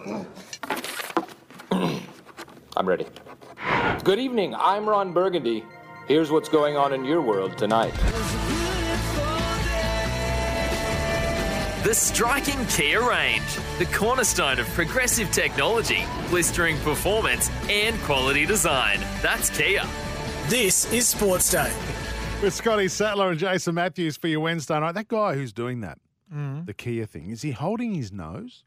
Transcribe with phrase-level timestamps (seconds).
[1.70, 3.06] I'm ready.
[4.02, 4.54] Good evening.
[4.54, 5.62] I'm Ron Burgundy.
[6.08, 7.92] Here's what's going on in your world tonight.
[11.84, 19.00] The striking Kia range, the cornerstone of progressive technology, blistering performance, and quality design.
[19.20, 19.84] That's Kia.
[20.48, 21.72] This is Sports Day.
[22.42, 24.92] With Scotty Sattler and Jason Matthews for your Wednesday night.
[24.92, 25.98] That guy who's doing that,
[26.32, 26.64] mm-hmm.
[26.64, 28.64] the Kia thing, is he holding his nose?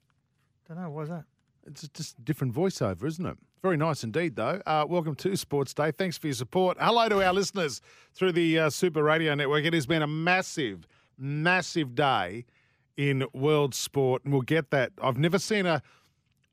[0.68, 1.26] Don't know, why's that?
[1.66, 3.38] It's just different voiceover, isn't it?
[3.62, 4.62] Very nice indeed, though.
[4.66, 5.92] Uh, welcome to Sports Day.
[5.92, 6.78] Thanks for your support.
[6.80, 7.82] Hello to our listeners
[8.14, 9.66] through the uh, Super Radio Network.
[9.66, 12.46] It has been a massive, massive day
[12.98, 14.92] in world sport, and we'll get that.
[15.02, 15.82] I've never seen a,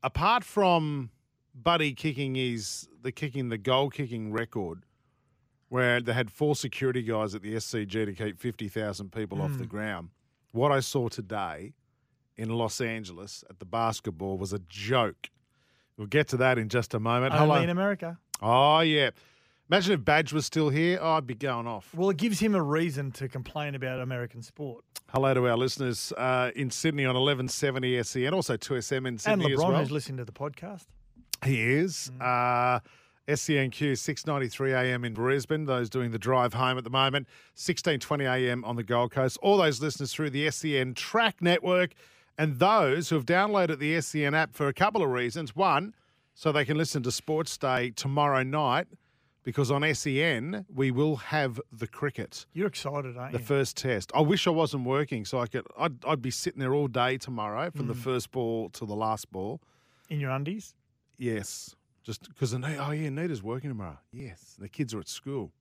[0.03, 1.09] apart from
[1.53, 4.83] Buddy kicking his the kicking the goal kicking record,
[5.69, 9.57] where they had four security guys at the SCG to keep fifty thousand people off
[9.57, 10.09] the ground.
[10.53, 11.73] What I saw today
[12.41, 15.29] in Los Angeles at the basketball was a joke.
[15.97, 17.33] We'll get to that in just a moment.
[17.33, 17.61] Only Hello.
[17.61, 18.17] in America.
[18.41, 19.11] Oh yeah.
[19.69, 20.99] Imagine if Badge was still here.
[21.01, 21.93] Oh, I'd be going off.
[21.95, 24.83] Well, it gives him a reason to complain about American sport.
[25.13, 29.21] Hello to our listeners uh, in Sydney on 1170 SE and also 2SM in And
[29.21, 29.79] Sydney as LeBron, well.
[29.79, 30.85] who's listening to the podcast.
[31.45, 32.11] He is.
[32.19, 32.79] Uh,
[33.27, 35.65] SENQ 693 AM in Brisbane.
[35.65, 37.27] Those doing the drive home at the moment.
[37.55, 39.37] 1620 AM on the Gold Coast.
[39.41, 41.91] All those listeners through the SEN Track Network,
[42.37, 45.55] and those who have downloaded the SCN app for a couple of reasons.
[45.55, 45.93] One,
[46.33, 48.87] so they can listen to Sports Day tomorrow night,
[49.43, 52.45] because on SEN we will have the cricket.
[52.53, 53.39] You're excited, aren't you?
[53.39, 54.11] The first test.
[54.15, 55.65] I wish I wasn't working, so I could.
[55.77, 57.89] I'd, I'd be sitting there all day tomorrow from Mm.
[57.89, 59.59] the first ball to the last ball.
[60.09, 60.75] in your undies?
[61.17, 63.99] Yes, just because oh yeah, Nita's working tomorrow.
[64.11, 65.51] Yes, the kids are at school.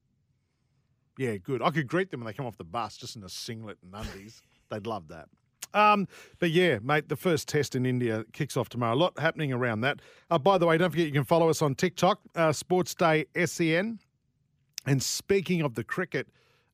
[1.19, 1.61] Yeah, good.
[1.61, 3.95] I could greet them when they come off the bus, just in a singlet and
[3.95, 4.43] undies.
[4.71, 5.29] They'd love that.
[5.75, 6.09] Um,
[6.39, 8.95] but yeah, mate, the first test in India kicks off tomorrow.
[8.95, 10.01] A lot happening around that.
[10.31, 13.27] Uh, by the way, don't forget you can follow us on TikTok, uh, Sports Day
[13.45, 13.99] SEN.
[14.87, 16.29] And speaking of the cricket,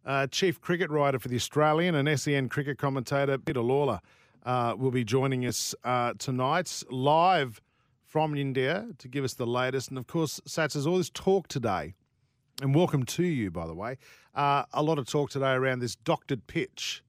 [0.05, 4.01] uh, chief cricket writer for the Australian and SEN cricket commentator Peter Lalor
[4.45, 7.61] uh, will be joining us uh, tonight live
[8.05, 9.89] from India to give us the latest.
[9.89, 11.95] And of course, Sats, there's all this talk today,
[12.63, 13.99] and welcome to you, by the way.
[14.35, 17.03] Uh, a lot of talk today around this doctored pitch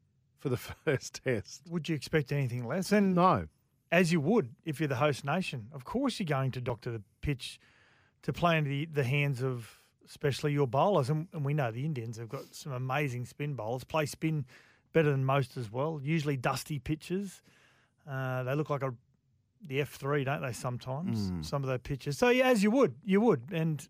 [0.48, 0.58] for the
[0.98, 1.62] first test.
[1.70, 2.92] Would you expect anything less?
[2.92, 3.48] And No.
[3.92, 7.02] as you would if you're the host nation, of course you're going to doctor the
[7.22, 7.60] pitch
[8.24, 11.10] to play into the, the hands of especially your bowlers.
[11.10, 14.46] And, and we know the Indians have got some amazing spin bowlers, play spin
[14.94, 17.42] better than most as well, usually dusty pitches.
[18.10, 18.94] Uh, they look like a
[19.66, 21.44] the F3, don't they, sometimes, Mm.
[21.44, 22.18] some of those pitches.
[22.18, 23.50] So, yeah, as you would, you would.
[23.52, 23.86] And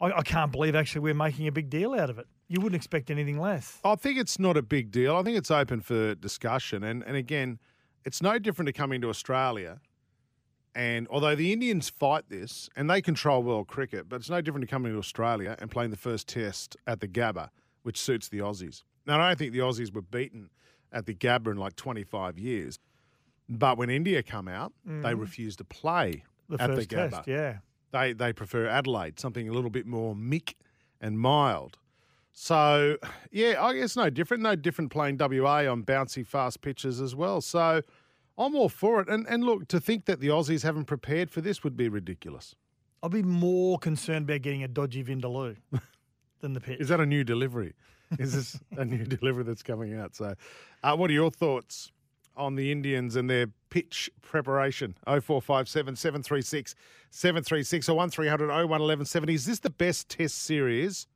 [0.00, 2.26] I, I can't believe actually we're making a big deal out of it.
[2.48, 3.80] You wouldn't expect anything less.
[3.84, 5.16] I think it's not a big deal.
[5.16, 6.84] I think it's open for discussion.
[6.84, 7.58] And, and again,
[8.04, 9.80] it's no different to coming to Australia.
[10.74, 14.66] And although the Indians fight this and they control world cricket, but it's no different
[14.66, 17.48] to coming to Australia and playing the first test at the Gabba,
[17.82, 18.82] which suits the Aussies.
[19.06, 20.50] Now, I don't think the Aussies were beaten
[20.92, 22.78] at the Gabba in like 25 years.
[23.48, 25.20] But when India come out, they mm.
[25.20, 27.10] refuse to play The at the Gabba.
[27.10, 27.58] test, yeah.
[27.92, 30.54] They they prefer Adelaide, something a little bit more mick
[31.00, 31.78] and mild.
[32.38, 32.98] So
[33.30, 34.42] yeah, I guess no different.
[34.42, 37.40] No different playing WA on bouncy fast pitches as well.
[37.40, 37.80] So
[38.36, 39.08] I'm all for it.
[39.08, 42.54] And and look, to think that the Aussies haven't prepared for this would be ridiculous.
[43.02, 45.56] I'll be more concerned about getting a dodgy Vindaloo
[46.40, 46.78] than the pitch.
[46.78, 47.72] Is that a new delivery?
[48.18, 50.14] Is this a new delivery that's coming out?
[50.14, 50.34] So,
[50.82, 51.90] uh, what are your thoughts
[52.36, 54.94] on the Indians and their pitch preparation?
[55.06, 56.74] 0457 736
[57.08, 59.32] 736 or 1300 011170.
[59.32, 61.06] Is this the best test series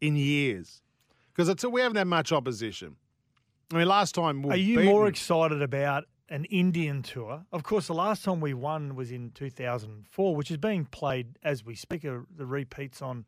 [0.00, 0.82] in years?
[1.32, 2.96] Because it's we haven't had much opposition.
[3.72, 7.44] I mean, last time we Are you beaten, more excited about an Indian tour?
[7.52, 11.64] Of course, the last time we won was in 2004, which is being played as
[11.64, 12.04] we speak.
[12.04, 13.24] uh, The repeats on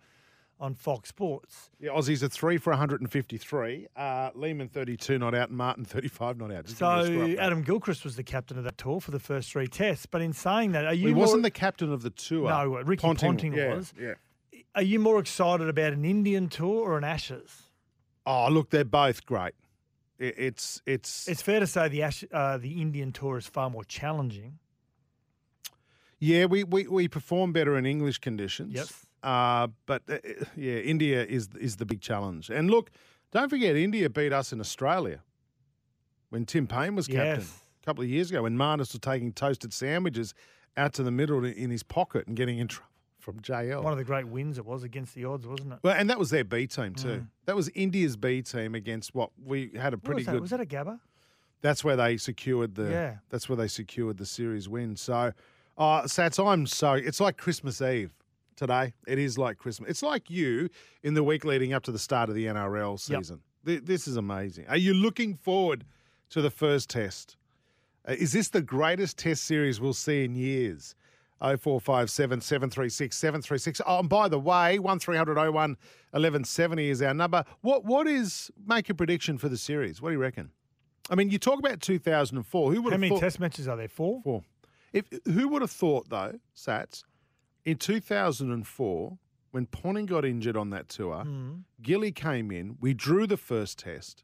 [0.59, 1.71] on Fox Sports.
[1.81, 3.87] The Aussies are three for 153.
[3.97, 6.67] Uh, Lehman 32 not out, and Martin 35 not out.
[6.67, 7.41] Just give me a So.
[7.43, 10.05] Adam Gilchrist was the captain of that tour for the first three tests.
[10.05, 12.49] But in saying that, are you he wasn't the captain of the tour.
[12.51, 13.95] No, Ricky Ponting was.
[13.99, 14.15] Yeah.
[14.75, 17.63] Are you more excited about an Indian tour or an Ashes?
[18.27, 19.55] Oh, look, they're both great.
[20.19, 23.85] It's it's It's fair to say the Ash, uh, the Indian tour is far more
[23.85, 24.59] challenging.
[26.19, 26.45] yeah.
[26.45, 28.75] We, we we perform better in English conditions.
[28.75, 29.07] Yes.
[29.23, 30.19] Uh, but uh,
[30.57, 32.51] yeah, India is is the big challenge.
[32.51, 32.91] And look,
[33.33, 35.23] don't forget, India beat us in Australia
[36.29, 37.63] when Tim Paine was captain Yes.
[37.83, 38.43] a couple of years ago.
[38.43, 40.35] When Marnus was taking toasted sandwiches
[40.77, 42.90] out to the middle in his pocket and getting in trouble
[43.21, 43.83] from JL.
[43.83, 45.79] One of the great wins it was against the odds, wasn't it?
[45.83, 47.27] Well, and that was their B team too.
[47.47, 50.41] That was India's B team against what we had a pretty was good.
[50.41, 50.99] Was that a Gabba?
[51.63, 52.91] That's where they secured the.
[52.91, 53.17] Yeah.
[53.29, 54.97] That's where they secured the series win.
[54.97, 55.33] So,
[55.77, 56.95] uh, Sats, I'm so.
[56.95, 58.11] It's like Christmas Eve
[58.57, 58.95] today.
[59.07, 59.91] It is like Christmas.
[59.91, 60.71] It's like you
[61.03, 63.19] in the week leading up to the start of the NRL Yep.
[63.21, 63.41] season.
[63.67, 64.67] Th- This is amazing.
[64.69, 65.85] Are you looking forward
[66.31, 67.37] to the first test?
[68.09, 70.95] Uh, is this the greatest test series we'll see in years?
[71.41, 73.81] 0457 736 736.
[73.87, 77.45] Oh, and by the way, 1300 01 1170 is our number.
[77.63, 80.01] What What is, make a prediction for the series?
[80.03, 80.51] What do you reckon?
[81.09, 82.73] I mean, you talk about 2004.
[82.73, 83.21] Who would How have many thought?
[83.21, 83.89] test matches are there?
[83.89, 84.21] Four?
[84.23, 84.43] Four.
[84.93, 87.05] If who would have thought though, Sats,
[87.65, 89.19] in 2004
[89.53, 91.65] when Ponting got injured on that tour, Mm.
[91.83, 92.77] Gilly came in.
[92.81, 94.23] We drew the first test.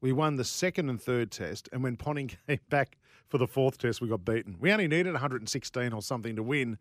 [0.00, 2.96] We won the second and third test, and when Ponting came back
[3.28, 4.56] for the fourth test, we got beaten.
[4.60, 6.78] We only needed 116 or something to win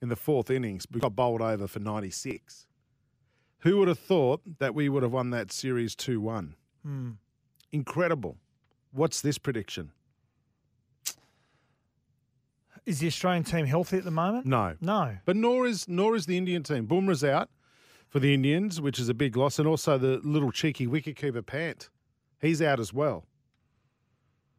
[0.00, 0.86] in the fourth innings.
[0.90, 2.66] We got bowled over for 96.
[3.60, 6.56] Who would have thought that we would have won that series 2 1?
[6.82, 7.10] Hmm.
[7.70, 8.36] Incredible.
[8.90, 9.92] What's this prediction?
[12.84, 14.44] Is the Australian team healthy at the moment?
[14.44, 14.74] No.
[14.80, 15.16] No.
[15.24, 16.88] But nor is nor is the Indian team.
[16.88, 17.48] Bumrah's out
[18.08, 21.88] for the Indians, which is a big loss, and also the little cheeky wicketkeeper Pant.
[22.40, 23.24] He's out as well.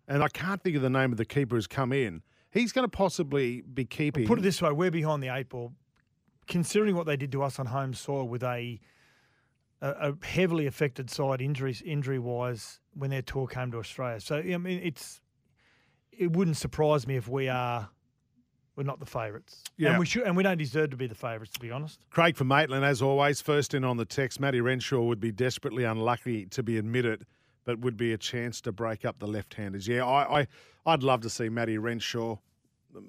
[0.08, 2.22] And I can't think of the name of the keeper who's come in.
[2.52, 4.28] He's going to possibly be keeping.
[4.28, 5.74] Put it this way, we're behind the eight ball.
[6.48, 8.80] Considering what they did to us on home soil with a
[9.82, 14.20] a, a heavily affected side injuries injury wise when their tour came to Australia.
[14.20, 15.22] So I mean it's
[16.12, 17.90] it wouldn't surprise me if we are
[18.76, 19.64] we're not the favourites.
[19.78, 19.92] Yeah.
[19.92, 22.00] And we should and we don't deserve to be the favourites to be honest.
[22.10, 24.40] Craig from Maitland, as always, first in on the text.
[24.40, 27.26] Matty Renshaw would be desperately unlucky to be admitted,
[27.66, 29.88] but would be a chance to break up the left-handers.
[29.88, 30.48] Yeah, I, I
[30.86, 32.38] I'd love to see Matty Renshaw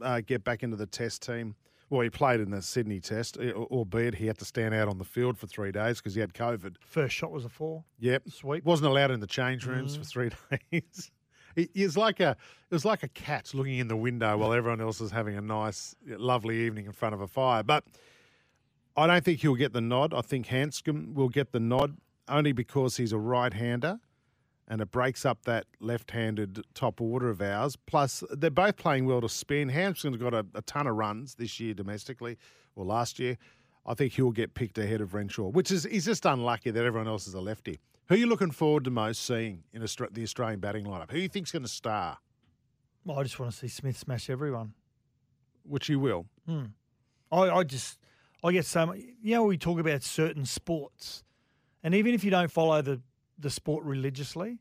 [0.02, 1.56] uh, get back into the Test team.
[1.90, 5.04] Well, he played in the Sydney Test, albeit he had to stand out on the
[5.04, 6.76] field for three days because he had COVID.
[6.80, 7.84] First shot was a four.
[8.00, 8.64] Yep, sweet.
[8.64, 10.30] Wasn't allowed in the change rooms for three
[10.72, 11.10] days.
[11.54, 14.52] He he was like a it was like a cat looking in the window while
[14.52, 17.62] everyone else is having a nice, lovely evening in front of a fire.
[17.62, 17.84] But
[18.96, 20.14] I don't think he'll get the nod.
[20.14, 21.96] I think Handscomb will get the nod
[22.28, 24.00] only because he's a right-hander,
[24.66, 27.76] and it breaks up that left-handed top order of ours.
[27.86, 29.68] Plus, they're both playing well to spin.
[29.68, 32.38] Handscomb's got a, a ton of runs this year domestically,
[32.74, 33.36] or last year.
[33.86, 37.08] I think he'll get picked ahead of Renshaw, which is he's just unlucky that everyone
[37.08, 37.78] else is a lefty.
[38.08, 41.10] Who are you looking forward to most seeing in the Australian batting lineup?
[41.10, 42.18] Who do you think's going to star?
[43.04, 44.72] Well, I just want to see Smith smash everyone.
[45.64, 46.26] Which he will.
[46.46, 46.64] Hmm.
[47.32, 47.98] I, I just
[48.42, 48.98] I get so much.
[49.22, 51.22] You know, we talk about certain sports,
[51.82, 53.00] and even if you don't follow the
[53.38, 54.58] the sport religiously,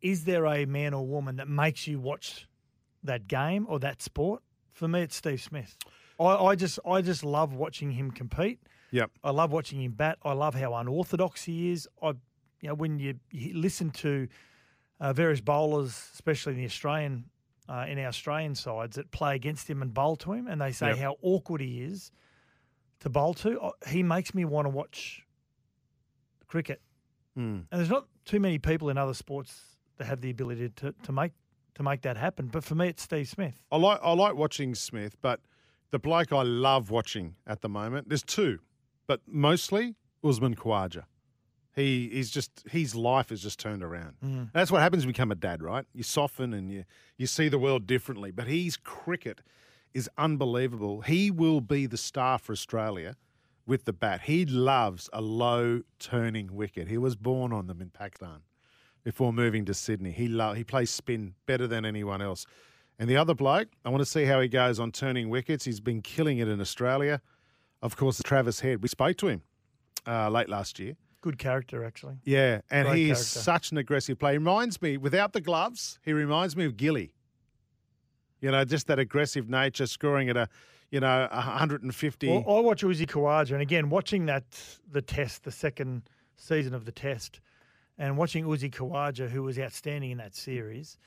[0.00, 2.48] is there a man or woman that makes you watch
[3.04, 4.42] that game or that sport?
[4.72, 5.76] For me, it's Steve Smith.
[6.18, 8.60] I, I just I just love watching him compete.
[8.90, 9.10] Yep.
[9.24, 10.18] I love watching him bat.
[10.22, 11.88] I love how unorthodox he is.
[12.02, 12.08] I,
[12.60, 14.28] you know, when you, you listen to
[15.00, 17.24] uh, various bowlers, especially in the Australian,
[17.68, 20.72] uh, in our Australian sides that play against him and bowl to him, and they
[20.72, 20.98] say Yep.
[20.98, 22.12] how awkward he is
[23.00, 23.70] to bowl to.
[23.88, 25.22] He makes me want to watch
[26.46, 26.80] cricket.
[27.38, 27.64] Mm.
[27.70, 29.60] And there's not too many people in other sports
[29.98, 31.32] that have the ability to, to make
[31.74, 32.48] to make that happen.
[32.48, 33.62] But for me, it's Steve Smith.
[33.70, 35.40] I like I like watching Smith, but
[35.90, 38.58] the bloke I love watching at the moment, there's two,
[39.06, 41.04] but mostly Usman Khawaja.
[41.74, 44.50] He he's just his life has just turned around.
[44.52, 45.86] That's what happens when you become a dad, right?
[45.94, 46.84] You soften and you
[47.16, 48.30] you see the world differently.
[48.30, 49.40] But his cricket
[49.94, 51.00] is unbelievable.
[51.02, 53.16] He will be the star for Australia
[53.66, 54.22] with the bat.
[54.22, 56.88] He loves a low turning wicket.
[56.88, 58.40] He was born on them in Pakistan
[59.04, 60.10] before moving to Sydney.
[60.12, 62.46] He lo- he plays spin better than anyone else.
[62.98, 65.64] And the other bloke, I want to see how he goes on turning wickets.
[65.64, 67.20] He's been killing it in Australia.
[67.80, 68.82] Of course, Travis Head.
[68.82, 69.42] We spoke to him
[70.06, 70.94] uh, late last year.
[71.20, 72.16] Good character, actually.
[72.24, 73.38] Yeah, and Great he is character.
[73.40, 74.32] such an aggressive player.
[74.32, 77.14] He reminds me, without the gloves, he reminds me of Gilly.
[78.40, 80.48] You know, just that aggressive nature, scoring at a,
[80.92, 82.28] you know, 150.
[82.28, 84.44] Well, I watch Uzi Khawaja, and again, watching that
[84.88, 86.02] the test, the second
[86.36, 87.40] season of the test,
[87.98, 90.98] and watching Uzi Khawaja, who was outstanding in that series,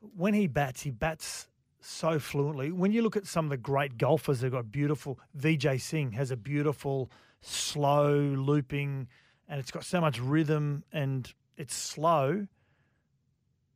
[0.00, 1.48] when he bats, he bats
[1.80, 2.72] so fluently.
[2.72, 5.20] When you look at some of the great golfers, they've got beautiful.
[5.38, 9.06] Vijay Singh has a beautiful slow looping,
[9.48, 12.48] and it's got so much rhythm and it's slow,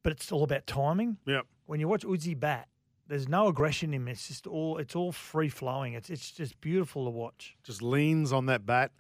[0.03, 1.19] but it's all about timing.
[1.27, 1.47] Yep.
[1.67, 2.69] When you watch Uzi bat,
[3.13, 4.13] there's no aggression in it.
[4.13, 5.93] It's just all it's all free flowing.
[5.93, 7.57] It's it's just beautiful to watch.
[7.63, 8.91] Just leans on that bat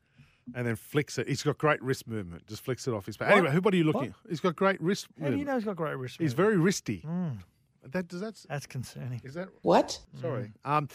[0.55, 1.27] and then flicks it.
[1.29, 2.47] He's got great wrist movement.
[2.47, 3.31] Just flicks it off his bat.
[3.31, 3.39] What?
[3.39, 4.11] Anyway, who what are you looking?
[4.11, 4.29] What?
[4.29, 6.19] He's got great wrist How do you know he's got great wrist?
[6.21, 6.61] He's movement?
[6.63, 7.05] very wristy.
[7.07, 7.39] Mm,
[7.91, 9.21] That does that that's concerning.
[9.25, 9.99] is that What?
[10.21, 10.53] Sorry.
[10.65, 10.89] Um,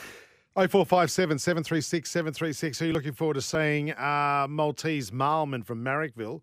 [0.55, 2.79] 0457 736 736.
[2.79, 3.93] Who are you looking forward to seeing?
[3.93, 6.41] Uh, Maltese Marlman from Marrickville.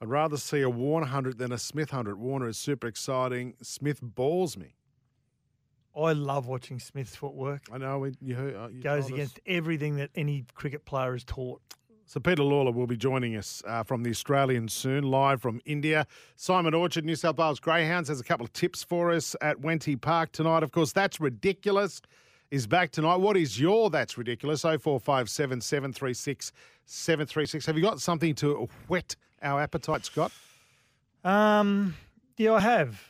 [0.00, 2.18] I'd rather see a Warner 100 than a Smith 100.
[2.20, 3.54] Warner is super exciting.
[3.62, 4.74] Smith balls me.
[5.98, 7.62] I love watching Smith's footwork.
[7.72, 9.10] I know we, you, heard- uh, you Goes told us.
[9.10, 11.60] against everything that any cricket player is taught.
[12.06, 16.06] So Peter Lalor will be joining us uh, from the Australian soon, live from India.
[16.36, 20.00] Simon Orchard, New South Wales Greyhounds, has a couple of tips for us at Wenty
[20.00, 20.62] Park tonight.
[20.62, 22.00] Of course, that's ridiculous.
[22.50, 23.16] Is back tonight.
[23.16, 24.62] What is your that's ridiculous?
[24.62, 26.50] 0457 736
[26.86, 27.66] 736.
[27.66, 30.32] Have you got something to whet our appetite, Scott?
[31.24, 31.94] Um,
[32.38, 33.02] yeah, I have.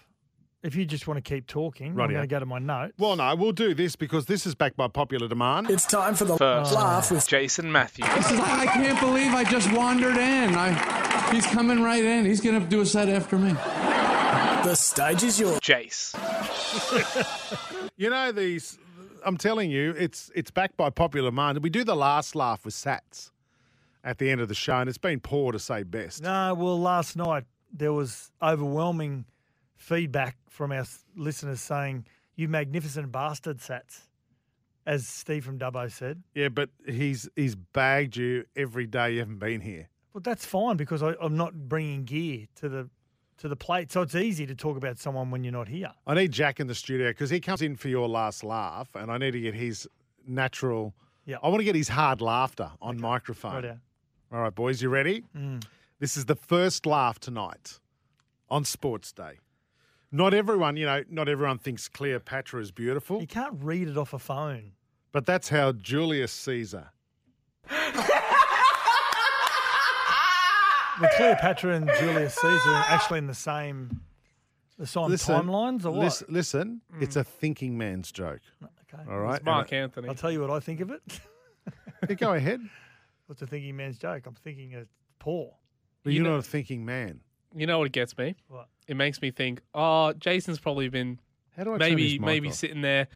[0.60, 2.94] If you just want to keep talking, I'm going to go to my notes.
[2.98, 5.70] Well, no, we'll do this because this is backed by popular demand.
[5.70, 6.76] It's time for the First, oh.
[6.76, 8.08] laugh with Jason Matthews.
[8.28, 10.56] He I can't believe I just wandered in.
[10.56, 12.24] I, he's coming right in.
[12.24, 13.52] He's going to do a set after me.
[13.52, 15.60] The stage is yours.
[15.60, 16.14] Jace.
[17.98, 18.78] You know these.
[19.24, 21.60] I'm telling you, it's it's backed by popular demand.
[21.64, 23.32] We do the last laugh with Sats
[24.04, 26.22] at the end of the show, and it's been poor to say best.
[26.22, 29.24] No, well, last night there was overwhelming
[29.78, 30.84] feedback from our
[31.16, 32.06] listeners saying,
[32.36, 34.02] "You magnificent bastard, Sats,"
[34.84, 36.22] as Steve from Dubbo said.
[36.34, 39.88] Yeah, but he's he's bagged you every day you haven't been here.
[40.12, 42.90] But that's fine because I, I'm not bringing gear to the
[43.38, 45.92] to the plate, so it's easy to talk about someone when you're not here.
[46.06, 49.10] I need Jack in the studio because he comes in for your last laugh, and
[49.12, 49.88] I need to get his
[50.26, 50.92] natural.
[51.24, 51.36] Yeah.
[51.42, 53.62] I want to get his hard laughter on microphone.
[53.62, 53.80] Rightio.
[54.32, 55.24] All right, boys, you ready?
[55.36, 55.62] Mm.
[56.00, 57.78] This is the first laugh tonight
[58.50, 59.38] on Sports Day.
[60.10, 64.12] Not everyone, you know, not everyone thinks Cleopatra is beautiful, You can't read it off
[64.14, 64.72] a phone.
[65.12, 66.90] but that's how Julius Caesar.
[71.00, 74.00] Well, Cleopatra and Julius Caesar are actually in the same
[74.78, 76.00] the same timelines, or what?
[76.00, 77.00] lis- listen, hmm.
[77.02, 78.40] it's a thinking man's joke.
[78.62, 79.02] Okay.
[79.08, 79.36] All right.
[79.36, 80.08] It's Mark Anthony.
[80.08, 81.00] I'll tell you what I think of it.
[82.08, 82.60] Yeah, go ahead.
[83.26, 84.26] What's a thinking man's joke?
[84.26, 85.52] I'm thinking it's poor.
[86.02, 87.20] But You you're know- not a thinking man.
[87.54, 88.36] You know what gets me?
[88.48, 88.68] What?
[88.86, 91.18] It makes me think, oh, Jason's probably been
[91.56, 92.54] How do I maybe maybe off?
[92.54, 93.08] sitting there.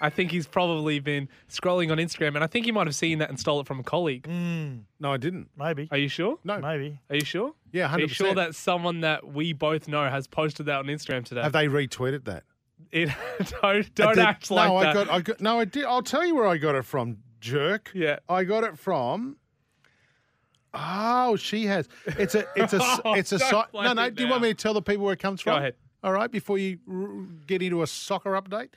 [0.00, 3.18] I think he's probably been scrolling on Instagram, and I think he might have seen
[3.18, 4.24] that and stole it from a colleague.
[4.28, 5.48] Mm, No, I didn't.
[5.56, 5.86] maybe.
[5.92, 6.38] Are you sure?
[6.42, 6.58] No.
[6.58, 6.98] Maybe.
[7.08, 7.54] Are you sure?
[7.70, 11.24] Yeah, Are you sure that someone that we both know has posted that on Instagram
[11.24, 11.42] today?
[11.42, 12.42] Have they retweeted that?
[12.90, 13.10] It,
[13.62, 14.88] don't don't did- act like no, that.
[14.88, 15.84] I got, I got, no, I did.
[15.84, 17.92] I'll tell you where I got it from, jerk.
[17.94, 18.18] Yeah.
[18.28, 19.36] I got it from.
[20.74, 21.88] Oh, she has.
[22.06, 23.38] It's a, it's a, s- Oh, it's a.
[23.38, 24.10] don't So, no, no.
[24.10, 25.58] Do you want me to tell the people where it comes Go from?
[25.58, 25.74] ahead.
[26.04, 28.70] All right, before you r- get into a soccer update,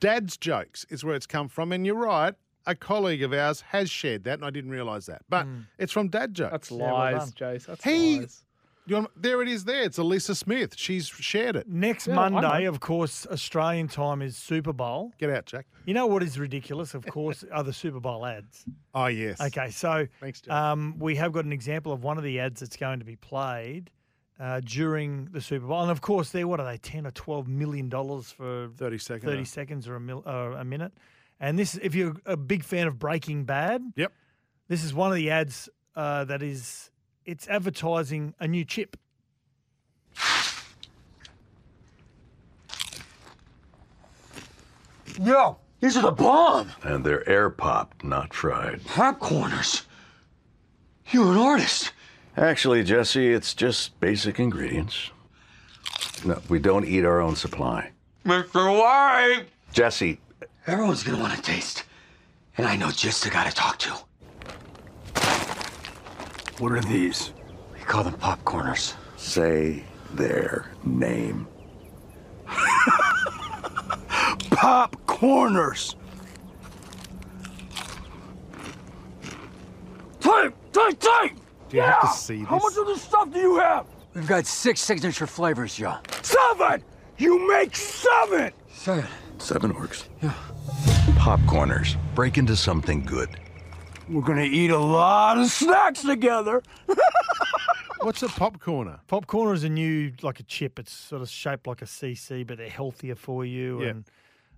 [0.00, 2.34] Dad's jokes is where it's come from, and you're right.
[2.66, 5.22] A colleague of ours has shared that, and I didn't realise that.
[5.28, 5.60] But hmm.
[5.78, 6.50] it's from Dad jokes.
[6.52, 7.32] That's Yeah, well lies.
[7.34, 7.66] Jace.
[7.66, 8.43] That's He- lies.
[8.86, 9.64] You want- there it is.
[9.64, 10.74] There, it's Elisa Smith.
[10.76, 11.66] She's shared it.
[11.68, 15.12] Next Yeah, Monday, of course, Australian time is Super Bowl.
[15.18, 15.66] Get out, Jack.
[15.86, 16.92] You know what is ridiculous?
[16.94, 18.64] Of course, are the Super Bowl ads.
[18.94, 19.40] Oh yes.
[19.40, 20.52] Okay, so Thanks, Jack.
[20.54, 23.16] um, we have got an example of one of the ads that's going to be
[23.16, 23.90] played
[24.38, 27.48] uh, during the Super Bowl, and of course, they're what are they, ten or twelve
[27.48, 29.24] million dollars for Thirty seconds.
[29.24, 30.92] thirty seconds or a mil, uh, a minute?
[31.40, 34.12] And this, if you're a big fan of Breaking Bad, Yep.
[34.68, 36.90] this is one of the ads uh, that is
[37.24, 38.96] it's advertising a new chip.
[45.20, 46.70] Yo, these are the bomb.
[46.82, 48.80] And they're air popped, not fried.
[48.82, 49.84] Popcorners.
[51.10, 51.92] You're an artist.
[52.36, 55.10] Actually, Jesse, it's just basic ingredients.
[56.24, 57.90] No, we don't eat our own supply.
[58.24, 58.76] Mr.
[58.76, 59.44] White.
[59.72, 60.18] Jesse,
[60.66, 61.84] Everyone's gonna want to taste.
[62.56, 63.94] And I know just the guy to talk to.
[66.58, 67.32] What are these?
[67.72, 68.94] We call them popcorners.
[69.16, 71.46] Say their name.
[74.50, 75.94] Popcorners!
[80.20, 81.34] Take, take, take!
[81.68, 82.48] Do you have to see this?
[82.48, 83.86] How much of this stuff do you have?
[84.14, 85.96] We've got six signature flavors, Joe.
[86.22, 86.84] Seven!
[87.18, 88.52] You make seven!
[88.72, 89.06] Seven.
[89.38, 90.08] Seven works.
[90.22, 90.32] Yeah.
[91.16, 91.96] Popcorners.
[92.14, 93.28] Break into something good.
[94.08, 96.62] We're gonna eat a lot of snacks together.
[98.00, 99.00] What's a popcorner?
[99.06, 100.78] Popcorn is a new like a chip.
[100.78, 103.82] It's sort of shaped like a CC, but they're healthier for you.
[103.82, 103.88] Yeah.
[103.88, 104.04] And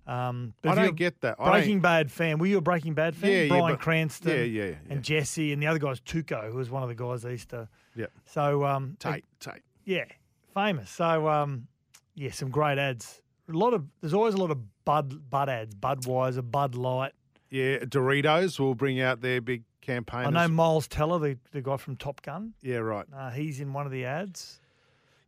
[0.05, 1.35] Um, but I if don't you're a get that.
[1.39, 2.39] I don't- Breaking Bad fan.
[2.39, 3.29] Were you a Breaking Bad fan?
[3.31, 4.31] Yeah, yeah, Bryan but- Cranston.
[4.37, 4.75] yeah, yeah, yeah.
[4.89, 7.49] And Jesse, and the other guy's Tuco, who was one of the guys they used
[7.49, 7.67] to.
[7.95, 8.07] Yeah.
[8.25, 9.61] So um, Tate, Tate.
[9.85, 10.05] yeah,
[10.53, 10.89] famous.
[10.89, 11.67] So um,
[12.15, 13.21] yeah, some great ads.
[13.49, 17.13] A lot of there's always a lot of Bud Bud ads, Budweiser, Bud Light.
[17.49, 20.25] Yeah, Doritos will bring out their big campaign.
[20.25, 22.53] I know Miles Teller, the, the guy from Top Gun.
[22.61, 23.05] Yeah, right.
[23.15, 24.59] Uh, he's in one of the ads.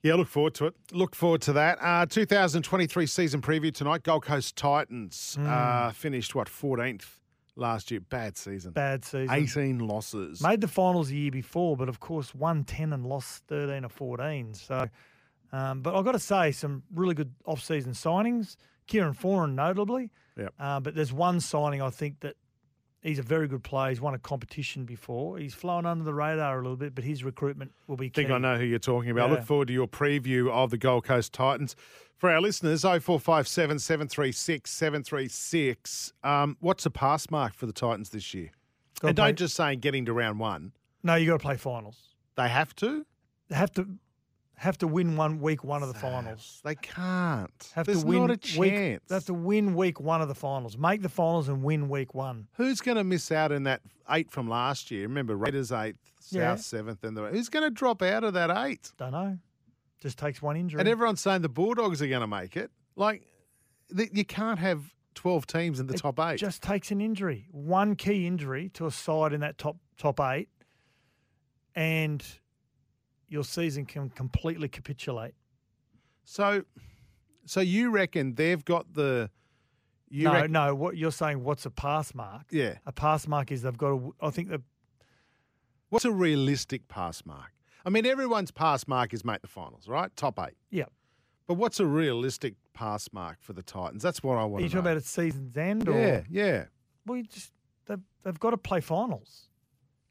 [0.01, 0.75] Yeah, look forward to it.
[0.91, 1.77] Look forward to that.
[1.81, 4.03] Uh, 2023 season preview tonight.
[4.03, 5.47] Gold Coast Titans Mm.
[5.47, 7.05] uh, finished, what, 14th
[7.57, 7.99] last year?
[7.99, 8.71] Bad season.
[8.71, 9.29] Bad season.
[9.33, 10.41] 18 losses.
[10.41, 13.89] Made the finals the year before, but of course won 10 and lost 13 or
[13.89, 14.53] 14.
[14.53, 14.87] So,
[15.51, 18.55] um, but I've got to say, some really good off-season signings.
[18.87, 20.11] Kieran Foran, notably.
[20.39, 20.53] Yep.
[20.59, 22.35] Uh, but there's one signing I think that
[23.01, 23.89] he's a very good player.
[23.89, 25.37] He's won a competition before.
[25.37, 28.21] He's flown under the radar a little bit, but his recruitment will be I key.
[28.21, 29.29] think I know who you're talking about.
[29.29, 29.35] Yeah.
[29.37, 31.75] Look forward to your preview of the Gold Coast Titans.
[32.17, 36.13] For our listeners, 0457 736 736.
[36.23, 38.51] Um, what's the pass mark for the Titans this year?
[38.99, 40.73] Gotta and don't just say getting to round one.
[41.01, 41.97] No, you've got to play finals.
[42.35, 43.05] They have to?
[43.47, 43.87] They have to
[44.59, 46.61] have to win one week one of the finals.
[46.63, 47.71] They can't.
[47.75, 49.03] Have There's to win not a week- chance.
[49.07, 50.77] they have to win week one of the finals.
[50.77, 52.47] Make the finals and win week one.
[52.55, 55.03] Who's going to miss out in that eight from last year?
[55.03, 56.55] Remember, Raiders eighth, South Yeah.
[56.55, 58.91] seventh, and the who's going to drop out of that eight?
[58.97, 59.37] Don't know.
[60.01, 60.79] Just takes one injury.
[60.79, 62.71] And everyone's saying the Bulldogs are going to make it.
[62.95, 63.23] Like,
[63.95, 66.37] th- you can't have twelve teams in the It top eight.
[66.37, 70.47] just takes an injury, one key injury to a side in that top top eight,
[71.75, 72.25] and
[73.29, 75.33] your season can completely capitulate.
[76.23, 76.63] So,
[77.45, 79.29] so you reckon they've got the?
[80.09, 80.75] You no, reckon, no.
[80.75, 81.43] What you're saying?
[81.43, 82.47] What's a pass mark?
[82.51, 82.75] Yeah.
[82.85, 83.89] a pass mark is they've got.
[83.89, 84.61] To, I think that
[85.89, 87.51] What's a realistic pass mark?
[87.85, 90.15] I mean, everyone's pass mark is make the finals, right?
[90.15, 90.55] Top eight.
[90.69, 90.85] yeah.
[91.47, 94.03] But what's a realistic pass mark for the Titans?
[94.03, 94.61] That's what I want.
[94.61, 94.91] Are you talking know.
[94.91, 95.89] about at season's end?
[95.89, 96.65] Or, yeah, yeah.
[97.07, 97.51] Well, you just
[97.87, 99.49] they've, they've got to play finals.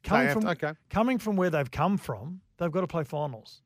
[0.03, 0.73] Coming from to- okay.
[0.89, 3.61] coming from where they've come from, they've got to play finals,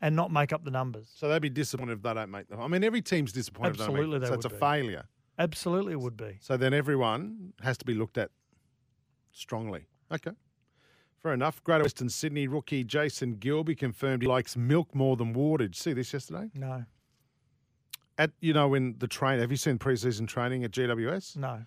[0.00, 1.10] and not make up the numbers.
[1.14, 2.60] So they'd be disappointed if they don't make them.
[2.60, 3.72] I mean, every team's disappointed.
[3.72, 4.56] if they make Absolutely they So it's a be.
[4.56, 5.04] failure.
[5.38, 6.38] Absolutely, it would be.
[6.40, 8.30] So then everyone has to be looked at
[9.32, 9.86] strongly.
[10.12, 10.30] Okay.
[11.22, 11.62] Fair enough.
[11.64, 15.64] Greater Western Sydney rookie Jason Gilby confirmed he likes milk more than water.
[15.64, 16.50] Did you see this yesterday?
[16.54, 16.84] No,
[18.18, 21.36] At you know, in the train, have you seen preseason training at GWS?
[21.36, 21.62] no.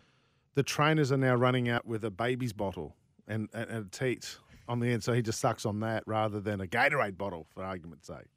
[0.55, 2.95] The trainers are now running out with a baby's bottle
[3.27, 4.37] and, and, and a teat
[4.69, 7.63] on the end, so he just sucks on that rather than a Gatorade bottle, for
[7.63, 8.27] argument's sake.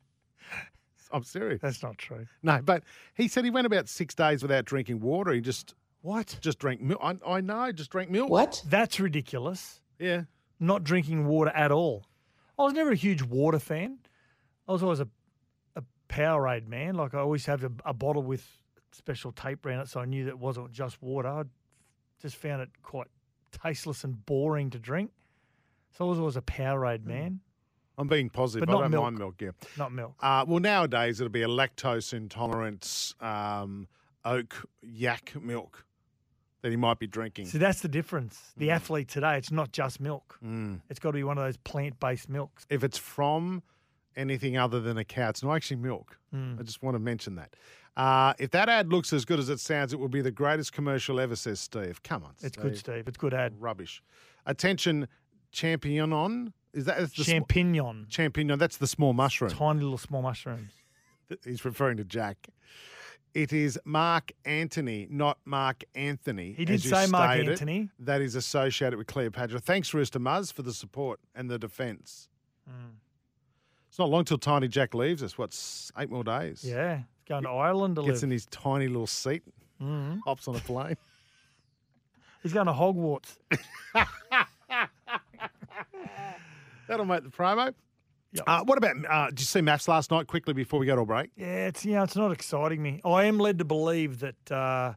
[1.12, 1.60] I'm serious.
[1.60, 2.26] That's not true.
[2.42, 2.82] No, but
[3.14, 5.32] he said he went about six days without drinking water.
[5.32, 6.38] He just What?
[6.40, 7.00] just drank milk.
[7.02, 8.30] I, I know, just drank milk.
[8.30, 8.62] What?
[8.66, 9.80] That's ridiculous.
[9.98, 10.22] Yeah.
[10.58, 12.06] Not drinking water at all.
[12.58, 13.98] I was never a huge water fan.
[14.66, 15.08] I was always a
[15.76, 16.94] a Powerade man.
[16.94, 18.46] Like I always have a, a bottle with
[18.92, 21.28] special tape around it, so I knew that it wasn't just water.
[21.28, 21.42] I
[22.22, 23.08] just found it quite
[23.50, 25.10] tasteless and boring to drink.
[25.96, 27.40] So I was always a Powerade man,
[27.98, 28.66] I'm being positive.
[28.66, 29.02] But I not don't milk.
[29.04, 29.34] mind milk.
[29.40, 29.50] Yeah.
[29.76, 30.14] not milk.
[30.20, 33.86] Uh, well, nowadays it'll be a lactose intolerance um,
[34.24, 35.84] oak yak milk
[36.62, 37.46] that he might be drinking.
[37.46, 38.36] So that's the difference.
[38.36, 38.60] Mm.
[38.60, 40.38] The athlete today, it's not just milk.
[40.88, 42.66] It's got to be one of those plant-based milks.
[42.70, 43.62] If it's from
[44.16, 46.18] anything other than a cow, it's not actually milk.
[46.34, 46.60] Mm.
[46.60, 47.56] I just want to mention that.
[47.96, 50.72] Uh, if that ad looks as good as it sounds, it will be the greatest
[50.72, 52.02] commercial ever, says Steve.
[52.02, 53.06] Come on, It's good, Steve.
[53.06, 53.54] It's good ad.
[53.60, 54.02] Rubbish.
[54.46, 55.08] Attention,
[55.52, 56.12] champignon.
[56.12, 56.52] on.
[56.72, 58.58] Is that is the sm- Champignon, champignon?
[58.58, 59.50] That's the small mushroom.
[59.50, 60.72] tiny little small mushrooms.
[61.44, 62.48] He's referring to Jack.
[63.34, 66.52] It is Mark Antony, not Mark Anthony.
[66.52, 67.90] He did say Mark stated, Antony.
[67.98, 69.58] That is associated with Cleopatra.
[69.60, 72.28] Thanks, Rooster Muzz, for the support and the defence.
[72.68, 72.92] Mm.
[73.88, 75.36] It's not long till Tiny Jack leaves us.
[75.38, 76.62] What's eight more days?
[76.64, 78.24] Yeah, he's going to Ireland to Gets live.
[78.24, 79.42] in his tiny little seat,
[79.80, 80.20] Mhm.
[80.24, 80.96] hops on a plane.
[82.42, 83.36] He's going to Hogwarts.
[86.88, 87.74] That'll make the promo.
[88.34, 88.44] Yep.
[88.46, 88.96] Uh, what about?
[89.08, 90.26] Uh, did you see MAFS last night?
[90.26, 91.30] Quickly before we go to a break.
[91.36, 93.00] Yeah, it's you know, it's not exciting me.
[93.04, 94.94] I am led to believe that uh,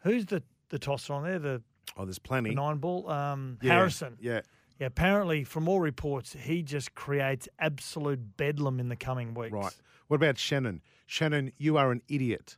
[0.00, 1.62] who's the the tosser on there, the,
[1.96, 2.54] Oh, there's the plenty.
[2.54, 4.16] nine ball, um, Yeah, Harrison.
[4.20, 4.40] Yeah.
[4.80, 9.52] Yeah, apparently, from all reports, he just creates absolute bedlam in the coming weeks.
[9.52, 9.72] Right.
[10.08, 10.82] What about Shannon?
[11.06, 12.56] Shannon, you are an idiot.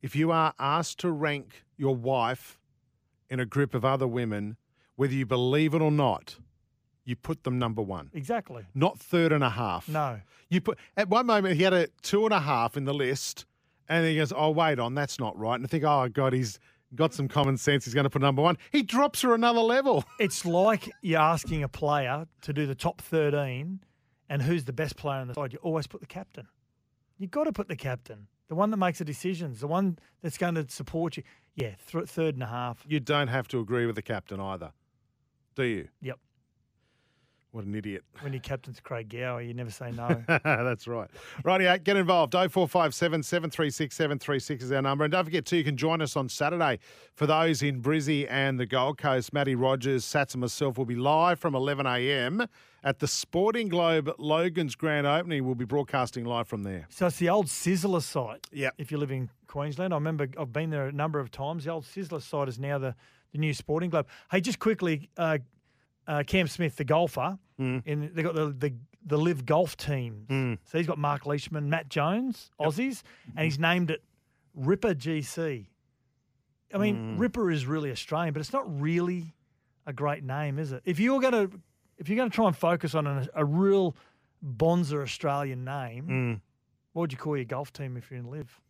[0.00, 2.58] If you are asked to rank your wife
[3.28, 4.56] in a group of other women,
[4.96, 6.38] whether you believe it or not,
[7.04, 8.64] you put them number one, Exactly.
[8.74, 9.88] not third and a half.
[9.88, 10.20] No.
[10.48, 13.46] You put at one moment he had a two and a half in the list,
[13.88, 16.58] and he goes, "Oh, wait on, that's not right." And I think, "Oh God, he's
[16.94, 17.84] got some common sense.
[17.86, 20.04] He's going to put number one." He drops her another level.
[20.20, 23.80] It's like you're asking a player to do the top 13
[24.28, 25.52] and who's the best player on the side.
[25.52, 26.46] You always put the captain.
[27.18, 28.28] You've got to put the captain.
[28.48, 31.22] The one that makes the decisions, the one that's going to support you.
[31.54, 32.84] Yeah, th- third and a half.
[32.86, 34.72] You don't have to agree with the captain either,
[35.54, 35.88] do you?
[36.02, 36.18] Yep.
[37.52, 38.02] What an idiot.
[38.20, 40.24] When your captain's Craig Gower, you never say no.
[40.42, 41.10] That's right.
[41.44, 42.32] Righty, get involved.
[42.32, 45.04] 0457 736 736 is our number.
[45.04, 46.78] And don't forget, too, you can join us on Saturday
[47.14, 49.34] for those in Brizzy and the Gold Coast.
[49.34, 52.48] Matty Rogers, Sats, and myself will be live from 11am
[52.82, 55.44] at the Sporting Globe Logan's grand opening.
[55.44, 56.86] We'll be broadcasting live from there.
[56.88, 58.46] so it's the old Sizzler site.
[58.50, 58.70] Yeah.
[58.78, 61.64] If you live in Queensland, I remember I've been there a number of times.
[61.64, 62.94] The old Sizzler site is now the,
[63.32, 64.06] the new Sporting Globe.
[64.30, 65.36] Hey, just quickly, uh,
[66.06, 67.82] uh, Cam Smith, the golfer, Mm.
[67.86, 70.58] and they got the, the the live golf teams.
[70.64, 73.02] So he's got Mark Leishman, Matt Jones, Aussies,
[73.36, 74.02] and he's named it
[74.54, 75.66] Ripper GC.
[76.74, 77.20] I mean, Mm.
[77.20, 79.34] Ripper is really Australian, but it's not really
[79.86, 80.82] a great name, is it?
[80.84, 81.60] If you're going to
[81.98, 83.94] if you're going to try and focus on a, a real
[84.40, 86.40] Bonza Australian name, Mm.
[86.92, 88.60] what would you call your golf team if you're in live?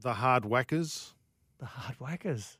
[0.00, 1.14] The Hard Whackers.
[1.58, 2.58] The Hard Whackers.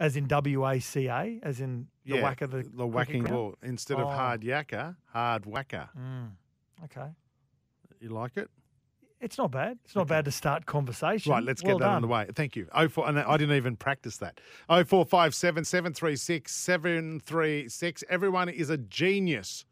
[0.00, 3.20] As in W A C A, as in the Yeah, whack of the, the whacking
[3.22, 3.34] ground?
[3.34, 3.54] ball.
[3.62, 4.10] Instead of Oh.
[4.10, 5.90] hard yakka, hard whacker.
[5.96, 6.30] Mm.
[6.84, 7.10] Okay.
[8.00, 8.50] You like it?
[9.20, 9.78] It's not bad.
[9.84, 11.30] It's not bad to start conversation.
[11.30, 12.26] Right, let's Well get that on the way.
[12.34, 12.66] Thank you.
[12.72, 14.40] Oh four, and I didn't even practice that.
[14.70, 18.02] Oh four five seven seven three six seven three six.
[18.08, 19.66] Everyone is a genius,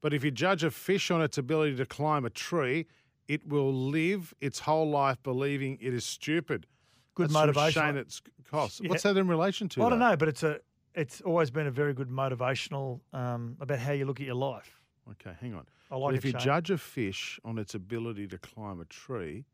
[0.00, 2.86] but if you judge a fish on its ability to climb a tree,
[3.26, 6.68] it will live its whole life believing it is stupid.
[7.14, 7.94] Good That's motivation.
[7.94, 8.04] Shane
[8.50, 8.80] cost.
[8.80, 8.88] Yeah.
[8.90, 9.84] What's that in relation to?
[9.84, 10.60] I don't know, but it's a
[10.94, 14.80] it's always been a very good motivational um, about how you look at your life.
[15.12, 15.66] Okay, hang on.
[15.90, 16.40] I like But it, if you Shane.
[16.40, 19.44] judge a fish on its ability to climb a tree,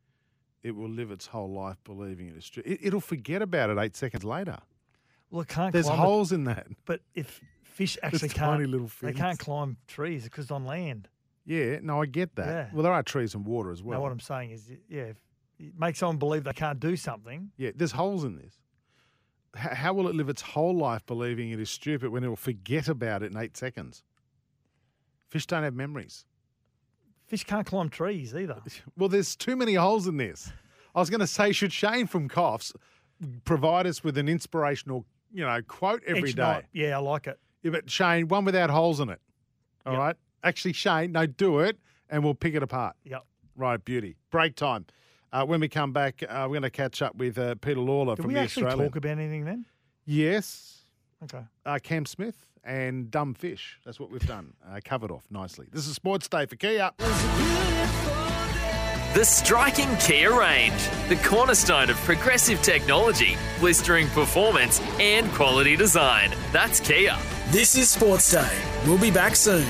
[0.62, 2.62] it will live its whole life believing it is true.
[2.66, 4.59] It, it'll forget about it eight seconds later.
[5.31, 5.73] Well, it can't.
[5.73, 6.66] There's holes in that.
[6.85, 11.09] but if fish actually can't, tiny little they can't climb trees because on land.
[11.44, 12.47] Yeah, no, I get that.
[12.47, 12.68] Yeah.
[12.75, 14.03] Well, there are trees and water as Well, well.
[14.03, 15.16] what I'm saying is, yeah, if
[15.79, 17.51] make someone believe they can't do something.
[17.57, 18.55] yeah, there's holes in this.
[19.57, 22.37] H- how will it live its whole life believing it is stupid when it will
[22.37, 24.03] forget about it in eight seconds?
[25.29, 26.25] Fish don't have memories.
[27.27, 28.62] Fish can't climb trees either.
[28.97, 30.51] Well, there's too many holes in this.
[30.94, 32.73] I was going to say, should Shane from Coffs
[33.44, 36.42] provide us with an inspirational, you know, quote every Each day?
[36.42, 36.64] night.
[36.73, 37.38] Yeah, I like it.
[37.62, 39.21] Yeah, but Shane, one without holes in it.
[39.85, 40.16] All right.
[40.42, 42.97] Actually, Shane, no, do it, and we'll pick it apart.
[43.05, 43.25] Yep.
[43.57, 44.16] Right, beauty.
[44.31, 44.87] Break time.
[45.33, 48.17] Uh, when we come back, uh, we're going to catch up with uh, Peter Lalor
[48.17, 48.91] Did from we the actually Australian.
[48.91, 49.67] talk about anything then?
[50.07, 50.85] Yes.
[51.25, 51.43] Okay.
[51.67, 53.79] Uh, Cam Smith and Dumb Fish.
[53.85, 54.55] That's what we've done.
[54.67, 55.67] Uh, covered off nicely.
[55.71, 56.93] This is Sports Day for Kia.
[59.14, 66.33] The striking Kia range, the cornerstone of progressive technology, blistering performance, and quality design.
[66.53, 67.17] That's Kia.
[67.49, 68.59] This is Sports Day.
[68.87, 69.67] We'll be back soon.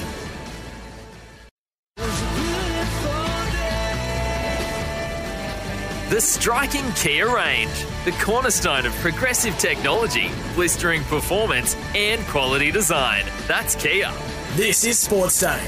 [6.08, 13.26] The striking Kia range, the cornerstone of progressive technology, blistering performance, and quality design.
[13.46, 14.10] That's Kia.
[14.54, 15.62] This is Sports Day.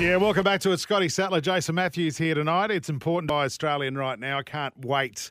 [0.00, 0.78] Yeah, welcome back to it.
[0.78, 2.72] Scotty Sattler, Jason Matthews here tonight.
[2.72, 4.40] It's important by Australian right now.
[4.40, 5.30] I can't wait.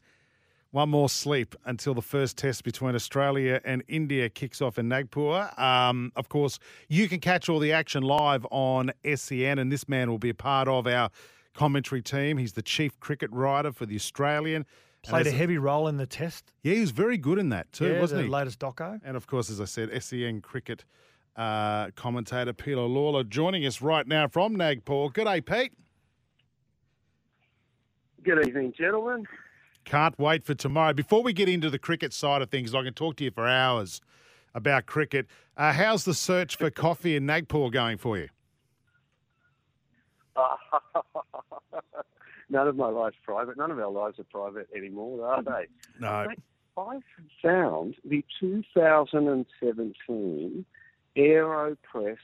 [0.72, 5.50] One more sleep until the first test between Australia and India kicks off in Nagpur.
[5.58, 10.10] Um, of course, you can catch all the action live on SEN, and this man
[10.10, 11.10] will be a part of our
[11.58, 12.38] commentary team.
[12.38, 14.66] He's the chief cricket writer for the Australian.
[15.04, 16.52] And Played a heavy role in the test.
[16.64, 18.30] Yeah, he was very good in that too, yeah, wasn't the he?
[18.30, 19.00] latest doco.
[19.04, 20.86] And of course, as I said, SEN cricket
[21.36, 25.10] uh, commentator Peter Lalor joining us right now from Nagpur.
[25.10, 25.74] Good day, Pete.
[28.24, 29.26] Good evening, gentlemen.
[29.86, 30.94] Can't wait for tomorrow.
[30.94, 33.48] Before we get into the cricket side of things, I can talk to you for
[33.48, 34.02] hours
[34.54, 35.28] about cricket.
[35.56, 38.28] Uh, how's the search for coffee in Nagpur going for you?
[42.50, 43.58] None of my life's private.
[43.58, 45.68] None of our lives are private anymore, are they?
[46.00, 46.28] No.
[46.78, 47.00] I
[47.42, 50.66] found the 2017
[51.18, 52.18] AeroPress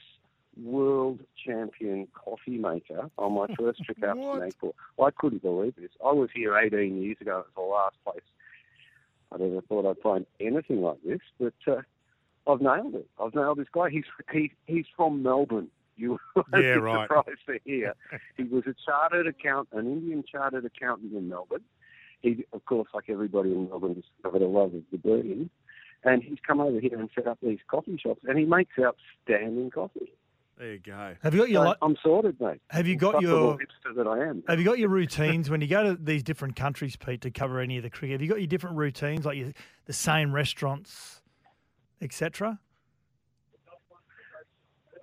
[0.62, 4.70] World Champion coffee maker on my first trip out to Nagpur.
[5.02, 5.90] I couldn't believe this.
[6.04, 7.40] I was here 18 years ago.
[7.40, 8.22] It was the last place
[9.34, 11.82] I never thought I'd find anything like this, but uh,
[12.46, 13.08] I've nailed it.
[13.20, 13.90] I've nailed this guy.
[13.90, 15.68] He's he, he's from Melbourne.
[15.96, 17.08] You won't Yeah, be right.
[17.08, 17.94] surprised to hear.
[18.36, 21.64] he was a chartered account, an Indian chartered accountant in Melbourne.
[22.20, 25.50] He, of course, like everybody in Melbourne, discovered a love of the bean,
[26.04, 29.70] and he's come over here and set up these coffee shops, and he makes outstanding
[29.70, 30.10] coffee.
[30.56, 31.14] There you go.
[31.22, 32.60] Have you got your So li- I'm sorted, mate.
[32.70, 34.44] Have you I'm got your little hipster that I am?
[34.48, 37.58] Have you got your routines when you go to these different countries, Pete, to cover
[37.60, 38.12] any of the cricket?
[38.12, 39.52] Have you got your different routines, like your,
[39.86, 41.22] the same restaurants,
[42.00, 42.60] etc.?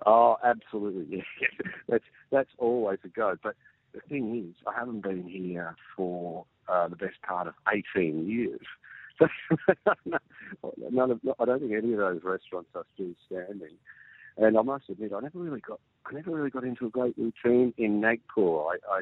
[0.06, 1.24] Oh, absolutely.
[1.40, 3.36] Yeah, that's that's always a go.
[3.42, 3.56] But
[3.94, 7.54] the thing is, I haven't been here for uh, the best part of
[7.96, 8.60] 18 years.
[10.90, 13.76] None of, I don't think any of those restaurants are still standing.
[14.38, 17.14] And I must admit, I never really got, I never really got into a great
[17.18, 18.40] routine in Nagpur.
[18.40, 19.00] I, I,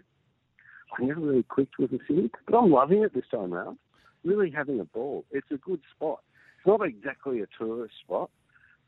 [0.99, 3.79] I never really clicked with the city, but I'm loving it this time round.
[4.25, 5.25] Really having a ball.
[5.31, 6.21] It's a good spot.
[6.59, 8.31] It's not exactly a tourist spot,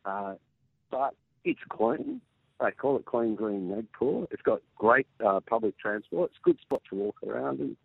[0.05, 0.35] uh,
[0.90, 2.20] but it's clean.
[2.61, 4.26] They call it Clean Green Nagpur.
[4.31, 6.31] It's got great uh, public transport.
[6.31, 7.76] It's a good spot to walk around in.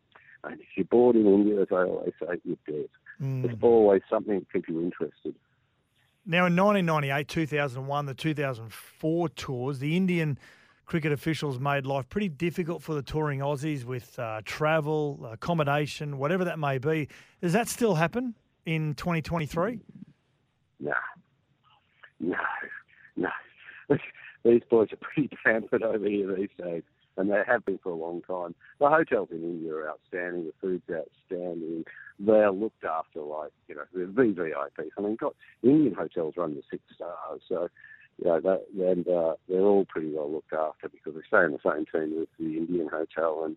[0.43, 2.89] And if you're bored in India, as I always say, you're dead.
[3.21, 3.41] Mm.
[3.41, 5.33] There's always something to keep you interested.
[6.25, 10.37] Now, in 1998, 2001, the 2004 tours, the Indian
[10.85, 16.45] cricket officials made life pretty difficult for the touring Aussies with uh, travel, accommodation, whatever
[16.45, 17.07] that may be.
[17.41, 19.79] Does that still happen in 2023?
[20.79, 20.91] No.
[22.19, 22.35] No.
[23.15, 23.29] No.
[24.43, 26.83] These boys are pretty pampered over here these days,
[27.17, 28.55] and they have been for a long time.
[28.79, 30.45] The hotels in India are outstanding.
[30.45, 31.85] The food's outstanding.
[32.19, 34.91] They're looked after like, you know, they're VVIPs.
[34.97, 37.67] I mean, got Indian hotels run to six stars, so,
[38.19, 41.51] you know, that, and uh, they're all pretty well looked after because they stay in
[41.51, 43.55] the same team as the Indian hotel, and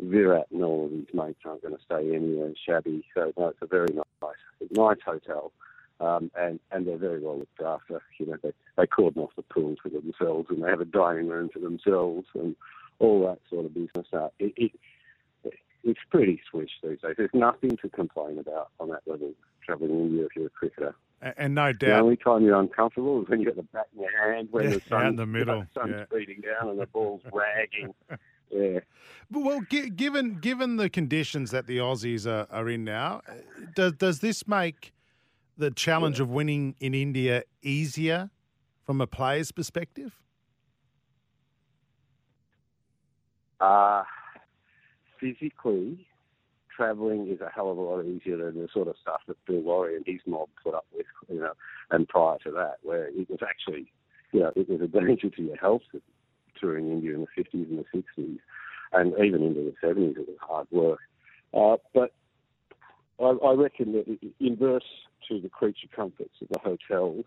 [0.00, 3.04] Virat and all of his mates aren't going to stay anywhere shabby.
[3.14, 4.36] So, no, it's a very nice,
[4.70, 5.52] nice hotel.
[6.02, 8.02] Um, and, and they're very well looked after.
[8.18, 11.28] You know, they, they cordon off the pool for themselves and they have a dining
[11.28, 12.56] room for themselves and
[12.98, 14.06] all that sort of business.
[14.12, 14.72] Uh, it, it,
[15.84, 17.14] it's pretty swish these days.
[17.16, 19.32] There's nothing to complain about on that level
[19.64, 20.94] travelling in India if you're a cricketer.
[21.20, 21.86] And, and no doubt.
[21.98, 24.64] The only time you're uncomfortable is when you've got the bat in your hand, when
[24.64, 26.04] Yeah, the sun, in the middle, the sun's yeah.
[26.18, 27.94] beating down and the ball's ragging.
[28.54, 28.80] Yeah.
[29.30, 33.32] But, well, gi- given given the conditions that the Aussies are, are in now, uh,
[33.74, 34.92] does does this make
[35.56, 38.30] the challenge of winning in India easier
[38.84, 40.18] from a player's perspective?
[43.60, 44.02] Uh,
[45.20, 46.06] physically,
[46.74, 49.62] travelling is a hell of a lot easier than the sort of stuff that Bill
[49.62, 51.52] Lawry and his mob put up with, you know,
[51.90, 53.92] and prior to that, where it was actually,
[54.32, 55.82] you know, it was a danger to your health
[56.60, 58.38] touring India in the 50s and the 60s,
[58.92, 61.00] and even into the 70s, it was hard work.
[61.54, 62.12] Uh, but
[63.22, 64.84] I, I reckon that inverse
[65.28, 67.22] to the creature comforts of the hotel,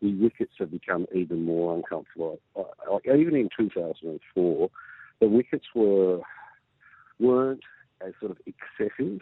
[0.00, 2.40] the wickets have become even more uncomfortable.
[3.04, 4.70] Even in 2004,
[5.20, 6.20] the wickets were
[7.20, 7.62] weren't
[8.04, 9.20] as sort of excessive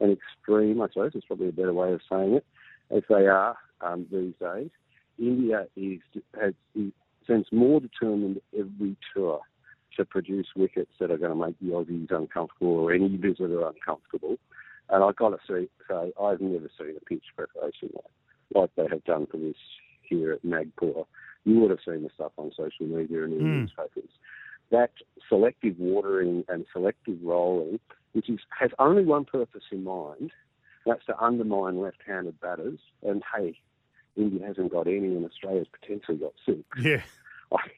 [0.00, 2.46] and extreme, I suppose is probably a better way of saying it,
[2.90, 4.70] as they are um, these days.
[5.18, 6.00] India is
[6.40, 6.54] has
[7.26, 9.40] seems more determined every tour
[9.96, 14.36] to produce wickets that are going to make the Aussies uncomfortable or any visitor uncomfortable.
[14.90, 18.04] And I've got to say, say I've never seen a pitch preparation like,
[18.54, 19.56] like they have done for this
[20.02, 21.04] here at Nagpur.
[21.44, 23.60] You would have seen the stuff on social media and in Mm.
[23.62, 24.10] newspapers.
[24.70, 24.90] That
[25.28, 27.80] selective watering and selective rolling,
[28.12, 30.32] which is, has only one purpose in mind,
[30.86, 32.78] that's to undermine left-handed batters.
[33.02, 33.58] And hey,
[34.16, 36.60] India hasn't got any, and Australia's potentially got six.
[36.80, 37.02] Yeah.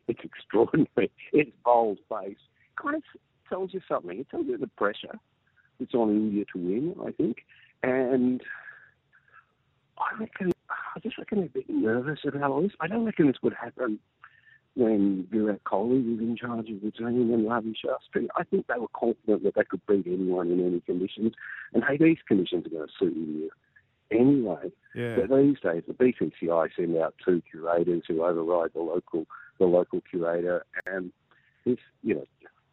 [0.06, 1.10] It's extraordinary.
[1.32, 2.36] It's bold face.
[2.76, 3.02] Kind of
[3.48, 4.18] tells you something.
[4.18, 5.18] It tells you the pressure
[5.78, 7.38] that's on India to win, I think.
[7.82, 8.40] And
[9.98, 12.72] I reckon, I just reckon they're a bit nervous about all this.
[12.80, 13.98] I don't reckon this would happen
[14.74, 18.26] when Virat Kohli was in charge of the team and Ravi Shastri.
[18.36, 21.34] I think they were confident that they could beat anyone in any conditions.
[21.74, 23.48] And hey, these conditions are going to suit India
[24.10, 24.72] anyway.
[24.94, 25.16] Yeah.
[25.16, 29.26] But these days, the BCCI send out two curators who override the local
[29.58, 31.12] the local curator, and
[31.64, 32.26] this, you know,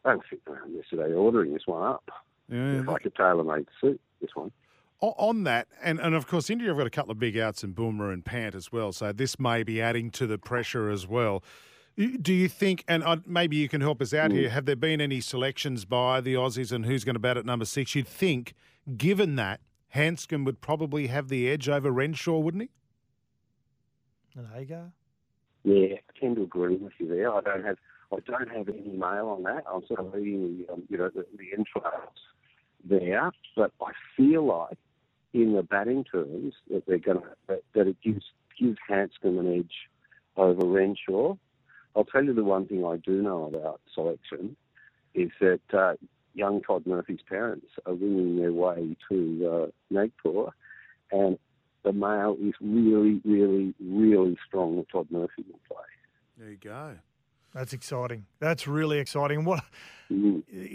[0.04, 2.10] they were sitting around yesterday ordering this one up.
[2.50, 2.82] Yeah.
[2.86, 4.52] Like a tailor-made suit, this one.
[5.02, 7.74] On that, and, and of course, India have got a couple of big outs in
[7.74, 11.42] Bumrah and Pant as well, so this may be adding to the pressure as well.
[11.96, 15.00] Do you think, and uh, maybe you can help us out here, have there been
[15.00, 17.96] any selections by the Aussies and who's going to bat at number six?
[17.96, 18.54] You'd think,
[18.98, 19.62] given that,
[19.96, 22.70] Handscomb would probably have the edge over Renshaw, wouldn't he?
[24.38, 24.92] And Agar?
[25.64, 27.34] Yeah, I tend to agree with you there.
[27.34, 27.78] I don't have
[28.12, 29.66] I don't have any mail on that.
[29.72, 32.16] I'm sort of reading the um, you know the, the entrails
[32.88, 34.78] there, but I feel like
[35.34, 38.24] in the batting terms that they're going to that, that it gives
[38.60, 39.90] gives Handscomb an edge
[40.36, 41.36] over Renshaw.
[41.96, 44.56] I'll tell you the one thing I do know about selection
[45.14, 45.94] is that uh,
[46.34, 50.50] young Todd Murphy's parents are winging their way to uh, Nagpur,
[51.12, 51.38] and
[51.84, 55.78] the mail is really, really, really strong with Todd Murphy in play.
[56.38, 56.98] There you go.
[57.54, 58.26] That's exciting.
[58.40, 59.44] That's really exciting.
[59.44, 59.64] What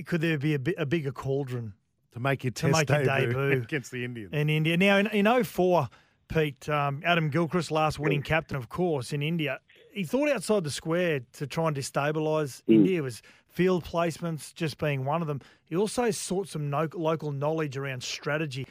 [0.07, 1.75] could there be a, bi- a bigger cauldron
[2.15, 4.33] to make your to test make your debut debut against the Indians?
[4.33, 4.77] in India?
[4.77, 5.89] Now in, in 04,
[6.29, 9.61] Pete um, Adam Gilchrist, last winning captain, of course, in India.
[9.93, 12.99] he thought outside the square to try and destabilise India.
[12.99, 15.41] It was field placements just being one of them.
[15.65, 18.67] He also sought some no- local knowledge around strategy.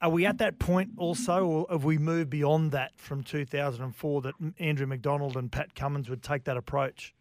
[0.00, 4.34] Are we at that point also, or have we moved beyond that from 2004 that
[4.58, 7.14] Andrew McDonald and Pat Cummins would take that approach?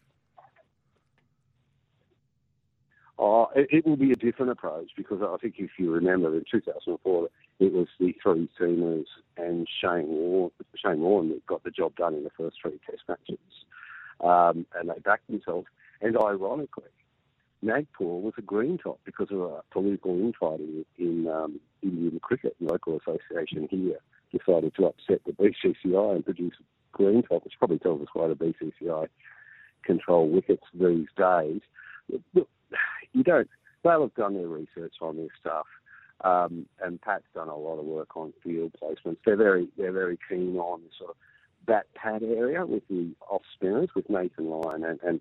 [3.25, 6.43] Oh, it, it will be a different approach because I think if you remember in
[6.51, 7.29] 2004,
[7.61, 9.05] it was the three seamers
[9.37, 13.03] and Shane Warne, Shane Warne that got the job done in the first three Test
[13.07, 13.39] matches,
[14.19, 15.67] um, and they backed themselves.
[16.01, 16.91] And ironically,
[17.61, 22.57] Nagpur was a green top because of a political infighting in um, Indian cricket.
[22.59, 23.99] The local association here
[24.37, 28.27] decided to upset the BCCI and produce a green top, which probably tells us why
[28.27, 29.07] the BCCI
[29.85, 31.61] control wickets these days.
[33.13, 33.49] you don't.
[33.83, 35.65] They'll have done their research on this stuff,
[36.23, 39.17] um, and Pat's done a lot of work on field placements.
[39.25, 41.15] They're very, they're very keen on sort of
[41.67, 45.19] that pad area with the off spinners, with Nathan Lyon and, and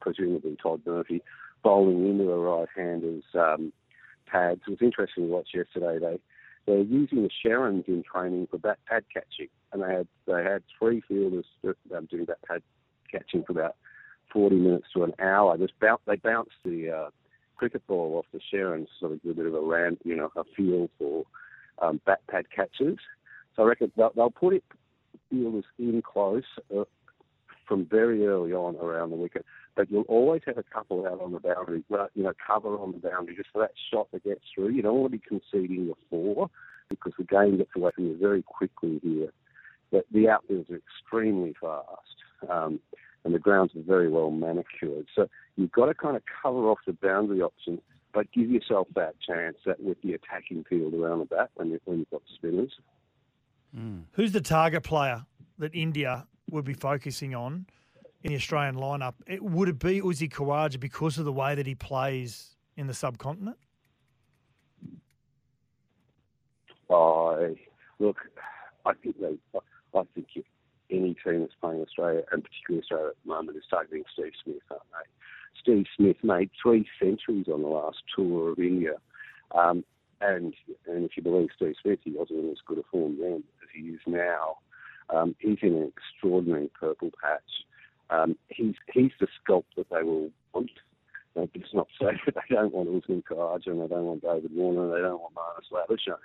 [0.00, 1.22] presumably Todd Murphy
[1.62, 3.72] bowling into the right-handers um,
[4.26, 4.60] pads.
[4.66, 5.98] It was interesting to watch yesterday.
[5.98, 6.18] They
[6.66, 10.62] they're using the Sherrins in training for bat pad catching, and they had they had
[10.78, 12.62] three fielders doing bat pad
[13.10, 13.76] catching for about
[14.32, 15.56] 40 minutes to an hour.
[15.58, 17.10] Just bounce, they bounced the uh,
[17.56, 20.30] cricket ball off the Sherrins, sort of give a bit of a ram, you know,
[20.36, 21.24] a feel for
[21.80, 22.98] um, bat pad catches.
[23.54, 24.64] So I reckon they'll, they'll put it
[25.30, 26.44] fielders in close
[26.76, 26.84] uh,
[27.66, 29.44] from very early on around the wicket,
[29.76, 32.98] but you'll always have a couple out on the boundary, you know, cover on the
[32.98, 34.70] boundary just for that shot that gets through.
[34.70, 36.50] You don't want to be conceding the four
[36.90, 39.30] because the game gets away from you very quickly here.
[39.90, 42.50] But the outfields are extremely fast.
[42.50, 42.80] Um,
[43.24, 45.06] and the grounds are very well manicured.
[45.14, 47.80] So you've got to kind of cover off the boundary options,
[48.12, 51.80] but give yourself that chance that with the attacking field around the bat when, you,
[51.84, 52.72] when you've got spinners.
[53.76, 54.04] Mm.
[54.12, 55.24] Who's the target player
[55.58, 57.66] that India would be focusing on
[58.22, 59.14] in the Australian lineup?
[59.26, 62.94] It, would it be Uzi Khawaja because of the way that he plays in the
[62.94, 63.56] subcontinent?
[66.90, 67.56] I
[67.98, 68.18] look,
[68.84, 69.38] I think they,
[69.94, 70.42] I think you,
[70.92, 74.62] any team that's playing Australia, and particularly Australia at the moment, is targeting Steve Smith,
[74.70, 75.08] aren't they?
[75.60, 78.94] Steve Smith made three centuries on the last tour of India.
[79.54, 79.84] Um,
[80.20, 80.54] and
[80.86, 83.68] and if you believe Steve Smith, he wasn't in as good a form then as
[83.74, 84.58] he is now.
[85.10, 87.40] Um, he's in an extraordinary purple patch.
[88.10, 90.70] Um, he's he's the sculpt that they will want.
[91.34, 94.54] They just not say that they don't want Usman Khawaja and they don't want David
[94.54, 96.16] Warner and they don't want Marnus Labuschagne.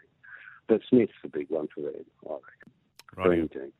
[0.68, 2.72] But Smith's the big one for them, I reckon.
[3.16, 3.52] Right.
[3.52, 3.72] Team.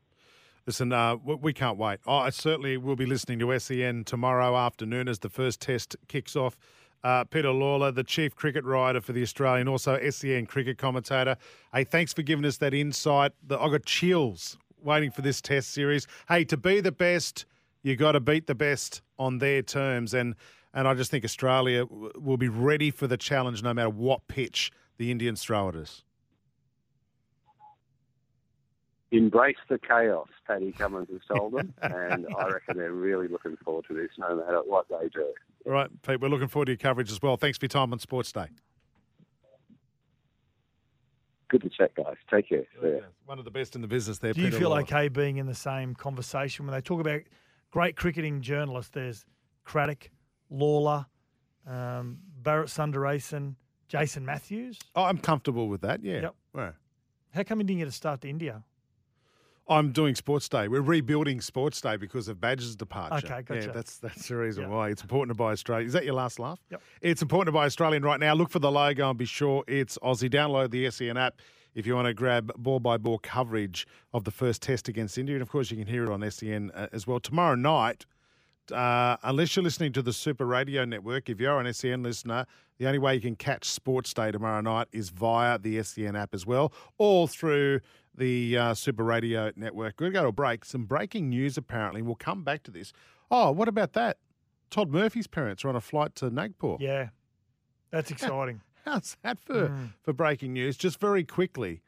[0.68, 2.00] Listen, uh, we can't wait.
[2.06, 6.58] I certainly will be listening to SEN tomorrow afternoon as the first test kicks off.
[7.06, 11.38] Uh, Peter Lalor, the chief cricket writer for the Australian, also SEN cricket commentator.
[11.74, 13.32] Hey, thanks for giving us that insight.
[13.48, 16.06] The, I got chills waiting for this test series.
[16.28, 17.46] Hey, to be the best,
[17.82, 20.36] you got to beat the best on their terms, and
[20.74, 24.72] and I just think Australia will be ready for the challenge no matter what pitch
[24.98, 26.04] the Indians throw at us
[29.12, 33.86] embrace the chaos, Paddy Cummins has told them, and I reckon they're really looking forward
[33.88, 35.34] to this, no matter what they do.
[35.66, 37.38] All right, Pete, we're looking forward to your coverage as well.
[37.38, 38.48] Thanks for your time on Sports Day.
[41.50, 42.16] Good to chat, guys.
[42.30, 42.64] Take care.
[42.84, 43.00] Yeah.
[43.26, 44.34] One of the best in the business there.
[44.34, 44.82] Do Peter you feel Lalor.
[44.82, 47.22] okay being in the same conversation when they talk about
[47.72, 48.92] great cricketing journalists?
[48.94, 49.26] There's
[49.64, 50.10] Craddock,
[50.52, 51.06] Lalor,
[51.66, 53.56] um, Bharat Sundaresan,
[53.88, 54.78] Jason Matthews.
[54.94, 56.04] Oh, I'm comfortable with that.
[56.04, 56.22] Yeah.
[56.22, 56.36] Yep.
[56.52, 56.74] Right.
[57.34, 58.64] How come you didn't get a start to India?
[59.70, 60.68] I'm doing Sports Day.
[60.68, 63.26] We're rebuilding Sports Day because of Badger's departure.
[63.28, 63.68] Okay, gotcha.
[63.68, 64.72] Yeah, that's that's the reason Yep.
[64.72, 64.90] why.
[64.90, 65.88] It's important to buy Australian.
[65.88, 66.60] Is that your last laugh?
[66.72, 66.82] Yep.
[67.02, 68.34] It's important to buy Australian right now.
[68.34, 70.30] Look for the logo and be sure it's Aussie.
[70.30, 71.36] Download the SEN app
[71.76, 75.36] if you want to grab ball by ball coverage of the first test against India.
[75.36, 77.20] And of course, you can hear it on SEN uh, as well.
[77.20, 78.06] Tomorrow night,
[78.72, 82.46] uh, unless you're listening to the Super Radio Network, if you're an SEN listener,
[82.80, 86.34] the only way you can catch Sports Day tomorrow night is via the SEN app
[86.34, 87.80] as well, all through
[88.18, 89.96] the uh, Super Radio Network.
[90.00, 90.66] We're going to go to a break.
[90.66, 92.02] Some breaking news, apparently.
[92.02, 92.92] We'll come back to this.
[93.30, 94.18] Oh, what about that?
[94.70, 96.78] Todd Murphy's parents are on a flight to Nagpur.
[96.80, 97.10] Yeah,
[97.92, 98.62] that's exciting.
[98.86, 99.94] How's that for, Mm.
[100.02, 100.78] for breaking news?
[100.78, 101.82] Just very quickly.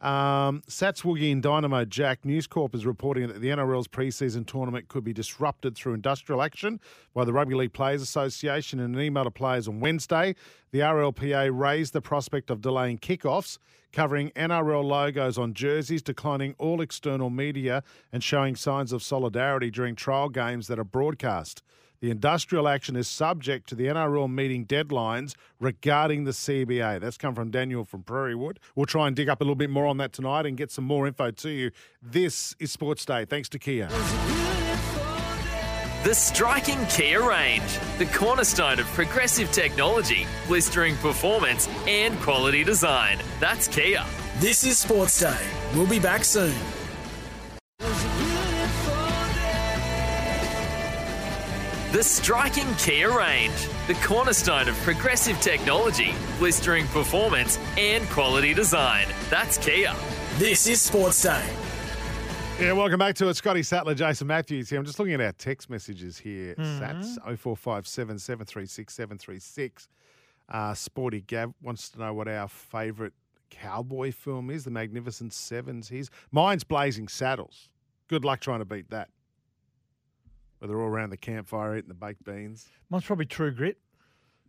[0.00, 2.24] Um, and Dynamo Jack.
[2.24, 6.78] News Corp is reporting that the NRL's preseason tournament could be disrupted through industrial action
[7.14, 8.78] by the Rugby League Players Association.
[8.78, 10.36] In an email to players on Wednesday,
[10.70, 13.58] the RLPA raised the prospect of delaying kickoffs,
[13.92, 17.82] covering NRL logos on jerseys, declining all external media,
[18.12, 21.62] and showing signs of solidarity during trial games that are broadcast.
[22.00, 27.00] The industrial action is subject to the NRL meeting deadlines regarding the CBA.
[27.00, 28.60] That's come from Daniel from Prairie Wood.
[28.76, 30.84] We'll try and dig up a little bit more on that tonight and get some
[30.84, 31.72] more info to you.
[32.00, 33.24] This is Sports Day.
[33.24, 33.88] Thanks to Kia.
[36.04, 43.18] The striking Kia range, the cornerstone of progressive technology, blistering performance, and quality design.
[43.40, 44.04] That's Kia.
[44.38, 45.46] This is Sports Day.
[45.74, 46.54] We'll be back soon.
[51.92, 59.06] The striking Kia range, the cornerstone of progressive technology, blistering performance, and quality design.
[59.30, 59.94] That's Kia.
[60.36, 61.48] This is Sports Day.
[62.60, 63.34] Yeah, welcome back to it.
[63.34, 64.78] Scotty Sattler, Jason Matthews here.
[64.78, 66.54] I'm just looking at our text messages here.
[66.56, 66.78] Mhm.
[66.78, 69.88] Sats 0457 736 736.
[70.50, 73.12] Uh, Sporty Gav wants to know what our favourite
[73.48, 75.88] cowboy film is, The Magnificent Sevens.
[75.88, 77.70] His mine's Blazing Saddles.
[78.08, 79.08] Good luck trying to beat that.
[80.58, 82.68] Where they're all around the campfire eating the baked beans.
[82.90, 83.78] Mine's probably True Grit.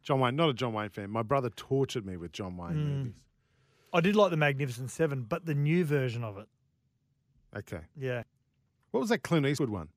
[0.02, 1.10] John Wayne, not a John Wayne fan.
[1.10, 2.98] My brother tortured me with John Wayne Mm.
[2.98, 3.22] movies.
[3.94, 6.48] I did like the Magnificent Seven, but the new version of it.
[7.56, 7.82] Okay.
[7.98, 8.24] Yeah.
[8.92, 9.90] What was that Clint Eastwood one?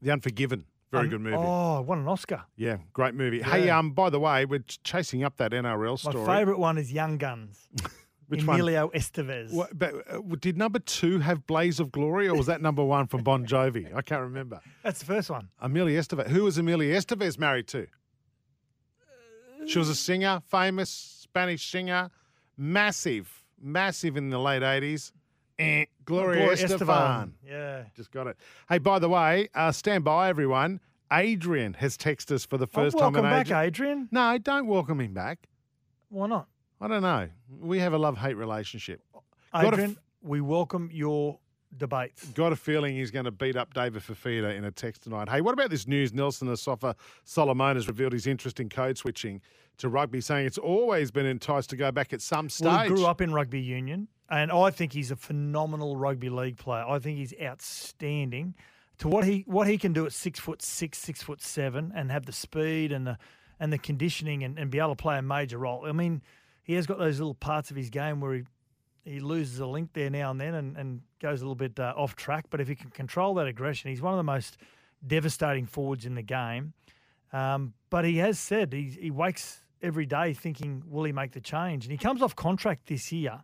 [0.00, 0.66] The Unforgiven.
[0.90, 1.36] Very Um, good movie.
[1.38, 2.44] Oh, won an Oscar.
[2.56, 3.42] Yeah, great movie.
[3.42, 6.24] Hey, um, by the way, we're chasing up that NRL story.
[6.26, 7.68] My favourite one is Young Guns.
[8.30, 8.54] Which one?
[8.60, 9.52] Emilio Estevez.
[9.52, 13.06] What, but uh, did number two have Blaze of Glory, or was that number one
[13.08, 13.94] from Bon Jovi?
[13.94, 14.60] I can't remember.
[14.84, 15.48] That's the first one.
[15.60, 16.28] Amelia Estevez.
[16.28, 17.86] Who was Amelia Estevez married to?
[19.66, 22.10] She was a singer, famous Spanish singer,
[22.56, 25.12] massive, massive in the late eighties.
[25.58, 26.78] Eh, Gloria, Gloria Estefan.
[26.78, 27.30] Estefan.
[27.46, 27.82] Yeah.
[27.94, 28.36] Just got it.
[28.68, 30.80] Hey, by the way, uh, stand by, everyone.
[31.12, 33.12] Adrian has texted us for the Oh, first time.
[33.12, 33.50] welcome back.
[33.50, 34.08] Adrian.
[34.10, 35.48] No, don't welcome him back.
[36.08, 36.46] Why not?
[36.80, 37.28] I don't know.
[37.60, 39.02] We have a love hate relationship.
[39.54, 41.38] Adrian, f- we welcome your
[41.76, 42.24] debates.
[42.28, 45.28] Got a feeling he's going to beat up David Fifita in a text tonight.
[45.28, 46.12] Hey, what about this news?
[46.12, 49.40] Nelson Asofa Solomon has revealed his interest in code switching
[49.78, 52.66] to rugby, saying it's always been enticed to go back at some stage.
[52.66, 56.56] Well, he grew up in rugby union, and I think he's a phenomenal rugby league
[56.56, 56.84] player.
[56.86, 58.54] I think he's outstanding.
[58.98, 62.10] To what he what he can do at six foot six, six foot seven, and
[62.10, 63.16] have the speed and the
[63.58, 65.86] and the conditioning and, and be able to play a major role.
[65.86, 66.22] I mean,
[66.62, 68.42] he has got those little parts of his game where he
[69.04, 71.94] he loses a link there now and then and, and goes a little bit uh,
[71.96, 72.46] off track.
[72.50, 74.58] But if he can control that aggression, he's one of the most
[75.06, 76.74] devastating forwards in the game.
[77.32, 81.40] Um, but he has said he, he wakes every day thinking, will he make the
[81.40, 81.84] change?
[81.84, 83.42] And he comes off contract this year.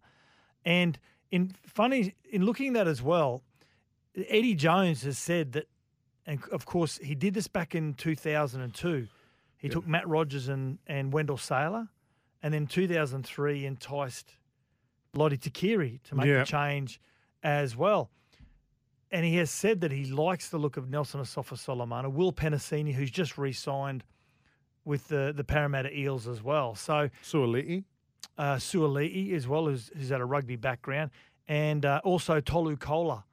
[0.65, 0.99] And
[1.31, 3.43] in funny, in looking at that as well,
[4.29, 5.69] Eddie Jones has said that,
[6.27, 9.09] and of course, he did this back in 2002.
[9.59, 11.89] He took Matt Rogers and, and Wendell Sailor.
[12.47, 14.37] And then 2003 enticed
[15.15, 16.39] Lottie Tuqiri to make Yeah.
[16.39, 17.01] the change
[17.43, 18.09] as well.
[19.11, 22.93] And he has said that he likes the look of Nelson Asofa Solomona, Will Penisini,
[22.95, 24.05] who's just re-signed
[24.85, 26.77] with the, the Parramatta Eels as well.
[26.77, 27.83] So Suaalii.
[28.39, 31.11] uh, Suaalii as well, who's, who's had a rugby background,
[31.49, 33.25] and uh, also Tolu Koula,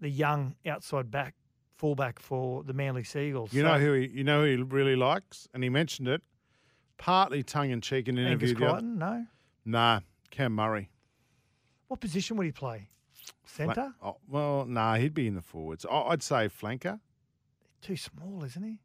[0.00, 1.36] the young outside back,
[1.76, 3.52] fullback for the Manly Seagulls.
[3.52, 6.22] You So- know who he, you know who he really likes, and he mentioned it,
[6.98, 8.66] partly tongue in cheek in an Angus interview.
[8.66, 8.98] other- Crichton?
[8.98, 9.26] No.
[9.64, 10.90] Nah, Cam Murray.
[11.88, 12.88] What position would he play?
[13.44, 13.94] Centre?
[14.02, 15.86] oh, well, nah, he'd be in the forwards.
[15.90, 17.00] I- I'd say flanker.
[17.80, 18.80] Too small, isn't he?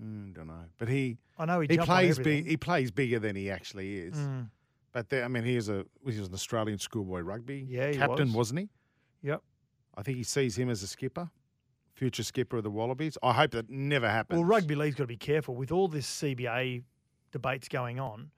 [0.00, 1.18] Mm, don't know, but he.
[1.38, 2.46] I know he he plays big.
[2.46, 4.14] He plays bigger than he actually is.
[4.16, 4.48] Mm.
[4.92, 8.28] But there, I mean, he is a he was an Australian schoolboy rugby Yeah, captain,
[8.28, 8.36] was.
[8.36, 8.68] wasn't he?
[9.22, 9.42] Yep.
[9.96, 11.28] I think he sees him as a skipper,
[11.92, 13.18] future skipper of the Wallabies.
[13.22, 14.38] I hope that never happens.
[14.38, 16.84] Well, rugby league's got to be careful with all this CBA
[17.32, 18.30] debates going on,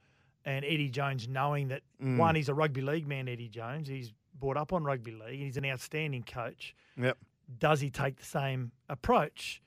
[0.45, 2.17] and Eddie Jones knowing that Mm.
[2.19, 3.29] one, he's a rugby league man.
[3.29, 5.39] Eddie Jones, he's brought up on rugby league.
[5.41, 6.75] He's an outstanding coach.
[6.97, 7.17] Yep.
[7.59, 9.63] Does he take the same approach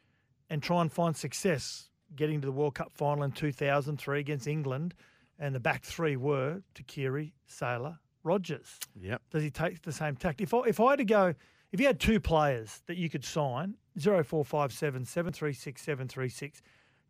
[0.49, 4.93] and try and find success getting to the World Cup final in 2003 against England?
[5.39, 8.79] And the back three were Tuqiri, Sailor, Rogers.
[8.99, 9.21] Yep.
[9.31, 10.39] Does he take the same tact?
[10.41, 11.33] If I, if I had to go,
[11.71, 16.61] if you had two players that you could sign, 0457 736 736,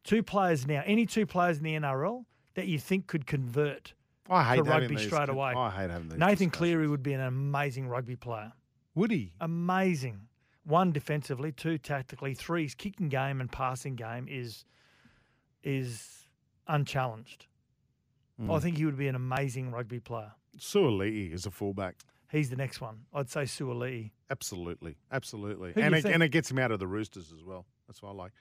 [0.06, 3.94] two players now, any two players in the NRL that you think could convert
[4.30, 5.54] I hate to rugby these straight away?
[5.56, 8.54] I hate having these Nathan Cleary would be an amazing rugby player.
[8.96, 9.34] Would he?
[9.42, 10.22] Amazing.
[10.64, 14.64] One defensively, two tactically, three his kicking game and passing game is
[15.64, 16.28] is
[16.68, 17.48] unchallenged.
[18.40, 18.62] I Mm.
[18.62, 20.34] think he would be an amazing rugby player.
[20.58, 21.96] Suaalii is a fullback.
[22.32, 23.06] He's the next one.
[23.14, 24.12] I'd say Suaalii.
[24.30, 26.14] Absolutely, absolutely, Who and it, think?
[26.16, 27.66] and it gets him out of the Roosters as well.
[27.88, 28.32] That's what I like.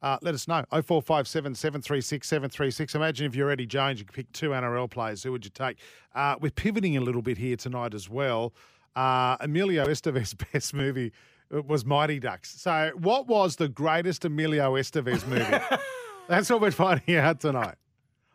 [0.00, 0.64] Uh, let us know.
[0.70, 2.94] 0457 736 736.
[2.94, 5.22] Imagine if you're Eddie Jones, you could pick two NRL players.
[5.22, 5.78] Who would you take?
[6.14, 8.52] Uh, we're pivoting a little bit here tonight as well.
[8.94, 11.12] Uh, Emilio Estevez's best movie
[11.54, 12.60] uh, was Mighty Ducks.
[12.60, 15.64] So, what was the greatest Emilio Estevez movie?
[16.28, 17.76] That's what we're finding out tonight.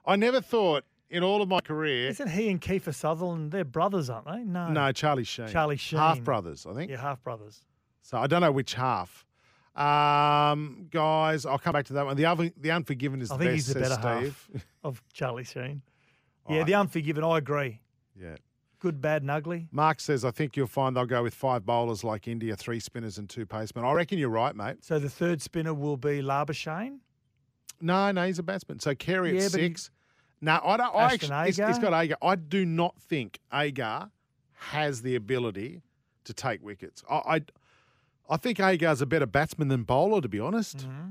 [0.05, 2.09] I never thought in all of my career.
[2.09, 3.51] Isn't he and Kiefer Sutherland?
[3.51, 4.43] They're brothers, aren't they?
[4.43, 4.68] No.
[4.70, 5.47] No, Charlie Sheen.
[5.47, 5.99] Charlie Sheen.
[5.99, 6.91] Half brothers, I think.
[6.91, 7.61] Yeah, half brothers.
[8.01, 9.26] So I don't know which half.
[9.76, 12.15] Um, guys, I'll come back to that one.
[12.15, 13.67] The other, the Unforgiven is I the think best.
[13.67, 14.49] he's the better Steve.
[14.53, 15.82] half of Charlie Sheen.
[16.49, 16.65] Yeah, right.
[16.67, 17.80] the Unforgiven, I agree.
[18.19, 18.36] Yeah.
[18.80, 19.69] Good, bad, and ugly.
[19.71, 23.17] Mark says, I think you'll find they'll go with five bowlers like India, three spinners
[23.17, 23.86] and two pacemen.
[23.86, 24.84] I reckon you're right, mate.
[24.84, 26.97] So the third spinner will be Labuschagne.
[27.80, 28.80] No, no, he's a batsman.
[28.80, 29.89] So Carey at Yeah, he- six.
[30.41, 30.93] No, I don't.
[30.93, 32.17] I Ashton actually, he's- he's got Agar.
[32.21, 34.09] I do not think Agar
[34.71, 35.82] has the ability
[36.26, 37.01] to take wickets.
[37.09, 37.41] I, I,
[38.34, 40.77] I think Agar's a better batsman than bowler, to be honest.
[40.77, 41.09] Mm-hmm.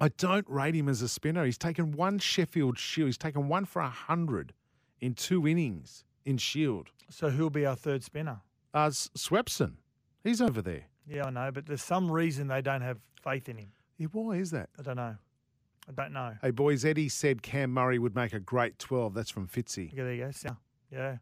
[0.00, 1.44] I don't rate him as a spinner.
[1.44, 3.08] He's taken one Sheffield Shield.
[3.08, 4.52] He's taken one for a hundred
[5.00, 6.90] in two innings in Shield.
[7.10, 8.40] So who'll be our third spinner?
[8.72, 9.72] Uh, Swepson,
[10.22, 10.84] he's over there.
[11.08, 13.72] Yeah, I know, but there's some reason they don't have faith in him.
[13.96, 14.68] Yeah, why is that?
[14.78, 15.16] I don't know.
[15.88, 16.36] I don't know.
[16.40, 19.14] Hey boys, Eddie said Cam Murray would make a great twelve.
[19.14, 19.90] That's from Fitzy.
[19.92, 20.30] Yeah, there you go.
[20.30, 20.56] So-
[20.92, 21.16] Yeah.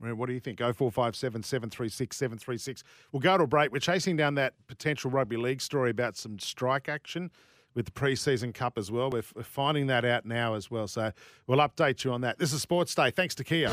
[0.00, 0.58] Right, What do you think?
[0.60, 2.82] 0457 736 736.
[3.12, 3.70] We'll go to a break.
[3.70, 7.30] We're chasing down that potential rugby league story about some strike action
[7.74, 9.10] with the preseason cup as well.
[9.10, 10.88] We're, f- we're finding that out now as well.
[10.88, 11.12] So
[11.46, 12.38] we'll update you on that.
[12.38, 13.10] This is Sports Day.
[13.10, 13.70] Thanks to Kia.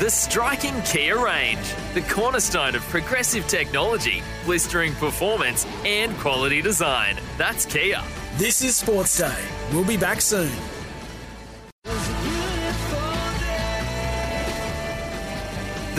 [0.00, 7.18] The striking Kia range, the cornerstone of progressive technology, blistering performance, and quality design.
[7.36, 8.00] That's Kia.
[8.36, 9.44] This is Sports Day.
[9.72, 10.52] We'll be back soon.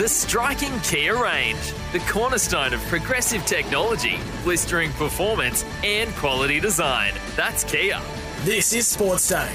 [0.00, 7.12] The striking Kia range, the cornerstone of progressive technology, blistering performance, and quality design.
[7.36, 8.00] That's Kia.
[8.44, 9.52] This is Sports Day.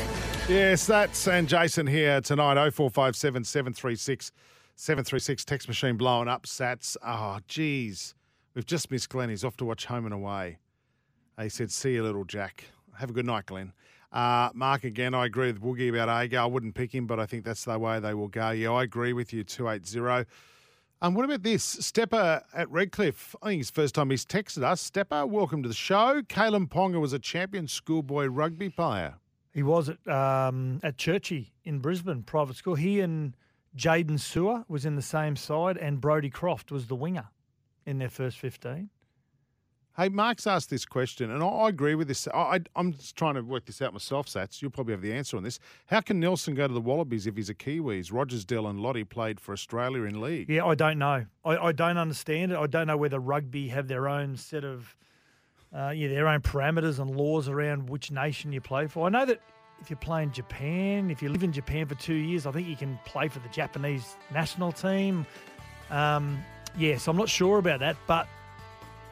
[0.47, 2.53] Yes, that's and Jason here tonight.
[2.69, 4.31] 0457 736
[4.75, 5.45] 736.
[5.45, 6.43] Text machine blowing up.
[6.43, 6.95] Sats.
[7.03, 8.13] Oh, geez.
[8.53, 9.29] We've just missed Glenn.
[9.29, 10.59] He's off to watch Home and Away.
[11.41, 12.65] He said, See you, little Jack.
[12.99, 13.73] Have a good night, Glenn.
[14.15, 16.39] Uh, Mark, again, I agree with Woogie about Agar.
[16.39, 18.51] I wouldn't pick him, but I think that's the way they will go.
[18.51, 20.25] Yeah, I agree with you, 280.
[21.01, 21.63] Um, what about this?
[21.63, 23.35] Stepper at Redcliffe.
[23.43, 24.79] I think it's the first time he's texted us.
[24.79, 26.21] Stepper, welcome to the show.
[26.21, 29.15] Kalyn Ponga was a champion schoolboy rugby player.
[29.53, 32.75] He was at um, at Churchie in Brisbane, private school.
[32.75, 33.35] He and
[33.75, 37.27] Jaden Sewer was in the same side, and Brodie Croft was the winger
[37.85, 38.89] in their first 15.
[39.97, 42.27] Hey, Mark's asked this question, and I, I agree with this.
[42.27, 44.61] I, am just trying to work this out myself, Sats.
[44.61, 45.57] You'll probably have the answer on this.
[45.85, 48.11] How can Nelson go to the Wallabies if he's a Kiwis?
[48.11, 50.49] Rogersdale and Lottie played for Australia in league.
[50.49, 51.25] Yeah, I don't know.
[51.45, 52.57] I, I don't understand it.
[52.57, 54.93] I don't know whether rugby have their own set of,
[55.73, 59.05] uh, yeah, their own parameters and laws around which nation you play for.
[59.05, 59.39] I know that
[59.79, 62.67] if you play in Japan, if you live in Japan for two years, I think
[62.67, 65.25] you can play for the Japanese national team.
[65.89, 66.43] Um,
[66.77, 68.27] yeah, so I'm not sure about that, but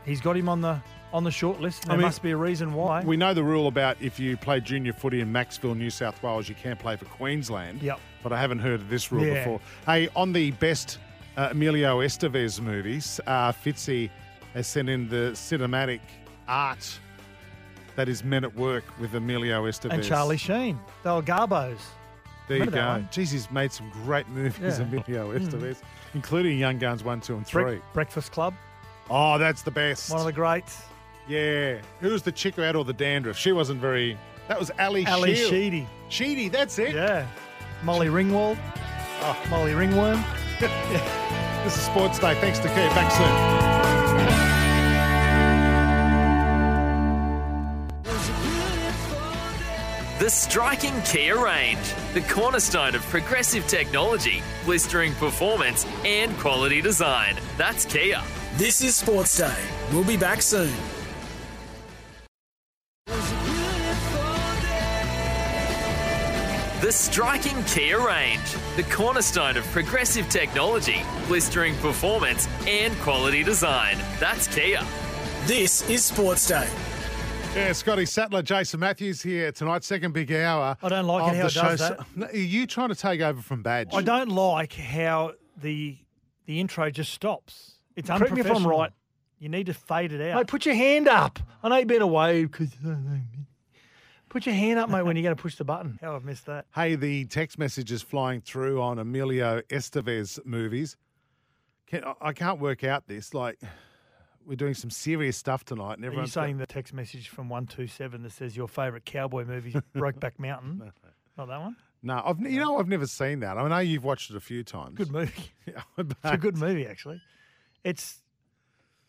[0.05, 0.79] he's got him on the
[1.11, 1.83] on the short list.
[1.83, 3.01] There I mean, must be a reason why.
[3.03, 6.49] We know the rule about if you play junior footy in Maxville, New South Wales,
[6.49, 7.81] you can't play for Queensland.
[7.83, 7.99] Yep.
[8.23, 9.35] But I haven't heard of this rule Yeah.
[9.43, 9.59] before.
[9.85, 10.97] Hey, on the best
[11.37, 14.09] uh, Emilio Estevez movies, uh, Fitzy
[14.55, 15.99] has sent in the cinematic
[16.47, 16.99] art
[17.95, 19.91] that is Men at Work with Emilio Estevez.
[19.93, 20.79] and Charlie Sheen.
[21.03, 21.77] They were Garbos.
[22.47, 22.71] There you Remember
[23.03, 23.21] that go.
[23.21, 24.85] Jeez, he's made some great movies, Yeah.
[24.87, 25.39] Emilio Mm.
[25.47, 25.77] Estevez,
[26.15, 27.63] including Young Guns 1, 2, and 3.
[27.63, 28.53] Brek- Breakfast Club.
[29.09, 30.09] Oh, that's the best.
[30.09, 30.81] One of the greats.
[31.27, 31.77] Yeah.
[32.01, 33.37] Who was the chick who had all the dandruff?
[33.37, 34.17] She wasn't very.
[34.47, 35.49] That was Ali Ali Shield.
[35.49, 35.87] Sheedy.
[36.09, 36.93] Sheedy, that's it.
[36.93, 37.27] Yeah.
[37.83, 38.57] Molly Ringwald.
[39.21, 39.45] Oh.
[39.49, 40.23] Molly Ringworm.
[41.63, 42.35] This is Sports Day.
[42.41, 42.89] Thanks to Kia.
[42.89, 44.43] Back soon.
[50.19, 57.37] The striking Kia range, the cornerstone of progressive technology, blistering performance, and quality design.
[57.57, 58.21] That's Kia.
[58.55, 59.55] This is Sports Day.
[59.91, 60.71] We'll be back soon.
[66.81, 68.41] The striking Kia range,
[68.75, 73.97] the cornerstone of progressive technology, blistering performance, and quality design.
[74.19, 74.81] That's Kia.
[75.45, 76.69] This is Sports Day.
[77.55, 80.77] Yeah, Scotty Sattler, Jason Matthews here tonight, second big hour.
[80.83, 81.97] I don't like of it how the it does show.
[82.17, 82.33] that.
[82.33, 83.89] Are you trying to take over from Badge?
[83.93, 85.97] I don't like how the
[86.45, 87.72] the intro just stops.
[87.95, 88.79] It's Correct me if I'm unprofessional.
[88.79, 88.91] right.
[89.39, 90.37] You need to fade it out.
[90.37, 91.39] Mate, put your hand up.
[91.61, 92.69] I know you've been away because.
[94.29, 95.99] Put your hand up, mate, when you're going to push the button.
[96.01, 96.65] How I've missed that.
[96.73, 100.97] Hey, the text messages flying through on Emilio Estevez movies.
[101.85, 103.35] Can, I- I can't work out this.
[103.35, 103.59] Like,
[104.45, 107.47] we're doing some serious stuff tonight, and Are you everyone's saying the text message from
[107.47, 110.91] 127 that says your favourite cowboy movie, Brokeback Mountain?
[111.37, 111.75] Not that one?
[112.01, 113.57] No, I've you know I've never seen that.
[113.57, 114.95] I know you've watched it a few times.
[114.97, 115.51] Good movie.
[115.67, 117.21] Yeah, It's a good movie, actually.
[117.83, 118.21] It's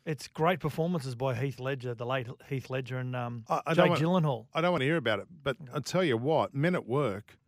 [0.06, 3.88] it's great performances by Heath Ledger, the late Heath Ledger, and um, I, I Jake
[3.90, 4.46] want, Gyllenhaal.
[4.52, 7.38] I don't want to hear about it, but I'll tell you what, Men at Work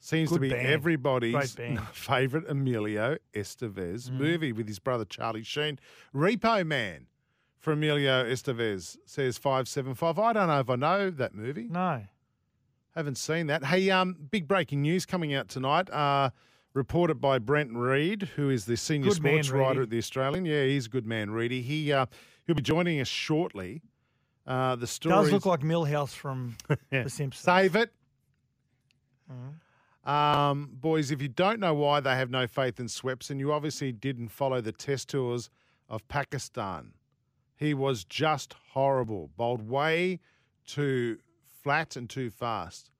[0.00, 0.66] seems to be band.
[0.66, 1.56] everybody's
[1.92, 4.14] favourite Emilio Estevez Mm.
[4.18, 5.78] movie with his brother Charlie Sheen.
[6.12, 7.06] Repo Man.
[7.60, 10.18] for Emilio Estevez, says 575.
[10.18, 11.68] I don't know if I know that movie.
[11.70, 12.02] No.
[12.96, 13.64] Haven't seen that.
[13.64, 15.88] Hey, um, big breaking news coming out tonight.
[15.88, 16.30] Uh,
[16.74, 20.44] reported by Brent Reed, who is the senior Good man, sports writer at the Australian.
[20.44, 21.62] Yeah, he's a good man, Reedy.
[21.62, 22.06] He uh,
[22.46, 23.82] he'll be joining us shortly.
[24.46, 26.56] Uh, the story Does look like Milhouse from
[26.90, 27.04] Yeah.
[27.04, 27.44] The Simpsons.
[27.44, 27.92] Save it.
[29.30, 29.54] Mhm.
[30.08, 33.92] Um, boys, if you don't know why they have no faith in Swepson, you obviously
[33.92, 35.48] didn't follow the test tours
[35.88, 36.94] of Pakistan.
[37.54, 39.30] He was just horrible.
[39.36, 40.18] Bowled way
[40.66, 41.18] too
[41.62, 42.90] flat and too fast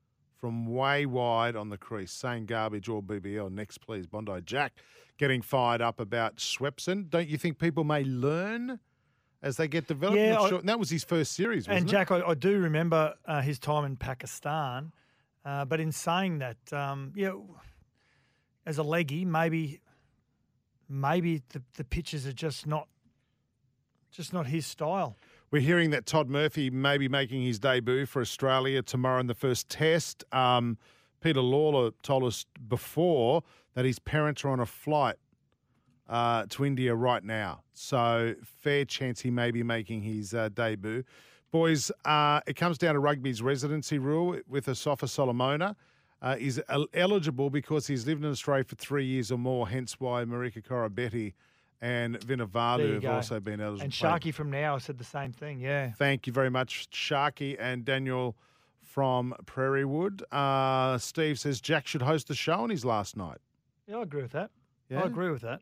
[0.43, 2.11] from way wide on the crease.
[2.11, 3.49] Saying garbage or BBL.
[3.49, 4.05] Next, please.
[4.05, 4.73] Bondi Jack
[5.17, 7.09] getting fired up about Swepson.
[7.09, 8.81] Don't you think people may learn
[9.41, 10.17] as they get developed?
[10.19, 11.79] Yeah, I- sure- that was his first series, wasn't it?
[11.83, 11.87] And?
[11.89, 14.91] Jack, I, I do remember uh, his time in Pakistan,
[15.45, 17.35] uh, but in saying that, um, yeah,
[18.65, 19.79] as a leggy, maybe,
[20.89, 22.89] maybe the, the pitches are just not,
[24.11, 25.15] just not his style.
[25.53, 29.35] We're hearing that Todd Murphy may be making his debut for Australia tomorrow in the
[29.35, 30.23] first test.
[30.33, 30.79] Um,
[31.21, 33.43] Peter Lalor told us before
[33.75, 35.17] that his parents are on a flight
[36.09, 37.61] uh, to India right now.
[37.73, 41.03] So, fair chance he may be making his uh, debut.
[41.51, 45.75] Boys, uh, it comes down to rugby's residency rule with Asofa Solomona.
[46.19, 49.99] Uh, is el- eligible because he's lived in Australia for three years or more, hence
[49.99, 51.33] why Marika Koroibete
[51.83, 53.11] and Vunivalu have go.
[53.11, 53.83] also been eligible.
[53.83, 53.91] And.
[53.91, 55.59] Sharky from now said the same thing.
[55.59, 55.91] Yeah.
[55.91, 58.37] Thank you very much, Sharky and Daniel
[58.81, 60.23] from Prairie Wood.
[60.31, 63.39] Uh, Steve says Jack should host the show on his last night.
[63.85, 64.51] Yeah, I agree with that.
[64.89, 65.03] Yeah?
[65.03, 65.59] I agree with that.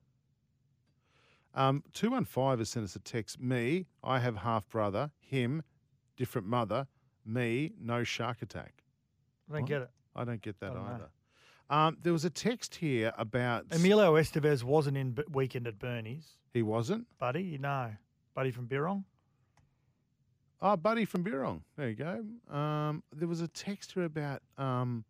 [1.55, 3.41] Um, 215 has sent us a text.
[3.41, 5.09] Me, I have half brother.
[5.19, 5.63] Him,
[6.17, 6.87] different mother.
[7.25, 8.83] Me, no shark attack.
[9.49, 9.69] I don't What?
[9.69, 9.89] get it.
[10.15, 11.05] I don't get that don't know.
[11.71, 13.65] Um, there was a text here about.
[13.71, 16.35] Emilio Estevez wasn't in B- weekend at Bernie's.
[16.53, 17.07] He wasn't?
[17.17, 17.91] Buddy, no.
[18.35, 19.05] Buddy from Birrong.
[20.61, 21.61] Oh, Buddy from Birrong.
[21.77, 22.53] There you go.
[22.55, 25.05] Um, there was a text here about um,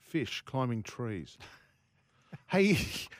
[0.00, 1.36] fish climbing trees.
[2.48, 2.78] hey,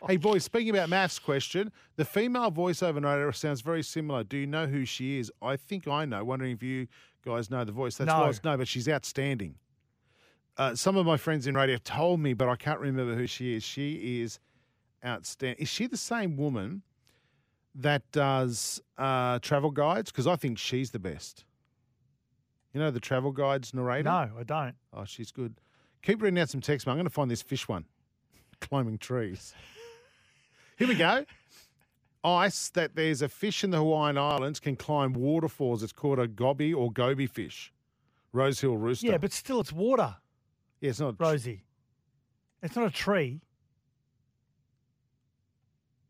[0.09, 0.43] hey, boys.
[0.45, 4.24] Speaking about MAFS, question: the female voiceover narrator sounds very similar.
[4.24, 5.31] Do you know who she is?
[5.43, 6.24] I think I know.
[6.24, 6.89] Wondering if you
[7.24, 7.97] guys know the voice.
[7.99, 8.20] That's No.
[8.20, 9.57] why it's no, but she's outstanding.
[10.57, 13.55] Uh, some of my friends in radio told me, but I can't remember who she
[13.55, 13.63] is.
[13.63, 14.39] She is
[15.05, 15.63] outstanding.
[15.63, 16.83] Is she the same woman
[17.75, 20.11] that does uh, travel guides?
[20.11, 21.45] Because I think she's the best.
[22.73, 24.05] You know the travel guides narrator?
[24.05, 24.75] No, I don't.
[24.93, 25.55] Oh, she's good.
[26.03, 26.93] Keep reading out some text, man.
[26.93, 27.85] I'm going to find this fish one.
[28.61, 29.55] Climbing trees.
[30.79, 31.25] Here we go.
[32.23, 35.83] Ice that there's a fish in the Hawaiian Islands can climb waterfalls.
[35.83, 37.73] It's called a goby or goby fish.
[38.33, 39.09] Rosehill rooster.
[39.09, 40.17] Yeah, but still, it's water,
[40.81, 41.16] yeah, it's not.
[41.18, 41.64] Rosie.
[42.62, 43.41] It's not a tree.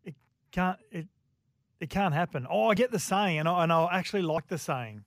[0.05, 0.15] It
[0.53, 0.79] can't.
[0.91, 1.07] It
[1.81, 2.47] it can't happen.
[2.49, 5.05] Oh, I get the saying, and I, and I actually like the saying.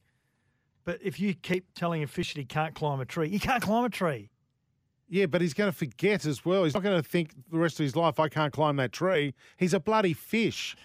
[0.85, 3.61] But if you keep telling a fish that he can't climb a tree, he can't
[3.61, 4.31] climb a tree.
[5.07, 6.63] Yeah, but he's going to forget as well.
[6.63, 9.35] He's not going to think the rest of his life, I can't climb that tree.
[9.57, 10.75] He's a bloody fish.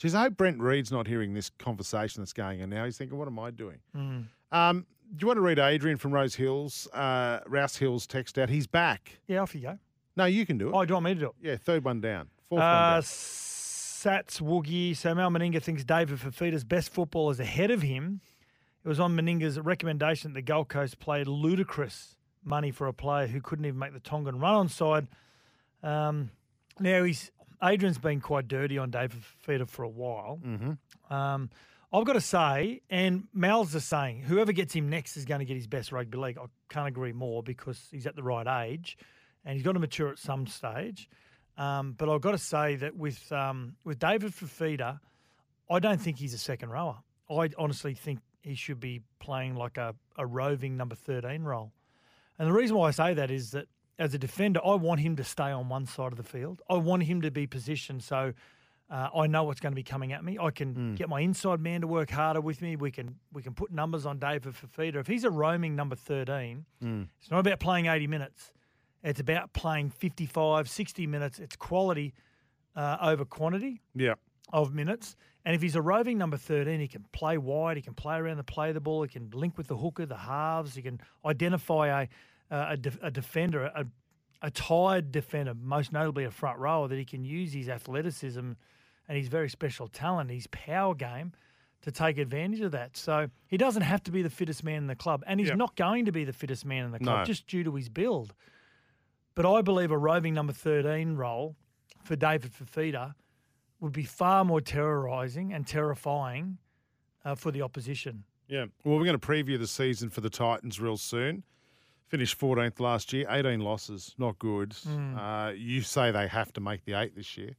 [0.00, 2.84] Jeez, I hope Brent Reed's not hearing this conversation that's going on now.
[2.84, 3.78] He's thinking, what am I doing?
[3.96, 4.26] Mm.
[4.52, 8.48] Um, do you want to read Adrian from Rose Hills, uh, Rouse Hills text out?
[8.48, 9.18] He's back.
[9.26, 9.78] Yeah, off you go.
[10.16, 10.72] No, you can do it.
[10.74, 11.32] Oh, do you want me to do it?
[11.40, 12.28] Yeah, third one down.
[12.48, 13.02] Fourth Uh, one down.
[13.02, 14.96] Sats Woogie.
[14.96, 18.20] So Mal Meninga thinks David Fifita's best football is ahead of him.
[18.84, 23.26] It was on Meninga's recommendation that the Gold Coast played ludicrous money for a player
[23.26, 25.08] who couldn't even make the Tongan run on side.
[25.82, 26.30] Um,
[26.78, 27.30] now he's
[27.62, 30.38] Adrian's been quite dirty on David Fifita for a while.
[30.44, 31.12] Mm-hmm.
[31.14, 31.48] Um,
[31.94, 35.44] I've got to say, and Mal's the saying, whoever gets him next is going to
[35.44, 36.36] get his best rugby league.
[36.36, 38.98] I can't agree more because he's at the right age
[39.44, 41.08] and he's got to mature at some stage.
[41.56, 44.98] Um, but I've got to say that with um, with David Fifita,
[45.70, 46.96] I don't think he's a second rower.
[47.30, 51.70] I honestly think he should be playing like a, a roving number 13 role.
[52.40, 53.68] And the reason why I say that is that
[54.00, 56.60] as a defender, I want him to stay on one side of the field.
[56.68, 58.32] I want him to be positioned so
[58.90, 60.38] uh, I know what's going to be coming at me.
[60.38, 62.76] I can get my inside man to work harder with me.
[62.76, 64.96] We can we can put numbers on David Fifita.
[64.96, 67.08] If he's a roaming number 13, Mm.
[67.20, 68.52] it's not about playing 80 minutes.
[69.02, 71.38] It's about playing 55, 60 minutes.
[71.38, 72.12] It's quality
[72.76, 74.14] uh, over quantity Yeah.
[74.52, 75.16] of minutes.
[75.46, 78.38] And if he's a roving number 13, he can play wide, he can play around
[78.38, 81.00] the play of the ball, he can link with the hooker, the halves, he can
[81.24, 82.08] identify a,
[82.50, 83.84] a, a defender, a,
[84.42, 88.52] a tired defender, most notably a front rower, that he can use his athleticism
[89.08, 91.32] and his very special talent, his power game
[91.82, 92.96] to take advantage of that.
[92.96, 95.58] So he doesn't have to be the fittest man in the club, and he's Yep.
[95.58, 97.24] not going to be the fittest man in the club No.
[97.24, 98.34] just due to his build.
[99.34, 101.56] But I believe a roving number 13 role
[102.02, 103.14] for David Fifita
[103.80, 106.58] would be far more terrorising and terrifying
[107.24, 108.24] uh, for the opposition.
[108.48, 108.66] Yeah.
[108.84, 111.42] Well, we're going to preview the season for the Titans real soon.
[112.06, 114.70] Finished 14th last year, 18 losses, not good.
[114.70, 115.16] Mm.
[115.18, 117.56] Uh, you say they have to make the eight this year.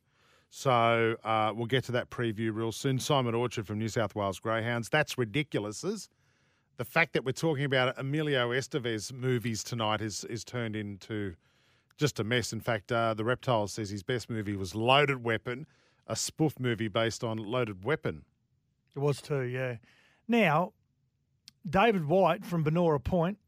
[0.57, 2.97] So uh, we'll get to that preview real soon.
[2.97, 4.87] Simon Orchard from New South Wales Greyhounds.
[4.87, 5.83] That's ridiculous.
[5.83, 6.07] Is
[6.77, 11.35] the fact that we're talking about Emilio Estevez movies tonight is is turned into
[11.97, 12.53] just a mess.
[12.53, 15.67] In fact, uh, the Reptile says his best movie was Loaded Weapon,
[16.07, 18.23] a spoof movie based on Loaded Weapon.
[18.95, 19.75] It was too, yeah.
[20.25, 20.71] Now,
[21.69, 23.39] David White from Banora Point,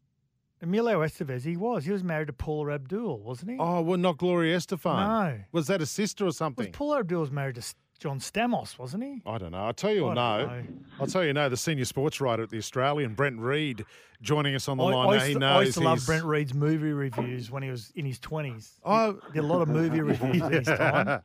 [0.62, 1.86] Emilio Estevez, he was.
[1.86, 3.58] He was married to Paula Abdul, wasn't he?
[3.60, 5.08] Oh, well, not Gloria Estefan.
[5.36, 5.40] No.
[5.52, 6.64] Was that a sister or something?
[6.64, 6.72] Was something?
[6.74, 9.22] Paula Abdul was married to John Stamos, wasn't he?
[9.26, 9.60] I don't know.
[9.66, 10.46] I'll tell you I or no.
[10.48, 10.64] know.
[11.00, 11.48] I'll tell you no.
[11.50, 13.86] The senior sports writer at the Australian, Brent Reed,
[14.22, 15.14] joining us on the I, line I now.
[15.14, 18.06] used He knows I used to love Brent Reed's movie reviews when he was in
[18.06, 18.72] his 20s.
[18.84, 19.20] Oh.
[19.28, 21.22] He did a lot of movie reviews at his time.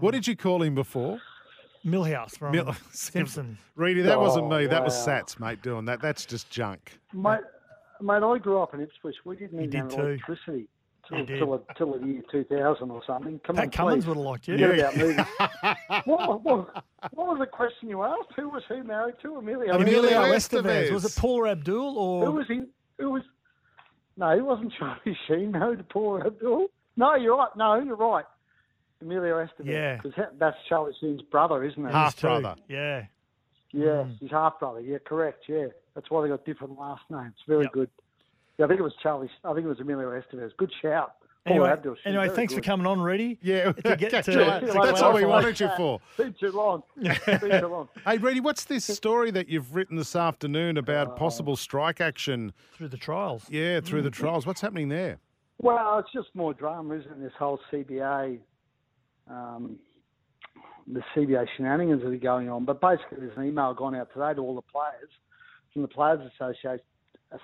[0.00, 1.20] what did you call him before?
[1.84, 3.58] Milhouse from Mil- Simpsons.
[3.76, 4.66] Reedy, that wasn't Oh, me.
[4.66, 4.94] That was.
[5.06, 6.00] Oh, Sats, mate, doing that.
[6.00, 6.98] That's just junk.
[7.12, 7.40] Mate,
[8.04, 9.16] mate, I grew up in Ipswich.
[9.24, 10.06] We didn't You even did have too.
[10.08, 10.68] electricity
[11.10, 13.40] You till, till, till the year 2000 or something.
[13.46, 14.08] Come Pat on, Cummins please.
[14.08, 14.58] would have liked you.
[14.58, 15.76] Forget about
[16.06, 18.30] what, what, what was the question you asked?
[18.36, 19.36] Who was who married to?
[19.36, 19.74] Emilio.
[19.74, 20.90] Emilio Estevez.
[20.92, 22.62] Was it Paul Abdul or Who was he?
[22.98, 23.22] Who was?
[24.16, 25.50] No, he wasn't Charlie Sheen.
[25.52, 26.68] Married to Paula Abdul.
[26.96, 27.48] No, you're right.
[27.56, 28.24] No, you're right.
[29.02, 29.66] Emilio Estevez.
[29.66, 29.96] Yeah.
[30.02, 31.90] because that's Charlie Sheen's brother, isn't it?
[31.92, 32.54] Half brother.
[32.68, 33.06] Yeah.
[33.72, 34.20] Yeah, Mm.
[34.20, 34.80] his half brother.
[34.80, 35.44] Yeah, correct.
[35.48, 37.34] Yeah, that's why they got different last names.
[37.46, 37.88] Very good.
[38.58, 39.30] Yeah, I think it was Charlie.
[39.44, 40.50] I think it was Emilio Estevez.
[40.56, 41.14] Good shout.
[41.46, 41.96] Paul Anyway, Abdul.
[42.06, 42.64] anyway thanks good.
[42.64, 43.38] for coming on, Reedy.
[43.42, 45.26] Yeah, to get to, Yeah, to that's what we clarify.
[45.26, 46.00] wanted you for.
[46.16, 46.82] Been too long.
[46.96, 47.88] Been too long.
[48.06, 52.88] Hey, Reedy, what's this story that you've written this afternoon about possible strike action through
[52.88, 53.44] the trials?
[53.50, 54.04] Yeah, through Mm.
[54.04, 54.46] the trials.
[54.46, 55.18] What's happening there?
[55.58, 57.20] Well, it's just more drama, isn't it?
[57.20, 58.38] This whole CBA,
[59.30, 59.76] um,
[60.86, 62.64] the CBA shenanigans that are going on.
[62.64, 65.10] But basically, there's an email gone out today to all the players
[65.74, 66.20] from the Players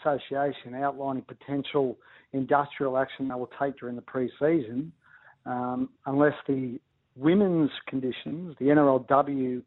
[0.03, 1.99] Association, outlining potential
[2.33, 4.93] industrial action they will take during the pre-season
[5.47, 6.79] um, unless the
[7.17, 9.63] women's conditions, the NRLW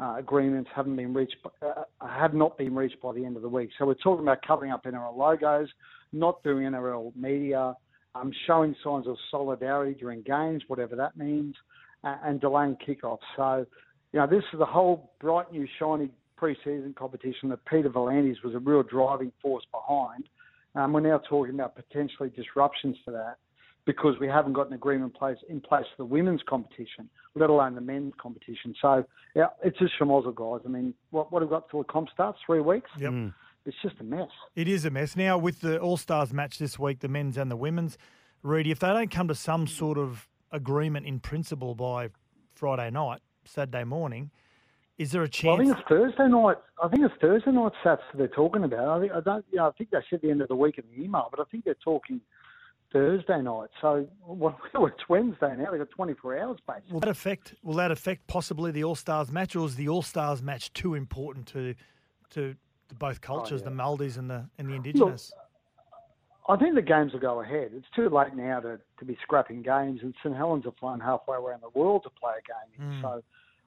[0.00, 3.48] uh, agreements haven't been reached, uh, have not been reached by the end of the
[3.48, 3.70] week.
[3.78, 5.68] So we're talking about covering up NRL logos,
[6.12, 7.74] not doing NRL media,
[8.14, 11.54] um, showing signs of solidarity during games, whatever that means,
[12.02, 13.18] uh, and delaying kickoffs.
[13.36, 13.66] So,
[14.12, 16.10] you know, this is the whole bright new shiny
[16.40, 20.24] pre-season competition that Peter V'landys was a real driving force behind.
[20.74, 23.36] Um, we're now talking about potentially disruptions to that
[23.84, 27.74] because we haven't got an agreement place in place for the women's competition, let alone
[27.74, 28.74] the men's competition.
[28.80, 30.62] So yeah, it's just schmozzle, guys.
[30.64, 32.38] I mean, what what have we got till the comp starts?
[32.46, 32.90] Three weeks.
[32.98, 33.32] Yep.
[33.66, 34.30] It's just a mess.
[34.56, 35.16] It is a mess.
[35.16, 37.98] Now, with the All Stars match this week, the men's and the women's,
[38.42, 42.08] Reedy, if they don't come to some sort of agreement in principle by
[42.54, 44.30] Friday night, Saturday morning,
[45.00, 46.58] is there a Well, I think it's Thursday night.
[46.82, 48.86] I think it's Thursday night Sats that they're talking about.
[48.86, 49.44] I think I don't.
[49.50, 51.40] You know, I think they said the end of the week in the email, but
[51.40, 52.20] I think they're talking
[52.92, 53.70] Thursday night.
[53.80, 55.70] So well, it's Wednesday now.
[55.70, 56.92] They've got 24 hours basically.
[56.92, 57.54] Will that affect?
[57.62, 60.94] Will that affect possibly the All Stars match, or is the All Stars match too
[60.94, 61.74] important to
[62.34, 62.54] to,
[62.90, 65.32] to both cultures, the Maldives and the and the Indigenous?
[66.46, 67.70] I think the games will go ahead.
[67.74, 71.36] It's too late now to, to be scrapping games, and St Helens are flown halfway
[71.36, 72.92] around the world to play a game.
[72.92, 73.00] Mm.
[73.00, 73.22] So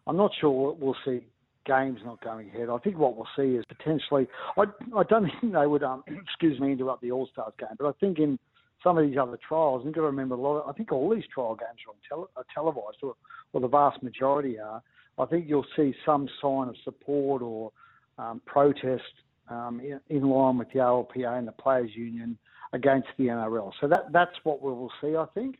[0.08, 1.22] I'm not sure we'll see
[1.66, 2.70] games not going ahead.
[2.70, 4.28] I think what we'll see is potentially.
[4.58, 4.64] I,
[4.96, 7.92] I don't think they would, um, excuse me, interrupt the All Stars game, but I
[8.00, 8.38] think in
[8.84, 10.58] some of these other trials, and you've got to remember a lot.
[10.58, 13.16] Of, I think all these trial games are, on tele, are televised, or,
[13.54, 14.82] or the vast majority are.
[15.18, 17.72] I think you'll see some sign of support or
[18.18, 19.04] um, protest
[19.48, 22.38] um, in, in line with the RLPA and the Players Union
[22.74, 23.72] against the NRL.
[23.80, 25.58] So that that's what we will see, I think.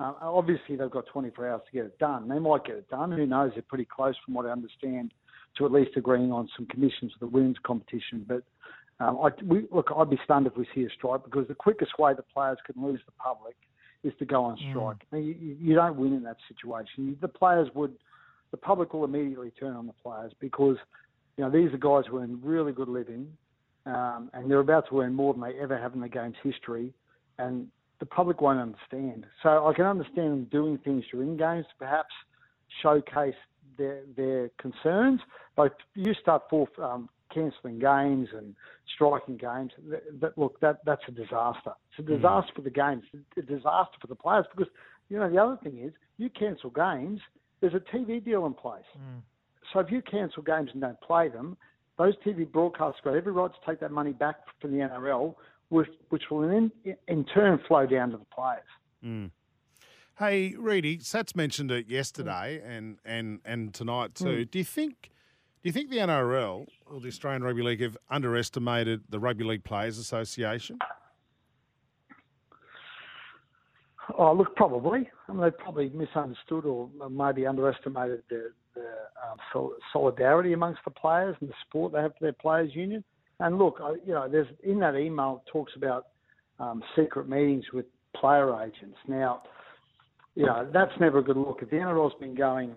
[0.00, 2.26] Uh, obviously, they've got 24 hours to get it done.
[2.26, 3.12] They might get it done.
[3.12, 3.50] Who knows?
[3.54, 5.12] They're pretty close, from what I understand,
[5.58, 8.24] to at least agreeing on some conditions for the women's competition.
[8.26, 8.42] But
[8.98, 11.98] um, I, we, look, I'd be stunned if we see a strike because the quickest
[11.98, 13.56] way the players can lose the public
[14.02, 14.96] is to go on strike.
[15.12, 17.18] Now, you, you you don't win in that situation.
[17.20, 17.94] The players would,
[18.52, 20.78] the public will immediately turn on the players because,
[21.36, 23.30] you know, these are guys who earn really good living,
[23.84, 26.94] um, and they're about to earn more than they ever have in the game's history,
[27.38, 27.66] and
[28.00, 29.26] the public won't understand.
[29.42, 32.12] So I can understand them doing things during games, to perhaps
[32.82, 33.34] showcase
[33.78, 35.20] their their concerns.
[35.54, 38.54] But you start forth um, cancelling games and
[38.94, 39.72] striking games.
[39.90, 41.72] That, that, look, that that's a disaster.
[41.90, 43.04] It's a disaster for the games.
[43.12, 44.72] It's a disaster for the players because
[45.08, 47.20] you know the other thing is you cancel games.
[47.60, 48.84] There's a TV deal in place.
[49.72, 51.56] So if you cancel games and don't play them,
[51.98, 55.34] those TV broadcasters got every right to take that money back from the NRL,
[55.70, 56.70] which, which will in,
[57.08, 58.62] in turn flow down to the players.
[59.04, 59.30] Mm.
[60.18, 64.44] Hey, Reedy, Sats mentioned it yesterday and, and, and tonight too.
[64.44, 64.50] Mm.
[64.50, 65.10] Do you think
[65.62, 69.64] Do you think the NRL or the Australian Rugby League have underestimated the Rugby League
[69.64, 70.78] Players Association?
[74.18, 75.08] Oh, look, probably.
[75.28, 78.88] I mean, they've probably misunderstood or maybe underestimated the, the
[79.54, 83.04] um, solidarity amongst the players and the support they have for their players' union.
[83.40, 86.06] And look, I, you know, there's in that email it talks about
[86.58, 88.98] um, secret meetings with player agents.
[89.08, 89.42] Now,
[90.34, 91.60] you know, that's never a good look.
[91.62, 92.74] If the NRL's been going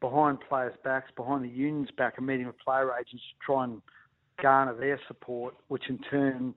[0.00, 3.80] behind players' backs, behind the union's back, and meeting with player agents to try and
[4.42, 6.54] garner their support, which in turn,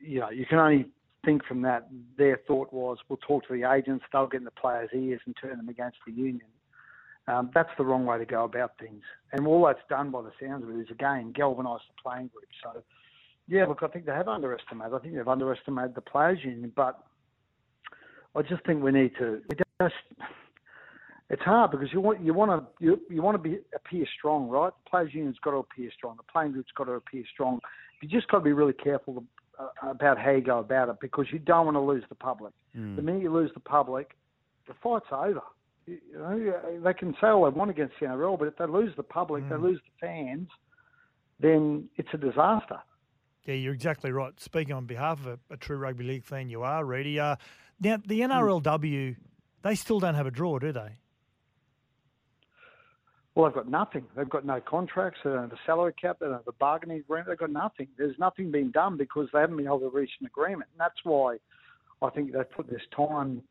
[0.00, 0.86] you know, you can only
[1.24, 4.50] think from that their thought was we'll talk to the agents, they'll get in the
[4.50, 6.40] players' ears and turn them against the union.
[7.26, 9.02] Um, that's the wrong way to go about things.
[9.32, 12.44] And all that's done by the sounds of it is, again, galvanise the playing group.
[12.62, 12.82] So,
[13.48, 14.92] yeah, look, I think they have underestimated.
[14.92, 17.02] I think they've underestimated the players' union, but
[18.36, 19.40] I just think we need to.
[19.48, 19.94] We just,
[21.30, 24.48] it's hard because you want you want to you, you want to be appear strong,
[24.48, 24.72] right?
[24.84, 26.16] The players' union's got to appear strong.
[26.16, 27.60] The playing group's got to appear strong.
[28.02, 29.24] You just got to be really careful
[29.58, 32.52] uh, about how you go about it because you don't want to lose the public.
[32.76, 32.96] Mm.
[32.96, 34.14] The minute you lose the public,
[34.68, 35.42] the fight's over.
[35.86, 38.94] You know, they can say all they want against the NRL, but if they lose
[38.96, 39.48] the public, Mm.
[39.50, 40.48] they lose the fans,
[41.40, 42.80] then it's a disaster.
[43.44, 44.38] Yeah, you're exactly right.
[44.40, 47.20] Speaking on behalf of a, a true rugby league fan, you are, Reedy.
[47.20, 47.36] Uh,
[47.80, 49.16] now, the NRLW,
[49.62, 50.98] they still don't have a draw, do they?
[53.34, 54.06] Well, they've got nothing.
[54.16, 55.18] They've got no contracts.
[55.24, 56.18] They don't have a salary cap.
[56.20, 57.28] They don't have a bargaining agreement.
[57.28, 57.88] They've got nothing.
[57.98, 60.70] There's nothing being done because they haven't been able to reach an agreement.
[60.72, 61.38] And that's why
[62.00, 63.42] I think they've put this time,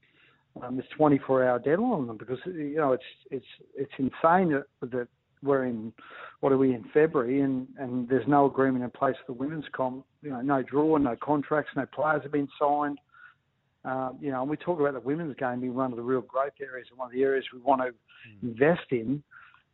[0.62, 3.46] um, this 24-hour deadline on them because you know it's it's
[3.76, 5.08] it's insane that, that
[5.42, 5.92] we're in
[6.40, 9.66] what are we in February and and there's no agreement in place for the women's
[9.74, 10.06] comp.
[10.22, 13.00] You know, no draw, no contracts, no players have been signed.
[13.86, 16.22] Um, you know, and we talk about the women's game being one of the real
[16.22, 17.92] growth areas and one of the areas we want to
[18.42, 19.22] invest in,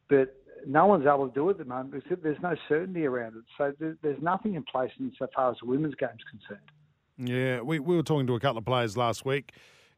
[0.10, 3.36] but no one's able to do it at the moment because there's no certainty around
[3.38, 3.44] it.
[3.56, 6.72] So there, there's nothing in place insofar as the women's game is concerned.
[7.20, 9.52] Yeah, we, we were talking to a couple of players last week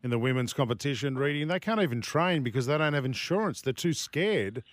[0.03, 3.61] in the women's competition, reading they can't even train because they don't have insurance.
[3.61, 4.63] They're too scared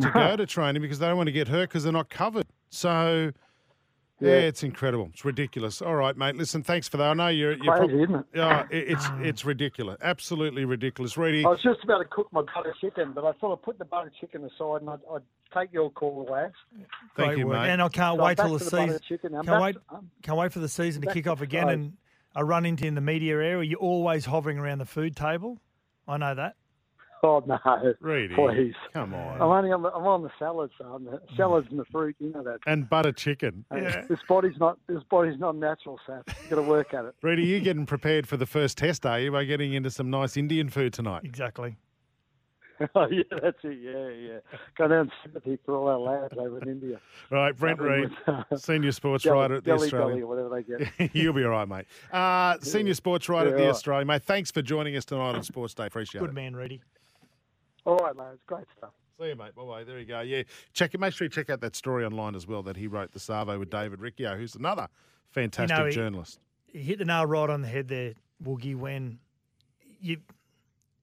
[0.00, 2.46] to go to training because they don't want to get hurt because they're not covered.
[2.70, 3.32] So,
[4.20, 4.34] yeah, Yeah.
[4.36, 5.10] it's incredible.
[5.12, 5.82] It's ridiculous.
[5.82, 6.36] All right, mate.
[6.36, 7.10] Listen, thanks for that.
[7.10, 8.24] I know you're, you're Crazy, isn't it?
[8.34, 9.98] Yeah, it, it's it's ridiculous.
[10.02, 11.16] Absolutely ridiculous.
[11.16, 13.78] Reedy, I was just about to cook my butter chicken, but I thought I'd put
[13.78, 15.22] the butter chicken aside and I'd, I'd
[15.58, 16.54] take your call, lads.
[17.16, 17.60] Thank Great you, work.
[17.62, 17.70] mate.
[17.70, 19.00] And I can't So wait back till the the season.
[19.08, 19.32] chicken.
[19.44, 19.72] Can't wait.
[19.74, 21.82] to- I'm Can't wait for the season to kick off again Friday.
[21.82, 21.92] and
[22.34, 23.62] a run into in the media area.
[23.62, 25.58] You're always hovering around the food table.
[26.08, 26.56] I know that.
[27.22, 27.58] Oh no,
[28.00, 28.72] Reedy, please.
[28.94, 29.34] come on.
[29.34, 32.16] I'm only on the I'm on the salads, so I'm the salads and the fruit.
[32.18, 32.60] You know that.
[32.66, 33.66] and butter chicken.
[33.70, 33.76] Uh,
[34.08, 36.22] This body's not this body's not natural, Seth.
[36.44, 37.14] You got to work at it.
[37.22, 40.38] Reedy, you're getting prepared for the first test, are you, by getting into some nice
[40.38, 41.22] Indian food tonight?
[41.24, 41.76] Exactly.
[42.94, 43.78] oh yeah, that's it.
[43.82, 44.38] Yeah, yeah.
[44.78, 47.00] Go down sympathy for all our lads over in India.
[47.30, 50.10] Right, Brent Reed, with, uh, senior sports writer at the jelly Australian.
[50.10, 50.48] belly or whatever
[50.88, 51.14] they get.
[51.14, 51.84] You'll be all right, mate.
[52.12, 53.74] Uh, senior sports writer Yeah, at the all right.
[53.76, 54.22] Australian, mate.
[54.24, 55.86] Thanks for joining us tonight on Sports Day.
[55.86, 56.34] Appreciate Good it.
[56.34, 56.80] man, Reedy.
[57.84, 58.40] All right, lads.
[58.46, 58.90] Great stuff.
[59.20, 59.54] See you, mate.
[59.54, 59.84] Bye bye.
[59.84, 60.20] There you go.
[60.22, 60.98] Yeah, check it.
[61.00, 63.58] Make sure you check out that story online as well that he wrote the Savo
[63.58, 64.88] with David Riccio, who's another
[65.30, 66.40] fantastic he- journalist.
[66.72, 69.18] He hit the nail right on the head there, Woogie, when
[70.00, 70.16] you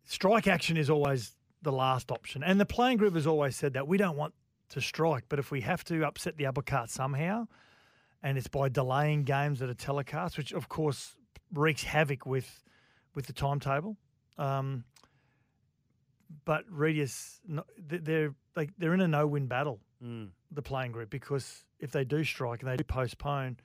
[0.04, 2.44] strike action is always the last option.
[2.44, 4.34] And the playing group has always said that we don't want
[4.70, 7.48] to strike, but if we have to upset the apple cart somehow,
[8.22, 11.16] and it's by delaying games that are telecast, which of course
[11.54, 12.64] wreaks havoc with
[13.16, 13.98] with the timetable.
[14.38, 14.84] Um,
[16.46, 17.40] but Redius,
[17.78, 20.30] they're like they're in a no-win battle, Mm.
[20.52, 23.58] the playing group, because if they do strike and they do postpone,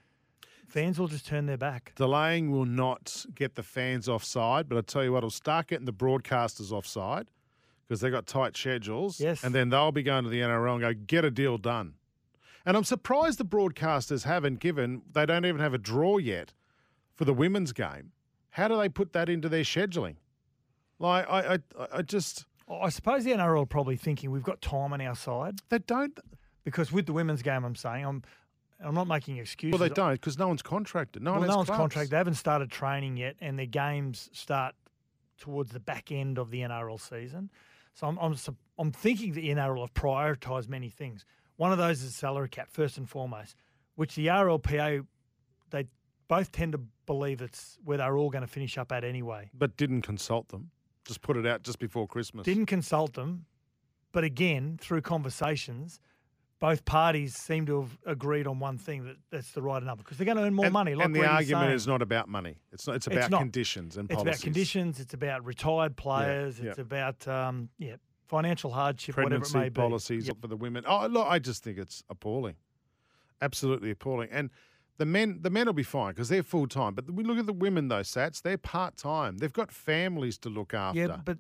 [0.67, 1.93] fans will just turn their back.
[1.97, 5.85] Delaying will not get the fans offside, but I tell you what, it'll start getting
[5.85, 7.29] the broadcasters offside
[7.93, 9.21] because they've got tight schedules.
[9.21, 9.45] Yes.
[9.45, 11.93] And then they'll be going to the NRL and go, get a deal done.
[12.65, 16.55] And I'm surprised the broadcasters haven't given, they don't even have a draw yet
[17.15, 18.13] for the women's game.
[18.49, 20.17] How do they put that into their scheduling?
[20.99, 21.59] Like, I, I,
[21.99, 22.47] I just.
[22.71, 25.59] I suppose the NRL are probably thinking we've got time on our side.
[25.69, 26.19] They don't.
[26.65, 28.23] Because with the women's game, I'm saying, I'm
[28.83, 29.79] I'm not making excuses.
[29.79, 31.23] Well, they don't because no one's contracted.
[31.23, 31.79] No well, one no one's clubs.
[31.79, 32.11] contracted.
[32.11, 34.75] They haven't started training yet, and their games start
[35.39, 37.51] towards the back end of the NRL season.
[37.95, 38.37] So I'm I'm,
[38.79, 41.25] I'm thinking the NRL have prioritised many things.
[41.57, 43.57] One of those is salary cap first and foremost,
[43.97, 45.07] which the RLPA
[45.71, 45.87] they
[46.29, 49.51] both tend to believe it's where they're all going to finish up at anyway.
[49.53, 50.71] But didn't consult them.
[51.05, 52.45] Just put it out just before Christmas.
[52.45, 53.47] Didn't consult them,
[54.13, 56.01] but again through conversations.
[56.63, 60.17] Both parties seem to have agreed on one thing that that's the right number because
[60.17, 60.95] they're going to earn more and, money.
[60.95, 61.75] Like and the argument saying.
[61.75, 62.59] is not about money.
[62.71, 62.95] It's not.
[62.95, 63.41] It's about not.
[63.41, 64.35] conditions and it's policies.
[64.35, 65.01] It's about conditions.
[65.01, 66.61] It's about retired players.
[66.61, 66.71] yeah.
[66.71, 67.97] It's about um, yeah
[68.33, 69.75] financial hardship, whatever it pregnancy may be.
[69.75, 70.85] policies for the women.
[70.87, 72.55] Oh, look, I just think it's appalling,
[73.43, 74.29] absolutely appalling.
[74.33, 74.49] And
[74.97, 76.95] the men, the men will be fine because they're full time.
[76.95, 78.41] But we look at the women though, Sats.
[78.41, 79.39] They're part time.
[79.39, 81.01] They've got families to look after.
[81.01, 81.39] Yeah, but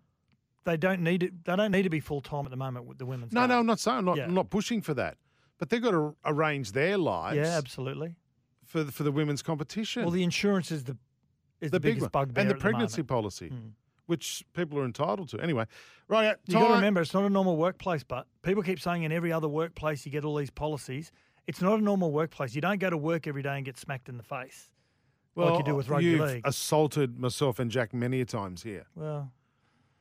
[0.64, 1.44] they don't need it.
[1.44, 3.32] They don't need to be full time at the moment with the women's.
[3.32, 3.48] no, game.
[3.50, 4.24] no, I'm not saying I'm not, Yeah.
[4.24, 5.16] I'm not pushing for that.
[5.58, 7.36] But they've got to arrange their lives.
[7.36, 8.16] Yeah, absolutely.
[8.64, 10.02] For the, for the women's competition.
[10.02, 10.96] Well, the insurance is the
[11.60, 13.08] is the, big biggest bugbear and the pregnancy moment.
[13.08, 13.68] policy, Hmm.
[14.06, 15.40] which people are entitled to.
[15.40, 15.66] Anyway,
[16.08, 16.36] right.
[16.46, 18.02] You got to remember, it's not a normal workplace.
[18.02, 21.12] But people keep saying in every other workplace you get all these policies.
[21.46, 22.54] It's not a normal workplace.
[22.54, 24.70] You don't go to work every day and get smacked in the face
[25.36, 26.42] like you do with rugby you've league.
[26.46, 28.84] assaulted myself and Jack many a times here.
[28.94, 29.30] well,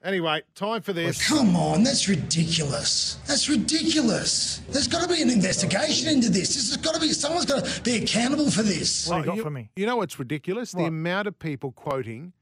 [0.03, 1.27] Anyway, time for this.
[1.27, 3.19] Come on, that's ridiculous.
[3.27, 4.57] That's ridiculous.
[4.69, 6.55] There's got to be an investigation into this.
[6.55, 9.07] This has got to be someone's got to be accountable for this.
[9.07, 10.71] What Oh, you, You know what's ridiculous?
[10.71, 12.33] The amount of people quoting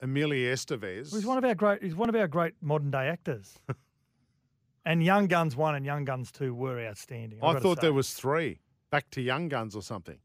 [0.00, 1.14] Emilio Estevez.
[1.14, 1.82] he's one of our great.
[1.82, 3.54] He's one of our great modern day actors.
[4.84, 7.38] and Young Guns one and Young Guns two were outstanding.
[7.42, 8.58] I've I thought there was three.
[8.90, 10.18] Back to Young Guns or something.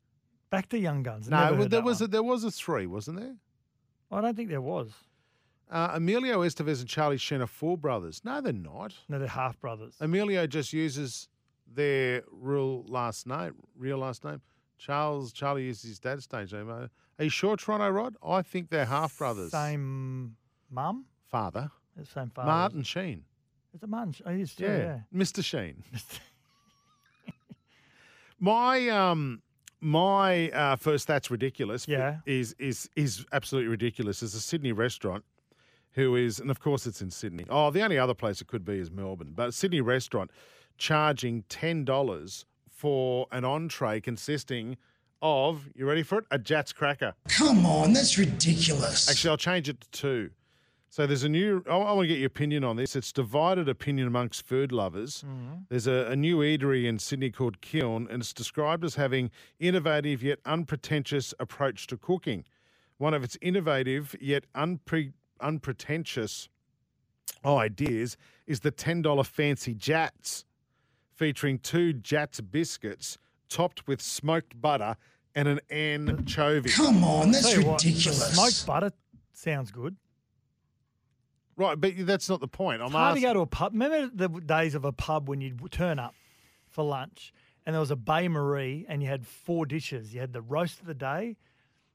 [0.50, 1.30] back to Young Guns.
[1.30, 3.36] No, Never well, heard there was a, there was a three, wasn't there?
[4.12, 4.92] I don't think there was.
[5.70, 8.22] Uh, Emilio Estevez and Charlie Sheen are full brothers.
[8.24, 8.94] No, they're not.
[9.10, 9.96] No, they're half brothers.
[10.00, 11.28] Emilio just uses
[11.72, 14.42] their real last name, real last name.
[14.78, 16.70] Charles Charlie uses his dad's stage name.
[16.70, 16.90] Are
[17.20, 18.16] you sure, Toronto Rod?
[18.24, 19.52] I think they're half brothers.
[19.52, 20.36] Same
[20.70, 21.06] mum.
[21.26, 21.72] father.
[21.96, 22.48] The Same father.
[22.48, 23.24] Martin Sheen.
[23.74, 24.14] Is it Martin?
[24.26, 25.00] Oh, he is too, Yeah, yeah.
[25.16, 25.44] Mr.
[25.44, 25.84] Sheen.
[28.40, 29.42] my um
[29.80, 31.88] my uh, first that's ridiculous.
[31.88, 32.18] Yeah.
[32.26, 34.22] is is is absolutely ridiculous.
[34.24, 35.24] It's a Sydney restaurant.
[35.94, 37.46] Who is, and of course it's in Sydney.
[37.50, 40.32] Oh, the only other place it could be is Melbourne, but a Sydney restaurant
[40.78, 44.78] charging ten dollars for an entree consisting
[45.22, 46.26] of, you ready for it?
[46.32, 47.14] A Jatz cracker.
[47.30, 49.10] Come on, that's ridiculous.
[49.10, 50.30] Actually, I'll change it to two.
[50.90, 51.64] So there's a new.
[51.68, 52.96] I, I want to get your opinion on this.
[52.96, 55.24] It's divided opinion amongst food lovers.
[55.26, 55.54] Mm-hmm.
[55.70, 60.22] There's a, a new eatery in Sydney called Kiln, and it's described as having innovative
[60.22, 62.44] yet unpretentious approach to cooking.
[62.98, 65.14] One of its innovative yet unpre,
[65.44, 66.50] unpretentious
[67.44, 68.18] oh, ideas
[68.48, 70.46] is the ten dollar fancy Jatz,
[71.16, 73.18] featuring two Jatz biscuits
[73.50, 74.96] topped with smoked butter
[75.36, 76.70] and an anchovy.
[76.70, 78.34] Come on, that's Tell you what, ridiculous.
[78.34, 78.92] smoked butter
[79.34, 79.96] sounds good.
[81.56, 82.82] Right, but that's not the point.
[82.82, 83.74] I'm It's hard to go to a pub.
[83.74, 86.16] Remember the days of a pub when you'd turn up
[86.70, 87.32] for lunch
[87.66, 90.14] and there was a bain-marie and you had four dishes.
[90.14, 91.38] You had the roast of the day,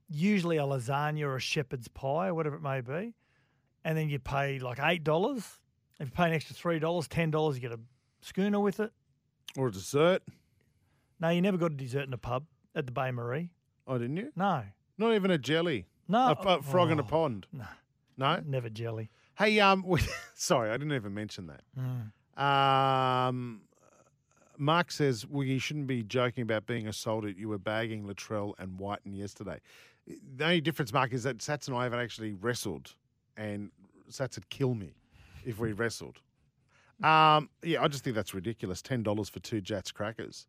[0.08, 3.14] usually a lasagna or a shepherd's pie or whatever it may be.
[3.88, 5.38] And then you pay like $8.
[5.38, 5.60] If
[5.98, 7.80] you pay an extra $3, $10, you get a
[8.20, 8.92] schooner with it.
[9.56, 10.22] Or a dessert.
[11.18, 13.50] No, you never got a dessert in a pub at the bain-marie.
[13.86, 14.30] Oh, didn't you?
[14.36, 14.62] No.
[14.98, 15.86] Not even a jelly.
[16.06, 16.36] No.
[16.38, 17.46] a frog in a Oh, pond.
[17.50, 17.64] No.
[18.18, 18.42] No?
[18.44, 19.08] Never jelly.
[19.38, 20.02] Hey, um, we,
[20.34, 21.62] sorry, I didn't even mention that.
[22.38, 22.38] Mm.
[22.38, 23.62] Um,
[24.58, 27.38] Mark says, well, you shouldn't be joking about being assaulted.
[27.38, 29.60] You were bagging Latrell and Wighton yesterday.
[30.06, 32.94] The only difference, Mark, is that Sats and I haven't actually wrestled,
[33.38, 33.70] and
[34.10, 34.90] Sats would kill me
[35.44, 36.18] if we wrestled.
[37.00, 38.82] Um, yeah, I just think that's ridiculous.
[38.82, 40.48] Ten dollars for two Jatz crackers.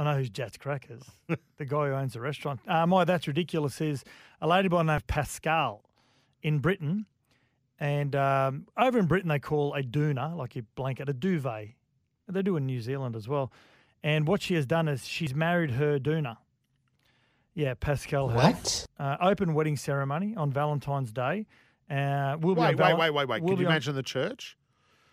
[0.00, 1.02] I know who's Jatz Crackers,
[1.58, 2.60] the guy who owns the restaurant.
[2.66, 4.02] Uh, my That's Ridiculous is
[4.40, 5.82] a lady by the name of Pascal
[6.42, 7.04] in Britain.
[7.78, 11.74] And um, over in Britain, they call a doona, like a blanket, a duvet.
[12.28, 13.52] They do in New Zealand as well.
[14.02, 16.38] And what she has done is she's married her doona.
[17.54, 18.28] Yeah, Pascal.
[18.30, 18.86] What?
[18.98, 21.46] Uh, open wedding ceremony on Valentine's Day.
[21.90, 23.40] Uh, we'll wait, on wait, wait, wait, wait.
[23.42, 24.56] Could you be imagine the church?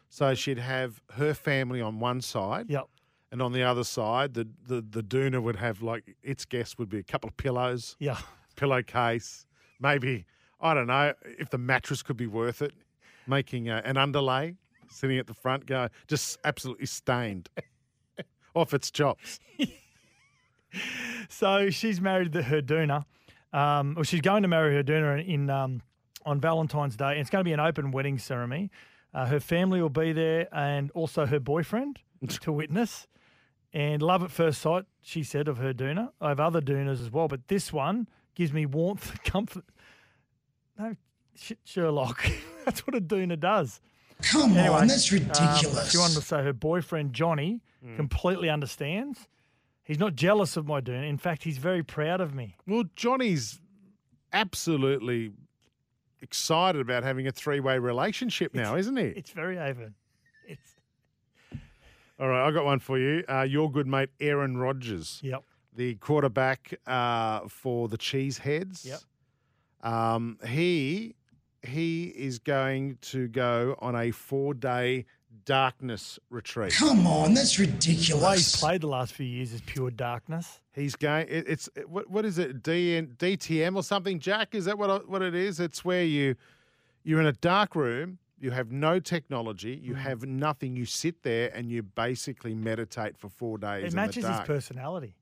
[0.10, 2.68] So she'd have her family on one side.
[2.70, 2.86] Yep.
[3.32, 6.90] And on the other side, the, the, the doona would have like its guests would
[6.90, 7.98] be a couple of pillows.
[8.00, 8.18] Yeah.
[8.56, 9.46] Pillowcase.
[9.80, 10.26] Maybe,
[10.62, 12.74] I don't know, if the mattress could be worth it,
[13.28, 14.56] making a, an underlay
[14.90, 17.50] sitting at the front, go just absolutely stained
[18.56, 19.40] off its chops.
[21.30, 23.06] so she's married the, her doona.
[23.54, 25.82] Um, well, she's going to marry her doona in, in um,
[26.26, 28.70] on Valentine's Day, and it's going to be an open wedding ceremony.
[29.14, 32.00] Uh, her family will be there, and also her boyfriend
[32.42, 33.08] to witness.
[33.74, 36.12] And love at first sight, she said of her doona.
[36.22, 39.66] I have other doonas as well, but this one gives me warmth, and comfort.
[40.78, 40.96] No
[41.36, 42.26] shit, Sherlock.
[42.66, 43.80] That's what a doona does.
[44.22, 45.92] Come Anyway, on, that's um, ridiculous.
[45.92, 47.62] she wanted to say her boyfriend Johnny
[47.96, 49.28] completely understands.
[49.88, 51.08] He's not jealous of my doona.
[51.08, 52.58] In fact, he's very proud of me.
[52.68, 53.62] Well, Johnny's
[54.34, 55.32] absolutely
[56.22, 59.06] excited about having a three way relationship now, isn't he?
[59.06, 59.94] It's very over.
[60.46, 60.76] It's
[62.20, 63.24] All right, I got one for you.
[63.30, 65.22] Uh, your good mate Aaron Rodgers.
[65.24, 65.44] Yep.
[65.74, 68.86] The quarterback uh, for the Cheeseheads.
[68.86, 69.00] Yep.
[69.84, 71.16] Um, he
[71.66, 75.06] he is going to go on a four-day
[75.46, 76.74] darkness retreat.
[76.74, 80.60] Come on, that's The way he's played the last few years is pure darkness.
[80.74, 81.28] He's going.
[81.30, 82.62] It, it's it- what what is it?
[82.64, 84.20] DN, DTM or something?
[84.20, 85.60] Jack, is that what what it is?
[85.60, 86.36] It's where you
[87.04, 88.20] you're in a dark room.
[88.40, 89.78] You have no technology.
[89.78, 89.84] Mm.
[89.84, 90.76] You have nothing.
[90.76, 93.86] You sit there and you basically meditate for four days.
[93.86, 95.16] It in matches the his personality.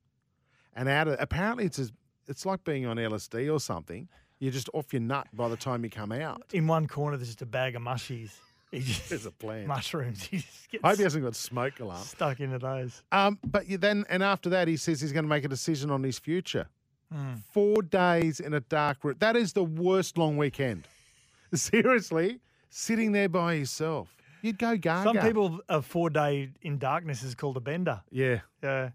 [0.76, 1.94] And out of apparently it's as,
[2.28, 4.10] it's like being on LSD or something.
[4.40, 6.42] You're just off your nut by the time you come out.
[6.52, 8.32] In one corner, there's just a bag of mushies.
[8.76, 9.68] He just, There's a plan.
[9.68, 10.24] mushrooms.
[10.32, 12.04] He just gets I hope he hasn't got smoke alarm.
[12.04, 13.02] stuck into those.
[13.12, 15.92] Um, but you then and after that, he says he's going to make a decision
[15.92, 16.68] on his future.
[17.12, 17.36] Hmm.
[17.54, 19.16] Four days in a dark room.
[19.20, 20.88] That is the worst long weekend.
[21.54, 24.16] Seriously, sitting there by yourself.
[24.42, 25.04] You'd go gaga.
[25.04, 28.02] Some people, a four day in darkness is called a bender.
[28.12, 28.42] Yeah.
[28.62, 28.90] Yeah.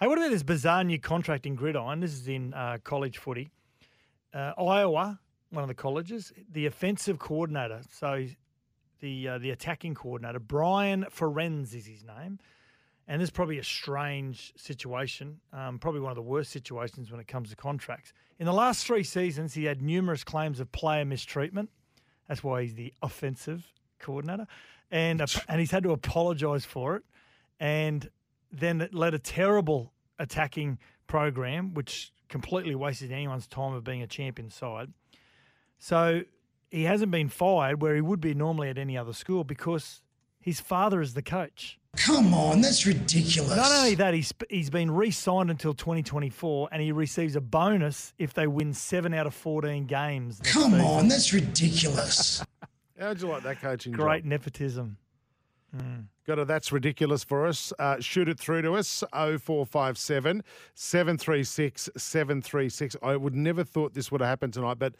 [0.00, 2.00] Hey, what about this bizarre new contract in gridiron?
[2.00, 3.50] This is in uh, college footy.
[4.32, 8.26] Uh, Iowa, one of the colleges, the offensive coordinator, so
[9.04, 12.40] the uh, the attacking coordinator, Brian Ferentz is his name.
[13.06, 17.20] And this is probably a strange situation, um, probably one of the worst situations when
[17.20, 18.14] it comes to contracts.
[18.38, 21.68] In the last three seasons, he had numerous claims of player mistreatment.
[22.28, 24.46] That's why he's the offensive coordinator,
[24.90, 27.02] and and he's had to apologise for it.
[27.60, 28.08] And
[28.50, 34.06] then it led a terrible attacking program, which completely wasted anyone's time of being a
[34.06, 34.90] champion side.
[35.78, 36.22] So
[36.74, 40.02] he hasn't been fired where he would be normally at any other school because
[40.40, 41.78] his father is the coach.
[41.96, 43.56] Come on, that's ridiculous.
[43.56, 48.34] Not only that, he's he's been re-signed until 2024, and he receives a bonus if
[48.34, 50.40] they win seven out of 14 games.
[50.42, 50.80] Come season.
[50.80, 52.44] on, that's ridiculous.
[52.98, 54.30] How'd you like that coaching Great job?
[54.30, 54.96] nepotism.
[55.76, 56.06] Mm.
[56.26, 57.72] Got a that's ridiculous for us.
[57.78, 60.42] Uh, shoot it through to us 0457
[60.74, 62.96] 736 736.
[63.02, 64.94] I would never thought this would have happened tonight, but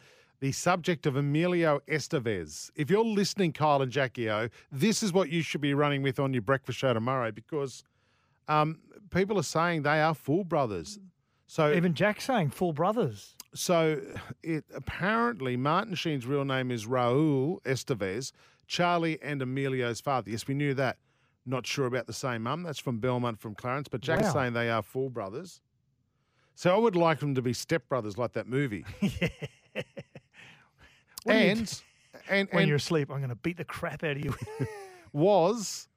[0.45, 2.69] the subject of Emilio Estevez.
[2.75, 6.19] If you're listening, Kyle and Jackie O, this is what you should be running with
[6.19, 7.83] on your breakfast show tomorrow because
[8.47, 8.77] um,
[9.09, 10.99] people are saying they are full brothers.
[11.47, 13.33] So Even Jack saying full brothers.
[13.55, 13.99] so
[14.43, 18.31] it apparently Martin Sheen's real name is Raul Estevez,
[18.67, 20.29] Charlie and Emilio's father.
[20.29, 20.97] Yes, we knew that.
[21.47, 22.61] Not sure about the same mum.
[22.61, 24.33] That's from Belmont from Clarence, but Jack's Wow.
[24.33, 25.59] saying they are full brothers.
[26.53, 28.85] So I would like them to be stepbrothers like that movie.
[31.25, 31.81] What do you and
[32.29, 34.33] and when and you're asleep, I'm going to beat the crap out of you.
[35.13, 35.87] was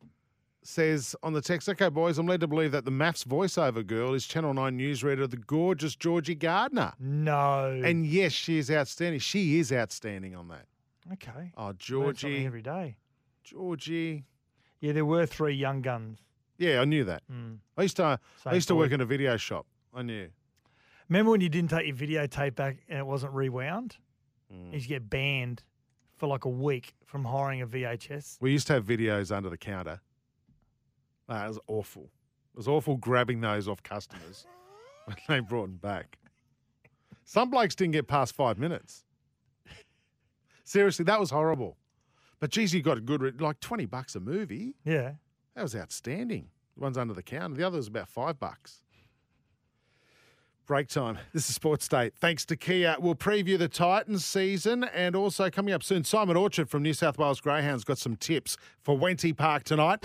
[0.63, 4.13] says on the text, okay, boys, I'm led to believe that the MAFS voiceover girl
[4.15, 6.93] is Channel 9 newsreader, the gorgeous Georgie Gardner.
[6.99, 7.81] no.
[7.85, 9.21] And yes, she is outstanding.
[9.21, 10.67] She is outstanding on that.
[11.13, 11.53] okay.
[11.57, 12.45] Oh, Georgie.
[12.45, 12.97] every day.
[13.45, 14.25] Georgie.
[14.81, 16.19] Yeah, there were three young guns.
[16.59, 17.23] Yeah, I knew that.
[17.33, 17.59] Mm.
[17.77, 19.67] I used to I used to work in a video shop.
[19.95, 20.29] I knew.
[21.09, 23.97] Remember when you didn't take your videotape back and it wasn't rewound?
[24.53, 24.67] Mm.
[24.67, 25.63] You used get banned
[26.17, 28.39] for like a week from hiring a VHS.
[28.41, 30.01] We used to have videos under the counter.
[31.29, 32.05] That was awful.
[32.55, 34.47] It was awful grabbing those off customers
[35.05, 36.19] when they brought them back.
[37.25, 39.05] Some blokes didn't get past five minutes.
[40.65, 41.77] Seriously, that was horrible.
[42.41, 44.75] But geez, you got a good, like 20 bucks a movie.
[44.85, 45.13] Yeah.
[45.55, 46.49] That was outstanding.
[46.77, 47.57] The one's under the counter.
[47.57, 48.83] The other was about five bucks.
[50.69, 51.19] Break time.
[51.33, 52.11] This is Sports Day.
[52.21, 52.97] Thanks to Kia.
[52.99, 57.17] We'll preview the Titans season and also coming up soon, Simon Orchard from New South
[57.17, 60.03] Wales Greyhounds got some tips for Wenty Park tonight.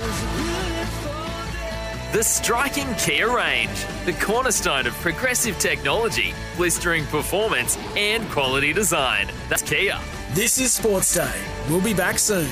[2.13, 9.27] The striking Kia range, the cornerstone of progressive technology, blistering performance, and quality design.
[9.49, 9.99] That's Kia.
[10.31, 11.41] This is Sports Day.
[11.67, 12.49] We'll be back soon.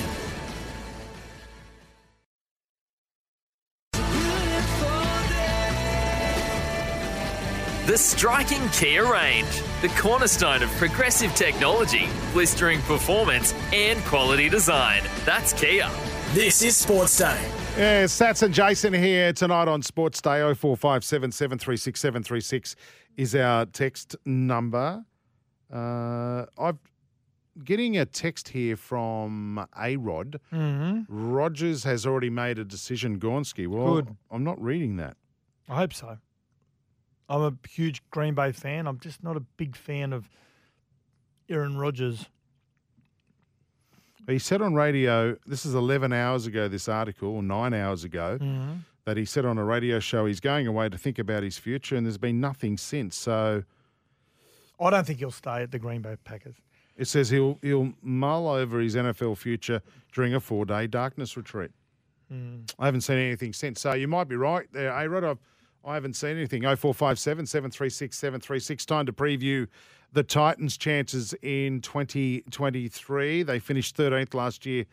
[7.86, 15.02] The striking Kia range, the cornerstone of progressive technology, blistering performance, and quality design.
[15.24, 15.90] That's Kia.
[16.32, 17.40] This is Sports Day.
[17.76, 20.38] Yeah, Sats and Jason here tonight on Sports Day.
[20.54, 22.76] 0457 736 736
[23.16, 25.04] is our text number.
[25.72, 26.78] Uh, I'm
[27.64, 30.38] getting a text here from A Rod.
[30.52, 31.06] Mhm.
[31.08, 33.66] Rodgers has already made a decision, Gornsky.
[33.66, 34.16] Well, Good.
[34.30, 35.16] I'm not reading that.
[35.68, 36.18] I hope so.
[37.32, 38.86] I'm a huge Green Bay fan.
[38.86, 40.28] I'm just not a big fan of
[41.48, 42.26] Aaron Rodgers.
[44.28, 48.38] He said on radio, this is 11 hours ago, this article, or nine hours ago,
[48.40, 48.80] Mhm.
[49.04, 51.96] that he said on a radio show he's going away to think about his future,
[51.96, 53.16] and there's been nothing since.
[53.16, 53.64] So
[54.78, 56.56] I don't think he'll stay at the Green Bay Packers.
[56.94, 59.80] it says he'll he'll mull over his NFL future
[60.12, 61.70] during a four day darkness retreat.
[62.30, 62.70] Mm.
[62.78, 63.80] I haven't seen anything since.
[63.80, 65.24] So you might be right there, A Rod.
[65.24, 65.38] I've
[65.84, 66.62] I haven't seen anything.
[66.62, 68.86] 0457 736 736.
[68.86, 69.66] Time to preview
[70.12, 73.42] the Titans' chances in 2023.
[73.42, 74.84] They finished 13th last year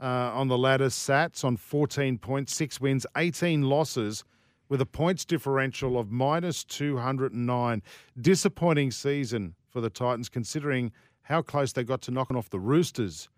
[0.00, 0.86] uh, on the ladder.
[0.86, 4.24] Sats on 14 points, six wins, 18 losses,
[4.68, 7.82] with a points differential of minus 209.
[8.20, 10.92] Disappointing season for the Titans, considering
[11.22, 13.28] how close they got to knocking off the Roosters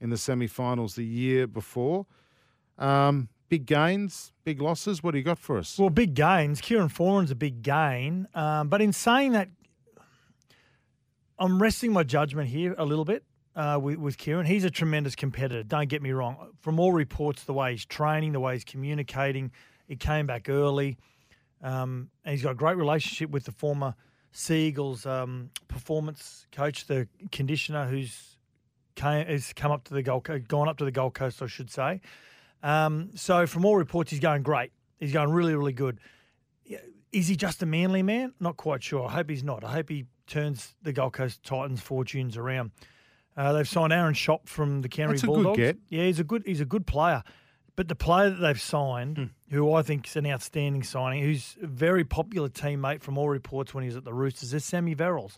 [0.00, 2.06] in the semi finals the year before.
[2.78, 5.02] Um, big gains, big losses.
[5.02, 5.78] What do you got for us?
[5.78, 6.62] Well, big gains.
[6.62, 8.26] Kieran Foran's a big gain.
[8.34, 9.48] Um, but in saying that,
[11.38, 13.24] I'm resting my judgment here a little bit
[13.56, 14.46] uh, with, with Kieran.
[14.46, 15.62] He's a tremendous competitor.
[15.62, 16.52] Don't get me wrong.
[16.60, 19.50] From all reports, the way he's training, the way he's communicating,
[19.88, 20.96] he came back early,
[21.62, 23.94] um, and he's got a great relationship with the former
[24.32, 28.36] Seagulls um, performance coach, the conditioner, who's
[28.94, 31.70] came, has come up to the Gold gone up to the Gold Coast, I should
[31.70, 32.00] say.
[32.62, 34.72] Um, so from all reports, he's going great.
[34.98, 35.98] He's going really, really good.
[37.12, 38.34] Is he just a manly man?
[38.38, 39.06] Not quite sure.
[39.08, 39.64] I hope he's not.
[39.64, 42.70] I hope he turns the Gold Coast Titans' fortunes around.
[43.36, 45.56] Uh, they've signed Aaron Schoupp from the Canterbury That's a Bulldogs.
[45.56, 45.98] good get.
[45.98, 47.22] Yeah, he's a good he's a good player.
[47.74, 49.24] But the player that they've signed, Hmm.
[49.54, 53.72] who I think is an outstanding signing, who's a very popular teammate from all reports
[53.74, 55.36] when he was at the Roosters, is Sammy Verrills.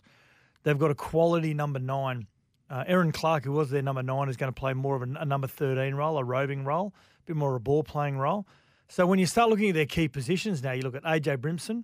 [0.63, 2.27] They've got a quality number nine.
[2.69, 5.05] Uh, Erin Clark, who was their number nine, is going to play more of a,
[5.19, 6.93] a number 13 role, a roving role,
[7.25, 8.47] bit more of a ball playing role.
[8.87, 11.83] So when you start looking at their key positions now, you look at AJ Brimson,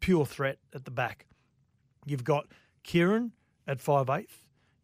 [0.00, 1.26] pure threat at the back.
[2.04, 2.46] You've got
[2.82, 3.32] Kieran
[3.66, 4.26] at 5'8".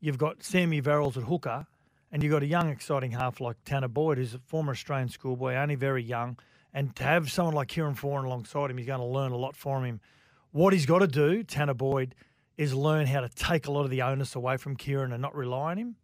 [0.00, 1.66] You've got Sammy Verrills at hooker.
[2.10, 5.54] And you've got a young, exciting half like Tanah Boyd, who's a former Australian schoolboy,
[5.54, 6.38] only very young.
[6.74, 9.56] And to have someone like Kieran Foran alongside him, he's going to learn a lot
[9.56, 10.00] from him.
[10.50, 12.14] What he's got to do, Tanah Boyd,
[12.58, 15.34] is learn how to take a lot of the onus away from Kieran and not
[15.34, 15.96] rely on him.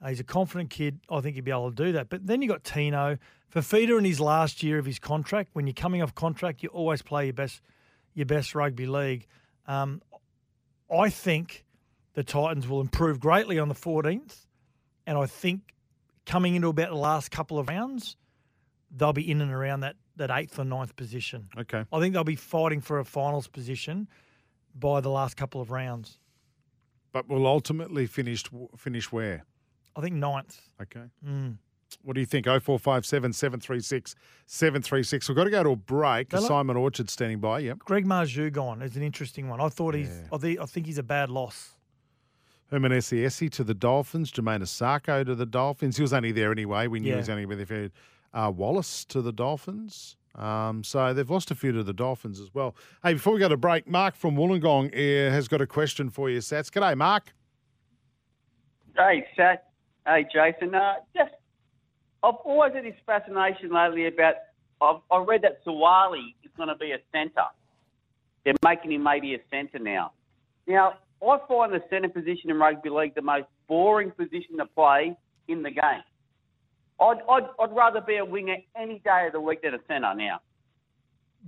[0.00, 1.00] Uh, he's a confident kid.
[1.10, 2.08] I think he'd be able to do that.
[2.08, 3.18] But then you got Tino.
[3.54, 5.50] Fifita in his last year of his contract.
[5.54, 7.62] When you're coming off contract, you always play your best,
[8.14, 9.26] your best rugby league.
[9.66, 10.02] Um,
[10.90, 11.64] I think
[12.14, 14.46] the Titans will improve greatly on the 14th,
[15.06, 15.74] and I think
[16.24, 18.16] coming into about the last couple of rounds,
[18.90, 21.48] they'll be in and around that that eighth or ninth position.
[21.58, 21.84] Okay.
[21.92, 24.08] I think they'll be fighting for a finals position
[24.74, 26.18] by the last couple of rounds.
[27.12, 28.44] But will ultimately finish
[28.76, 29.44] finish where?
[29.96, 30.60] I think ninth.
[30.82, 31.04] Okay.
[31.26, 31.56] Mm.
[32.02, 32.46] What do you think?
[32.46, 34.14] 0457 736
[34.46, 35.28] 736.
[35.28, 36.30] We've got to go to a break.
[36.32, 36.46] Hello?
[36.46, 37.60] Simon Orchard standing by.
[37.60, 37.78] Yep.
[37.80, 39.60] Greg Marzhew gone is an interesting one.
[39.60, 40.10] I thought he's.
[40.32, 41.72] I, think, I think he's a bad loss.
[42.70, 44.32] Herman Ese'ese to the Dolphins.
[44.32, 45.96] Jamayne Isaako to the Dolphins.
[45.96, 46.88] He was only there anyway.
[46.88, 47.14] We knew Yeah.
[47.14, 47.90] he was only there.
[48.34, 50.16] Uh, Wallace to the Dolphins.
[50.34, 52.74] Um, so they've lost a few to the Dolphins as well.
[53.02, 56.28] Hey, before we go to break, Mark from Wollongong uh, has got a question for
[56.28, 56.68] you, Sats.
[56.70, 57.32] G'day, Mark.
[58.96, 59.65] Hey, Sat.
[60.06, 60.74] Hey, Jason.
[60.74, 61.32] Uh, just,
[62.22, 64.34] I've always had this fascination lately about.
[64.80, 67.48] I've, I read that Suaalii is going to be a centre.
[68.44, 70.12] They're making him maybe a centre now.
[70.66, 75.16] Now, I find the centre position in rugby league the most boring position to play
[75.48, 76.02] in the game.
[77.00, 80.14] I'd, I'd, I'd rather be a winger any day of the week than a centre
[80.14, 80.40] now.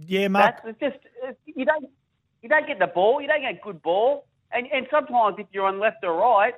[0.06, 0.56] Yeah, Mark.
[0.64, 1.88] That's it's just it's, you don't
[2.42, 5.66] you don't get the ball, you don't get good ball, and and sometimes if you're
[5.66, 6.54] on left or right,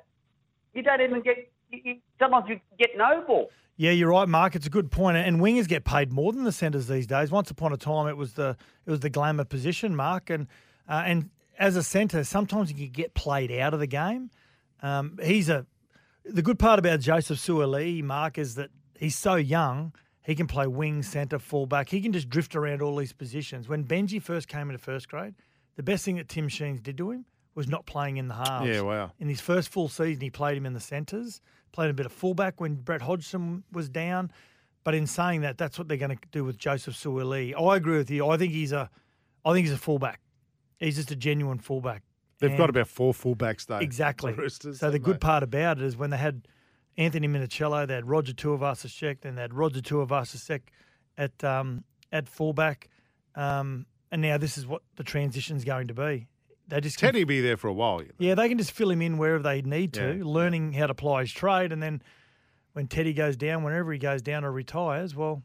[0.75, 1.51] you don't even get.
[1.71, 3.51] You, you, sometimes you get no ball.
[3.77, 4.55] Yeah, you're right, Mark.
[4.55, 5.17] It's a good point.
[5.17, 7.31] And wingers get paid more than the centres these days.
[7.31, 10.29] Once upon a time, it was the it was the glamour position, Mark.
[10.29, 10.49] And
[10.89, 14.31] uh, and as a centre, sometimes you can get played out of the game.
[14.83, 15.67] Um, he's a
[16.25, 19.95] the good part about Joseph Suaalii, Mark, is that he's so young.
[20.23, 21.89] He can play wing, centre, fullback.
[21.89, 23.69] He can just drift around all these positions.
[23.69, 25.35] When Benji first came into first grade,
[25.77, 27.25] the best thing that Tim Sheens did to him
[27.55, 28.69] was not playing in the halves.
[28.69, 29.13] Yeah, wow.
[29.19, 31.41] In his first full season, he played him in the centres,
[31.73, 34.31] played a bit of fullback when Brett Hodgson was down.
[34.83, 37.55] But in saying that, that's what they're going to do with Joseph Suaalii.
[37.61, 38.27] I agree with you.
[38.29, 38.89] I think he's a,
[39.45, 40.21] I think he's a fullback.
[40.79, 42.03] He's just a genuine fullback.
[42.39, 43.77] They've And- got about four fullbacks, though.
[43.77, 44.33] Exactly.
[44.33, 45.19] the Roosters, so the good they?
[45.19, 46.49] part about it is when they had
[46.97, 50.63] Anthony Minichiello, they had Roger Tuivasa-Sheck, then they had Roger Tuivasa-Sheck
[51.19, 52.89] at um, at fullback,
[53.35, 56.27] um, and now this is what the transition is going to be.
[56.71, 58.01] They just Teddy be there for a while.
[58.01, 58.15] You know.
[58.19, 60.25] yeah, they can just fill him in wherever they need to, Yeah.
[60.25, 62.01] learning how to apply his trade, and then
[62.73, 65.43] when Teddy goes down, whenever he goes down or retires, well,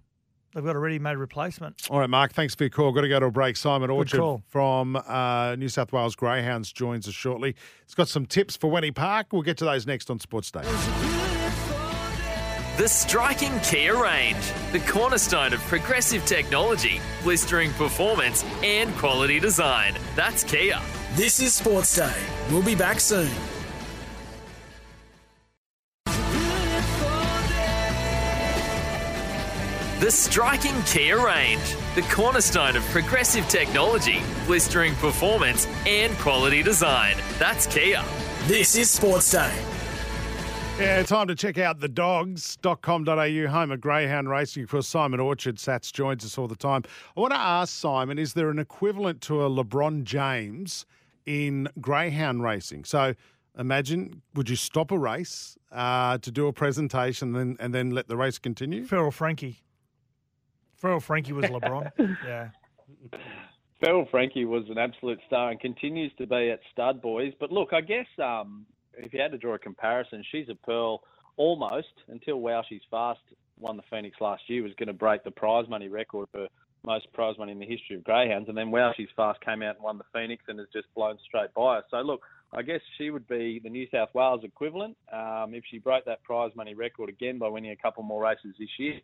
[0.53, 1.88] they've got a ready-made replacement.
[1.89, 2.91] All right, Mark, thanks for your call.
[2.91, 3.57] Got to go to a break.
[3.57, 7.56] Simon Orchard from uh, New South Wales Greyhounds joins us shortly.
[7.85, 9.27] He's got some tips for Wenny Park.
[9.31, 10.61] We'll get to those next on Sports Day.
[12.77, 19.95] The striking Kia range, the cornerstone of progressive technology, blistering performance, and quality design.
[20.14, 20.81] That's Kia.
[21.16, 22.14] This is Sports Day.
[22.52, 23.32] We'll be back soon.
[30.02, 37.16] The striking Kia range, the cornerstone of progressive technology, blistering performance, and quality design.
[37.40, 38.04] That's Kia.
[38.48, 39.58] This is Sports Day.
[40.78, 44.64] Yeah, time to check out the dogs.com.au, home of greyhound racing.
[44.64, 46.84] Of course, Simon Orchard, Sats, joins us all the time.
[47.16, 50.86] I want to ask Simon, is there an equivalent to a LeBron James
[51.26, 52.85] in greyhound racing?
[52.85, 53.15] So
[53.57, 57.91] imagine, would you stop a race uh, to do a presentation and then, and then
[57.91, 58.85] let the race continue?
[58.85, 59.61] Feral Frankie.
[60.76, 61.91] Feral Frankie was LeBron.
[62.26, 62.49] yeah.
[63.84, 67.34] Feral Frankie was an absolute star and continues to be at Stud Boys.
[67.39, 68.65] But look, I guess um,
[68.97, 71.02] if you had to draw a comparison, she's a pearl
[71.38, 73.19] almost until Wow She's Fast
[73.60, 76.47] won the Phoenix last year was going to break the prize money record for
[76.86, 79.76] most prize money in the history of greyhounds, and then Wow She's Fast came out
[79.76, 81.84] and won the Phoenix and has just blown straight by us.
[81.91, 82.22] So look,
[82.53, 86.24] I guess she would be the New South Wales equivalent um, if she broke that
[86.24, 88.99] prize money record again by winning a couple more races this year.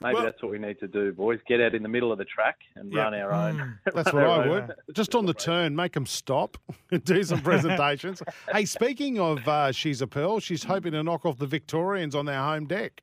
[0.00, 1.38] Maybe Well- that's what we need to do, boys.
[1.46, 3.02] Get out in the middle of the track and Yeah.
[3.02, 3.78] run our own.
[3.94, 4.72] That's what I would.
[4.94, 6.56] Just on the turn, make them stop,
[7.04, 8.22] do some presentations.
[8.52, 12.24] hey, speaking of uh, She's a Pearl, she's hoping to knock off the Victorians on
[12.24, 13.02] their home deck.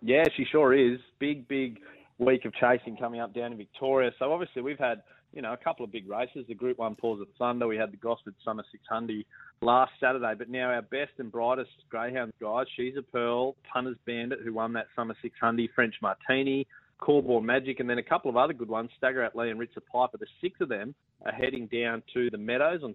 [0.00, 1.00] Yeah, she sure is.
[1.18, 1.80] Big, big
[2.18, 4.10] week of chasing coming up down in Victoria.
[4.18, 6.44] So obviously we've had, you know, a couple of big races.
[6.48, 7.66] The Group One Paws of Thunder.
[7.66, 9.24] We had the Gosford Summer 600
[9.60, 10.34] last Saturday.
[10.36, 14.72] But now our best and brightest greyhound guys, She's a Pearl, Punters Bandit, who won
[14.74, 16.66] that Summer 600, French Martini,
[16.98, 19.82] Corborn Magic, and then a couple of other good ones, Stagger at Lee and Ritzer
[19.92, 20.18] Piper.
[20.18, 22.94] The six of them are heading down to the Meadows on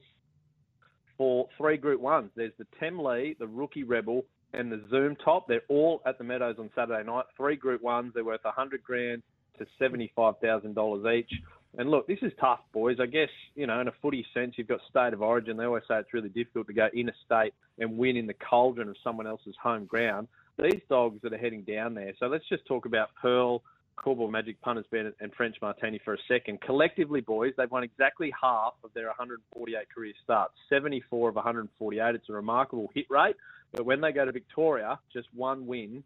[1.17, 2.31] for three Group Ones.
[2.35, 5.47] There's the Temlee, the Rookie Rebel, and the Zoom Top.
[5.47, 7.25] They're all at the Meadows on Saturday night.
[7.35, 8.11] Three Group Ones.
[8.13, 9.23] They're worth 100 grand
[9.57, 11.31] to $75,000 each.
[11.77, 12.97] And look, this is tough, boys.
[13.01, 15.57] I guess, you know, in a footy sense, you've got state of origin.
[15.57, 18.95] They always say it's really difficult to go interstate and win in the cauldron of
[19.03, 20.27] someone else's home ground.
[20.61, 22.13] These dogs that are heading down there.
[22.19, 23.63] So let's just talk about Pearl,
[23.95, 26.61] Corporal Magic, Punters Bennett, and French Martini for a second.
[26.61, 32.15] Collectively, boys, they've won exactly half of their 148 career starts, 74 of 148.
[32.15, 33.35] It's a remarkable hit rate.
[33.73, 36.03] But when they go to Victoria, just one win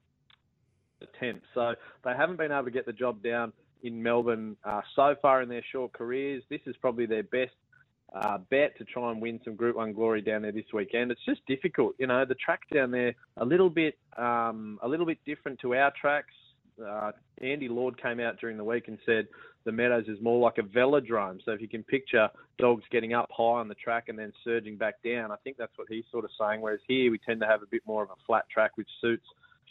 [1.02, 1.46] attempt.
[1.54, 3.54] So they haven't been able to get the job down
[3.84, 6.44] in Melbourne uh, so far in their short careers.
[6.50, 7.54] This is probably their best
[8.16, 11.12] uh, bet to try and win some Group One glory down there this weekend.
[11.12, 12.26] It's just difficult, you know.
[12.26, 16.34] The track down there a little bit, um, a little bit different to our tracks.
[16.84, 17.12] Uh,
[17.42, 19.28] Andy Lord came out during the week and said
[19.68, 21.40] the Meadows is more like a velodrome.
[21.46, 24.78] So if you can picture dogs getting up high on the track and then surging
[24.78, 26.62] back down, I think that's what he's sort of saying.
[26.62, 29.28] Whereas here we tend to have a bit more of a flat track, which suits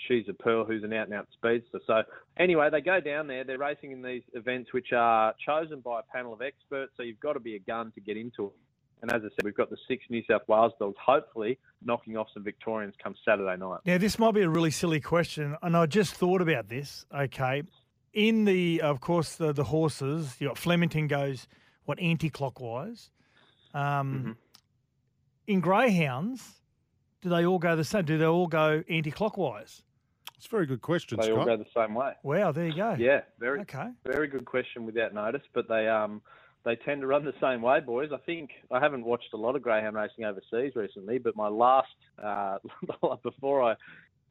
[0.07, 1.81] She's a Pearl, who's an out and out speedster.
[1.87, 2.03] So,
[2.37, 3.45] anyway, they go down there.
[3.45, 6.93] They're racing in these events which are chosen by a panel of experts.
[6.97, 8.53] So, you've got to be a gun to get into it.
[9.03, 12.29] And as I said, we've got the six New South Wales dogs, hopefully knocking off
[12.33, 13.81] some Victorians come Saturday night.
[13.85, 17.05] Now, this might be a really silly question, and I just thought about this.
[17.15, 17.63] Okay,
[18.17, 21.47] in the, of course, the the horses, you got Flemington goes
[21.85, 23.11] what anti-clockwise.
[23.75, 24.37] Um,
[25.47, 26.43] In greyhounds,
[27.21, 28.05] do they all go the same?
[28.07, 29.83] Do they all go anti-clockwise?
[30.37, 32.15] It's a very good question, They all go the same way.
[32.23, 32.97] Wow, there you go.
[32.99, 33.91] Yeah, very Okay.
[34.05, 35.43] very good question without notice.
[35.53, 36.23] But they um
[36.65, 38.11] they tend to run the same way, boys.
[38.13, 41.89] I think I haven't watched a lot of greyhound racing overseas recently, but my last
[42.23, 42.59] uh,
[43.23, 43.77] before I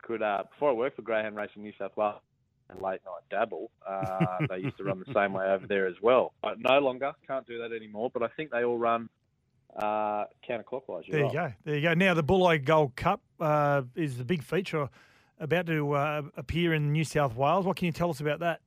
[0.02, 2.22] could uh, before I worked for Greyhound Racing New South Wales
[2.70, 5.96] and late night dabble, uh, they used to run the same way over there as
[6.02, 6.34] well.
[6.42, 8.10] But no longer, can't do that anymore.
[8.14, 9.10] But I think they all run
[9.76, 11.10] uh, counterclockwise.
[11.10, 11.34] There you right.
[11.34, 11.54] go.
[11.66, 11.94] There you go.
[11.94, 14.90] Now the Bulli Gold Cup uh, is the big feature
[15.40, 17.66] about to uh, appear in New South Wales.
[17.66, 18.62] What can you tell us about that?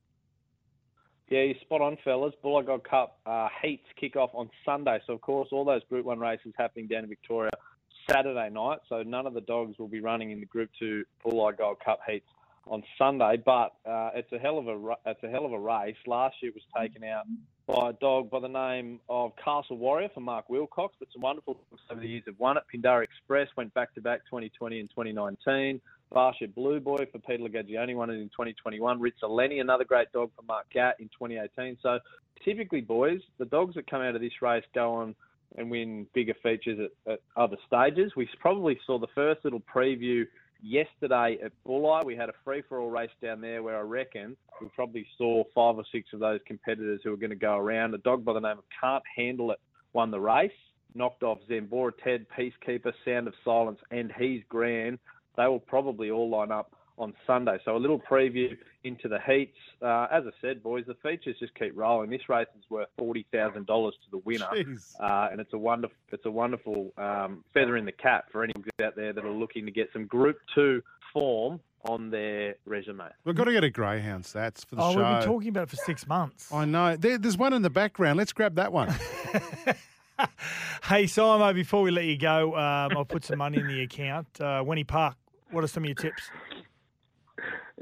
[1.29, 2.33] Yeah, you're spot on, fellas.
[2.43, 4.99] Bulli Gold Cup uh, heats kick off on Sunday.
[5.05, 7.51] So, of course, all those Group 1 races happening down in Victoria
[8.09, 8.79] Saturday night.
[8.87, 11.99] So, none of the dogs will be running in the Group 2 Bulli Gold Cup
[12.07, 12.25] heats
[12.69, 13.41] on Sunday.
[13.43, 15.95] But uh, it's a hell of a it's a hell of a race.
[16.07, 17.25] Last year was taken out
[17.67, 20.95] by a dog by the name of Castle Warrior for Mark Wilcox.
[20.99, 22.63] But some wonderful dogs over the years have won it.
[22.73, 25.81] Pindara Express went back to back 2020 and 2019.
[26.13, 28.99] Barsha Blue Boy for Peter Lagagioni won it in 2021.
[28.99, 31.77] Ritza Lenny, another great dog for Mark Gatt in 2018.
[31.83, 31.99] So
[32.43, 35.15] typically, boys, the dogs that come out of this race go on
[35.57, 38.11] and win bigger features at, at other stages.
[38.15, 40.25] We probably saw the first little preview
[40.61, 42.05] yesterday at Bulli.
[42.05, 45.43] We had a free for all race down there where I reckon we probably saw
[45.55, 47.93] five or six of those competitors who were going to go around.
[47.93, 49.59] A dog by the name of Can't Handle It
[49.93, 50.51] won the race,
[50.95, 54.99] knocked off Zambora Ted, Peacekeeper, Sound of Silence, and He's Grand.
[55.37, 57.57] They will probably all line up on Sunday.
[57.65, 59.57] So a little preview into the heats.
[59.81, 62.09] Uh, as I said, boys, the features just keep rolling.
[62.09, 64.47] This race is worth forty thousand dollars to the winner,
[64.99, 68.53] uh, and it's a wonderful it's a wonderful um, feather in the cap for any
[68.83, 70.81] out there that are looking to get some Group Two
[71.13, 73.05] form on their resume.
[73.23, 74.87] We've got to get a greyhound That's for the show.
[74.87, 74.97] Oh, show.
[74.99, 76.53] we've been talking about it for six months.
[76.53, 76.97] I know.
[76.97, 78.17] There, there's one in the background.
[78.17, 78.93] Let's grab that one.
[80.83, 84.27] Hey, Simo, before we let you go, um, I'll put some money in the account.
[84.41, 85.15] Uh, Winnie Park,
[85.51, 86.23] what are some of your tips?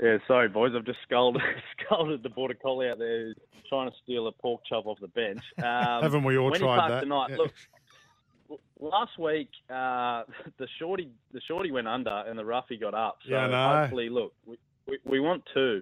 [0.02, 0.74] Yeah, sorry, boys.
[0.76, 1.42] I've just scolded,
[1.86, 3.34] scolded the border collie out there
[3.68, 5.42] trying to steal a pork chop off the bench.
[5.58, 7.02] Um, Haven't we all tried that?
[7.02, 7.38] Tonight, Yeah.
[7.38, 10.24] Look, last week uh,
[10.58, 13.18] the shorty the shorty went under and the roughie got up.
[13.26, 13.80] So Yeah, know.
[13.80, 14.58] hopefully, look, we,
[14.88, 15.82] we, we want two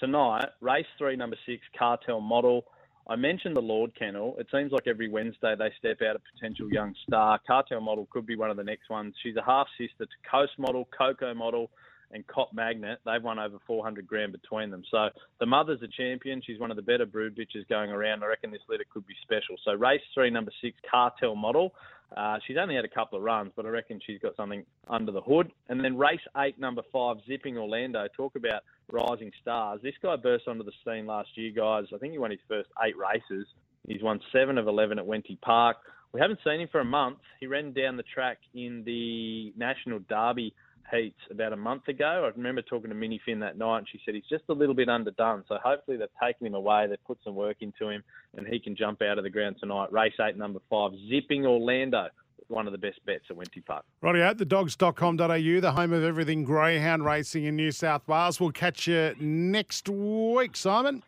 [0.00, 0.46] tonight.
[0.60, 2.64] Race three, number six, cartel model.
[3.08, 4.36] I mentioned the Lord Kennel.
[4.38, 7.40] It seems like every Wednesday they step out a potential young star.
[7.46, 9.14] Cartel model could be one of the next ones.
[9.22, 11.70] She's a half sister to Coast model, Coco model,
[12.12, 12.98] and Cop Magnet.
[13.04, 14.82] They've won over 400 grand between them.
[14.90, 15.08] So
[15.40, 16.42] the mother's a champion.
[16.44, 18.22] She's one of the better brood bitches going around.
[18.22, 19.56] I reckon this litter could be special.
[19.64, 21.72] So race three, number six, Cartel model.
[22.16, 25.12] Uh, she's only had a couple of runs, but I reckon she's got something under
[25.12, 25.50] the hood.
[25.68, 28.06] And then race eight, number five, Zipping Orlando.
[28.14, 29.80] Talk about rising stars.
[29.82, 31.84] This guy burst onto the scene last year, guys.
[31.94, 33.46] I think he won his first eight races.
[33.88, 35.78] He's won seven of 11 at Wenty Park.
[36.12, 37.18] We haven't seen him for a month.
[37.40, 40.54] He ran down the track in the National Derby
[40.90, 42.24] heats about a month ago.
[42.24, 44.74] I remember talking to Minnie Finn that night, and she said he's just a little
[44.74, 45.44] bit underdone.
[45.48, 48.02] So hopefully they've taken him away, they've put some work into him,
[48.36, 49.92] and he can jump out of the ground tonight.
[49.92, 52.08] Race eight, number five, Zipping Orlando,
[52.48, 53.84] one of the best bets at Wenty Park.
[54.02, 58.40] Rightio, thedogs.com.au, the home of everything greyhound racing in New South Wales.
[58.40, 61.02] We'll catch you next week, Simon.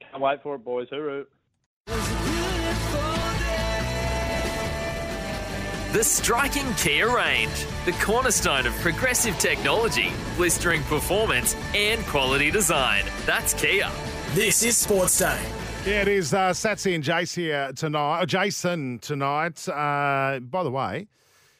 [0.00, 0.88] Can't wait for it, boys.
[0.90, 1.26] Hooroo.
[5.92, 13.04] The striking Kia range, the cornerstone of progressive technology, blistering performance, and quality design.
[13.26, 13.90] That's Kia.
[14.30, 15.38] This is Sports Day.
[15.84, 18.20] Yeah, it is uh, Satsy and Jace here tonight.
[18.22, 19.68] uh, Jason tonight.
[19.68, 21.08] Uh, by the way,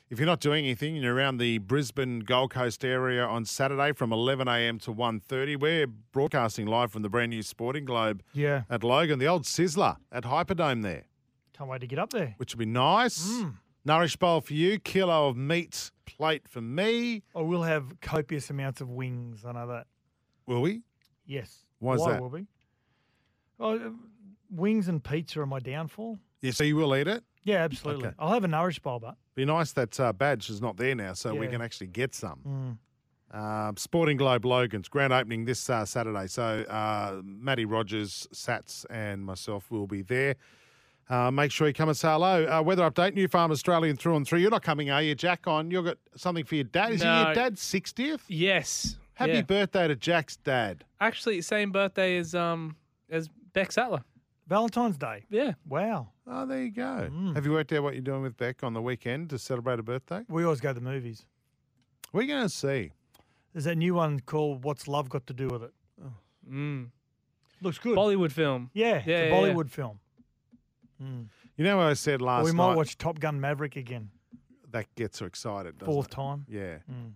[0.09, 3.93] if you're not doing anything and you're around the Brisbane Gold Coast area on Saturday
[3.93, 4.79] from 11 a.m.
[4.81, 8.63] to 1.30, we're broadcasting live from the brand new Sporting Globe Yeah.
[8.71, 11.05] at Logan, the old Sizzler at Hyperdome there,
[11.53, 12.35] Can't wait to get up there.
[12.39, 13.29] which will be nice.
[13.85, 17.23] Nourish bowl for you, kilo of meat plate for me.
[17.35, 19.45] I will have copious amounts of wings.
[19.45, 19.87] I know that.
[20.47, 20.83] Will we?
[21.27, 21.65] Yes.
[21.81, 22.23] Why is Why that?
[22.23, 22.47] will we?
[23.59, 23.91] Oh, uh,
[24.51, 26.19] wings and pizza are my downfall.
[26.41, 27.25] Yeah, so you will eat it?
[27.43, 28.07] Yeah, absolutely.
[28.07, 28.15] Okay.
[28.19, 31.15] I'll have a nourish bowl, but Be nice that uh, badge is not there now,
[31.15, 32.41] so we can actually get some.
[32.47, 32.79] Mm.
[33.37, 36.27] Uh, Sporting Globe Logan's grand opening this uh, Saturday.
[36.27, 40.37] So uh, Matty Rogers, Sats, and myself will be there.
[41.09, 42.47] Uh, make sure you come and say hello.
[42.47, 44.39] Uh, weather update: New Farm Australian through and through.
[44.39, 45.47] You're not coming, are you, Jack?
[45.47, 46.93] On you've got something for your dad.
[46.93, 47.24] Is it No.
[47.24, 48.23] your dad's sixtieth?
[48.29, 48.97] Yes.
[49.15, 49.43] Happy yeah.
[49.43, 50.85] birthday to Jack's dad.
[51.01, 52.77] Actually, same birthday as um
[53.11, 54.03] as Beck Sattler.
[54.49, 55.24] Valentine's Day.
[55.31, 55.53] Yeah.
[55.69, 56.09] Wow.
[56.27, 57.09] Oh, there you go.
[57.11, 57.35] Mm.
[57.35, 59.83] Have you worked out what you're doing with Beck on the weekend to celebrate a
[59.83, 60.23] birthday?
[60.29, 61.24] We always go to the movies.
[62.12, 62.93] We're going to see.
[63.53, 65.73] There's that new one called "What's Love Got to Do with It."
[66.51, 66.89] Mm.
[67.61, 67.97] Looks good.
[67.97, 68.70] Bollywood film.
[68.74, 69.33] Yeah, Yeah, it's yeah, a yeah.
[69.35, 70.01] Bollywood film.
[71.03, 71.27] Mm.
[71.57, 72.69] You know what I said last Or we night?
[72.69, 74.11] might watch Top Gun Maverick again.
[74.70, 75.79] that gets her excited.
[75.79, 76.12] doesn't Fourth it?
[76.12, 76.47] time.
[76.49, 76.77] Yeah.
[76.91, 77.12] Mm.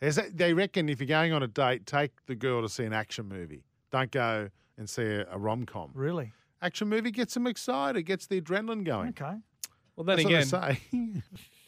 [0.00, 2.84] Is that, they reckon if you're going on a date, take the girl to see
[2.84, 3.64] an action movie.
[3.90, 5.90] Don't go and see a, a rom com.
[5.94, 6.32] Really?
[6.62, 9.08] Action movie gets them excited, gets the adrenaline going.
[9.10, 9.34] Okay.
[9.96, 10.80] Well, then That's again, what I say.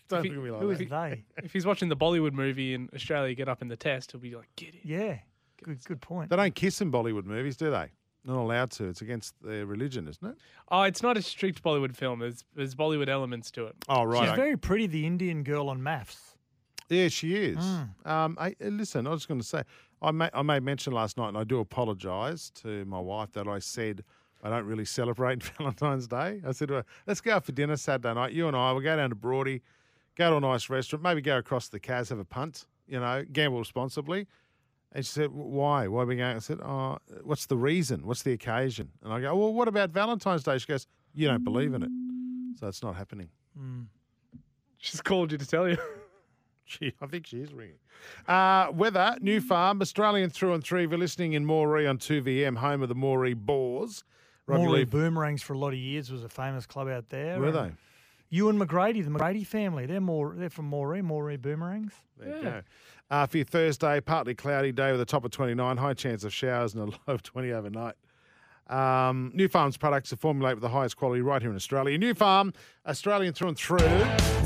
[0.08, 0.80] Don't if look at me like Who that.
[0.82, 1.24] is they?
[1.44, 4.34] if he's watching the Bollywood movie in Australia, get up in the test, he'll be
[4.34, 5.18] like, "Get it." Yeah.
[5.62, 5.84] Good.
[5.84, 6.30] Good point.
[6.30, 7.90] They don't kiss in Bollywood movies, do they?
[8.24, 8.84] Not allowed to.
[8.84, 10.36] It's against their religion, isn't it?
[10.70, 12.18] Oh, it's not a strict Bollywood film.
[12.18, 13.76] There's there's Bollywood elements to it.
[13.88, 14.28] Oh, right.
[14.28, 16.34] She's very pretty, the Indian girl on MAFS.
[16.90, 17.56] Yeah, she is.
[17.56, 18.06] Mm.
[18.06, 19.62] Um, I, uh, listen, I was going to say,
[20.02, 23.46] I, ma- I made mention last night, and I do apologise to my wife that
[23.46, 24.02] I said
[24.42, 26.40] I don't really celebrate Valentine's Day.
[26.46, 28.32] I said, to her, let's go out for dinner Saturday night.
[28.32, 29.62] You and I, we'll go down to Broady,
[30.16, 33.24] go to a nice restaurant, maybe go across the Cas, have a punt, you know,
[33.32, 34.26] gamble responsibly.
[34.92, 35.86] And she said, why?
[35.86, 36.36] Why are we going?
[36.36, 38.06] I said, oh, what's the reason?
[38.06, 38.90] What's the occasion?
[39.04, 40.58] And I go, well, what about Valentine's Day?
[40.58, 41.90] She goes, you don't believe in it.
[42.58, 43.28] So it's not happening.
[43.58, 43.86] Mm.
[44.78, 45.76] She's called you to tell you.
[46.70, 47.80] She, I think she is ringing.
[48.28, 50.84] Uh, weather, New Farm, Australian through and through.
[50.84, 54.04] If you're listening in Moree on 2VM, home of the Moree Boars.
[54.48, 57.40] Moree Boomerangs for a lot of years was a famous club out there.
[57.40, 57.72] Were they?
[58.30, 59.86] Ewan McGrady, the McGrady family.
[59.86, 60.34] They're more.
[60.36, 61.02] They're from Moree.
[61.02, 61.92] Moree Boomerangs.
[62.16, 62.62] There you go.
[63.10, 66.32] Uh, for your Thursday, partly cloudy day with a top of 29, high chance of
[66.32, 67.94] showers and a low of 20 overnight.
[68.68, 71.98] Um, New Farm's products are formulated with the highest quality right here in Australia.
[71.98, 72.52] New Farm,
[72.86, 73.78] Australian through and through.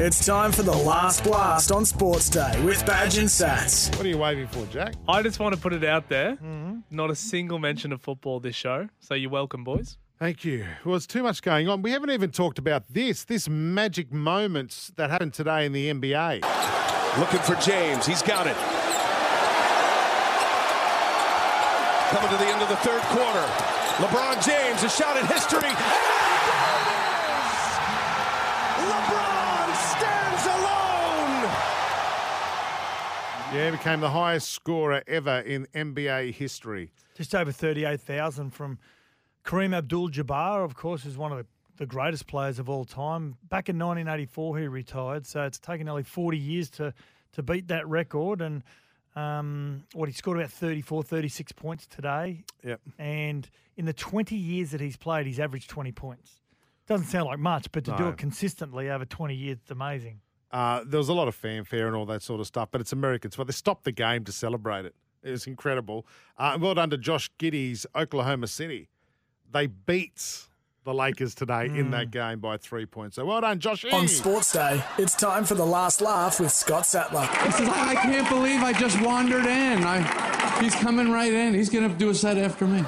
[0.03, 3.95] It's time for the last blast on Sports Day with Badge and Sats.
[3.97, 4.95] What are you waving for, Jack?
[5.07, 6.37] I just want to put it out there.
[6.37, 6.79] Mm-hmm.
[6.91, 8.89] Not a single mention of football this show.
[8.99, 9.99] So you're welcome, boys.
[10.19, 10.65] Thank you.
[10.85, 11.83] Well, there's too much going on.
[11.83, 16.41] We haven't even talked about this, this magic moments that happened today in the NBA.
[17.19, 18.07] Looking for James.
[18.07, 18.57] He's got it.
[22.15, 23.45] Coming to the end of the third quarter.
[23.97, 25.69] LeBron James, a shot at history.
[28.91, 31.51] LeBron stands alone.
[33.53, 36.93] Yeah, became the highest scorer ever in NBA history.
[37.17, 38.79] Just over 38,000 from
[39.45, 41.47] Kareem Abdul Jabbar, of course, is one of the,
[41.77, 43.37] the greatest players of all time.
[43.49, 46.95] Back in 1984, he retired, so it's taken nearly 40 years to,
[47.33, 48.41] to beat that record.
[48.41, 48.63] And
[49.15, 52.45] um, what he scored about 34, 36 points today.
[52.65, 52.81] Yep.
[52.99, 56.41] And in the 20 years that he's played, he's averaged 20 points.
[56.87, 60.21] Doesn't sound like much, but to do it consistently over 20 years, it's amazing.
[60.51, 62.93] Uh, there was a lot of fanfare and all that sort of stuff, but it's
[62.93, 63.37] Americans.
[63.37, 64.95] But they stopped the game to celebrate it.
[65.23, 66.07] It was incredible.
[66.37, 68.91] Uh, well done to Josh Giddey's Oklahoma City.
[69.55, 70.47] They beat
[70.83, 73.15] the Lakers today in that game by three points.
[73.17, 73.85] So well done, Josh.
[73.93, 77.25] On Sports Day, it's time for the last laugh with Scott Sattler.
[77.45, 79.85] He says, I, I can't believe I just wandered in.
[79.85, 81.55] I, he's coming right in.
[81.55, 82.81] He's going to do a set after me.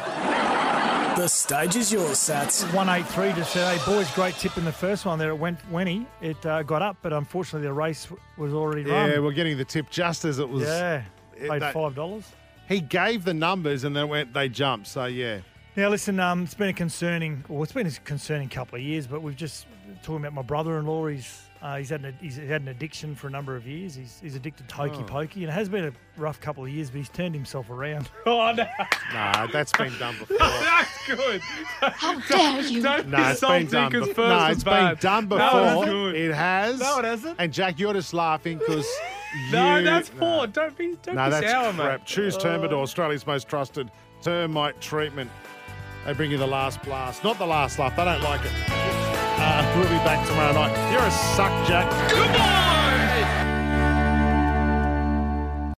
[1.17, 2.63] The stage is yours, Sats.
[2.75, 5.31] 183 just said, hey, boys, great tip in the first one there.
[5.31, 6.05] It went Wenny.
[6.21, 9.09] It uh, got up, but unfortunately the race w- was already run.
[9.11, 10.65] Yeah, we're getting the tip just as it was.
[10.65, 11.05] Yeah,
[11.37, 12.25] it- paid that- $5.
[12.69, 14.35] He gave the numbers and then went.
[14.35, 14.89] They jumped.
[14.89, 15.39] So yeah.
[15.77, 19.07] Now, listen, um, it's been a concerning, well, it's been a concerning couple of years,
[19.07, 19.67] but we've just
[20.03, 21.09] talking about my brother-in-law.
[21.09, 23.95] He's uh, he's had an, he's had an addiction for a number of years.
[23.95, 25.05] He's, he's addicted to hokey Oh.
[25.05, 28.09] pokey, and it has been a rough couple of years, but he's turned himself around.
[28.27, 28.67] Oh, no.
[29.13, 30.37] Nah, that's been done before.
[30.39, 31.41] That's good.
[31.81, 32.83] How dare you?
[32.83, 34.25] Don't No, it's been done because before.
[34.25, 35.01] first No, was it's been bad.
[35.01, 35.61] done No, before.
[35.61, 36.15] that's good.
[36.15, 36.81] It has.
[36.81, 37.37] No, it hasn't.
[37.39, 38.87] And Jack, you're just laughing because
[39.53, 40.19] No, you- that's no.
[40.21, 40.47] poor.
[40.47, 42.01] Don't be, don't No, be that's sour, crap.
[42.01, 42.07] mate.
[42.07, 42.41] Choose Oh.
[42.41, 43.91] Termidor, Australia's most trusted
[44.23, 45.31] termite treatment.
[46.07, 47.97] They bring you the last blast, not the last laugh.
[47.97, 48.53] They don't like it.
[48.69, 50.93] Uh, we'll be back tomorrow night.
[50.93, 51.93] You're a suck, Jack.
[52.41, 52.76] On!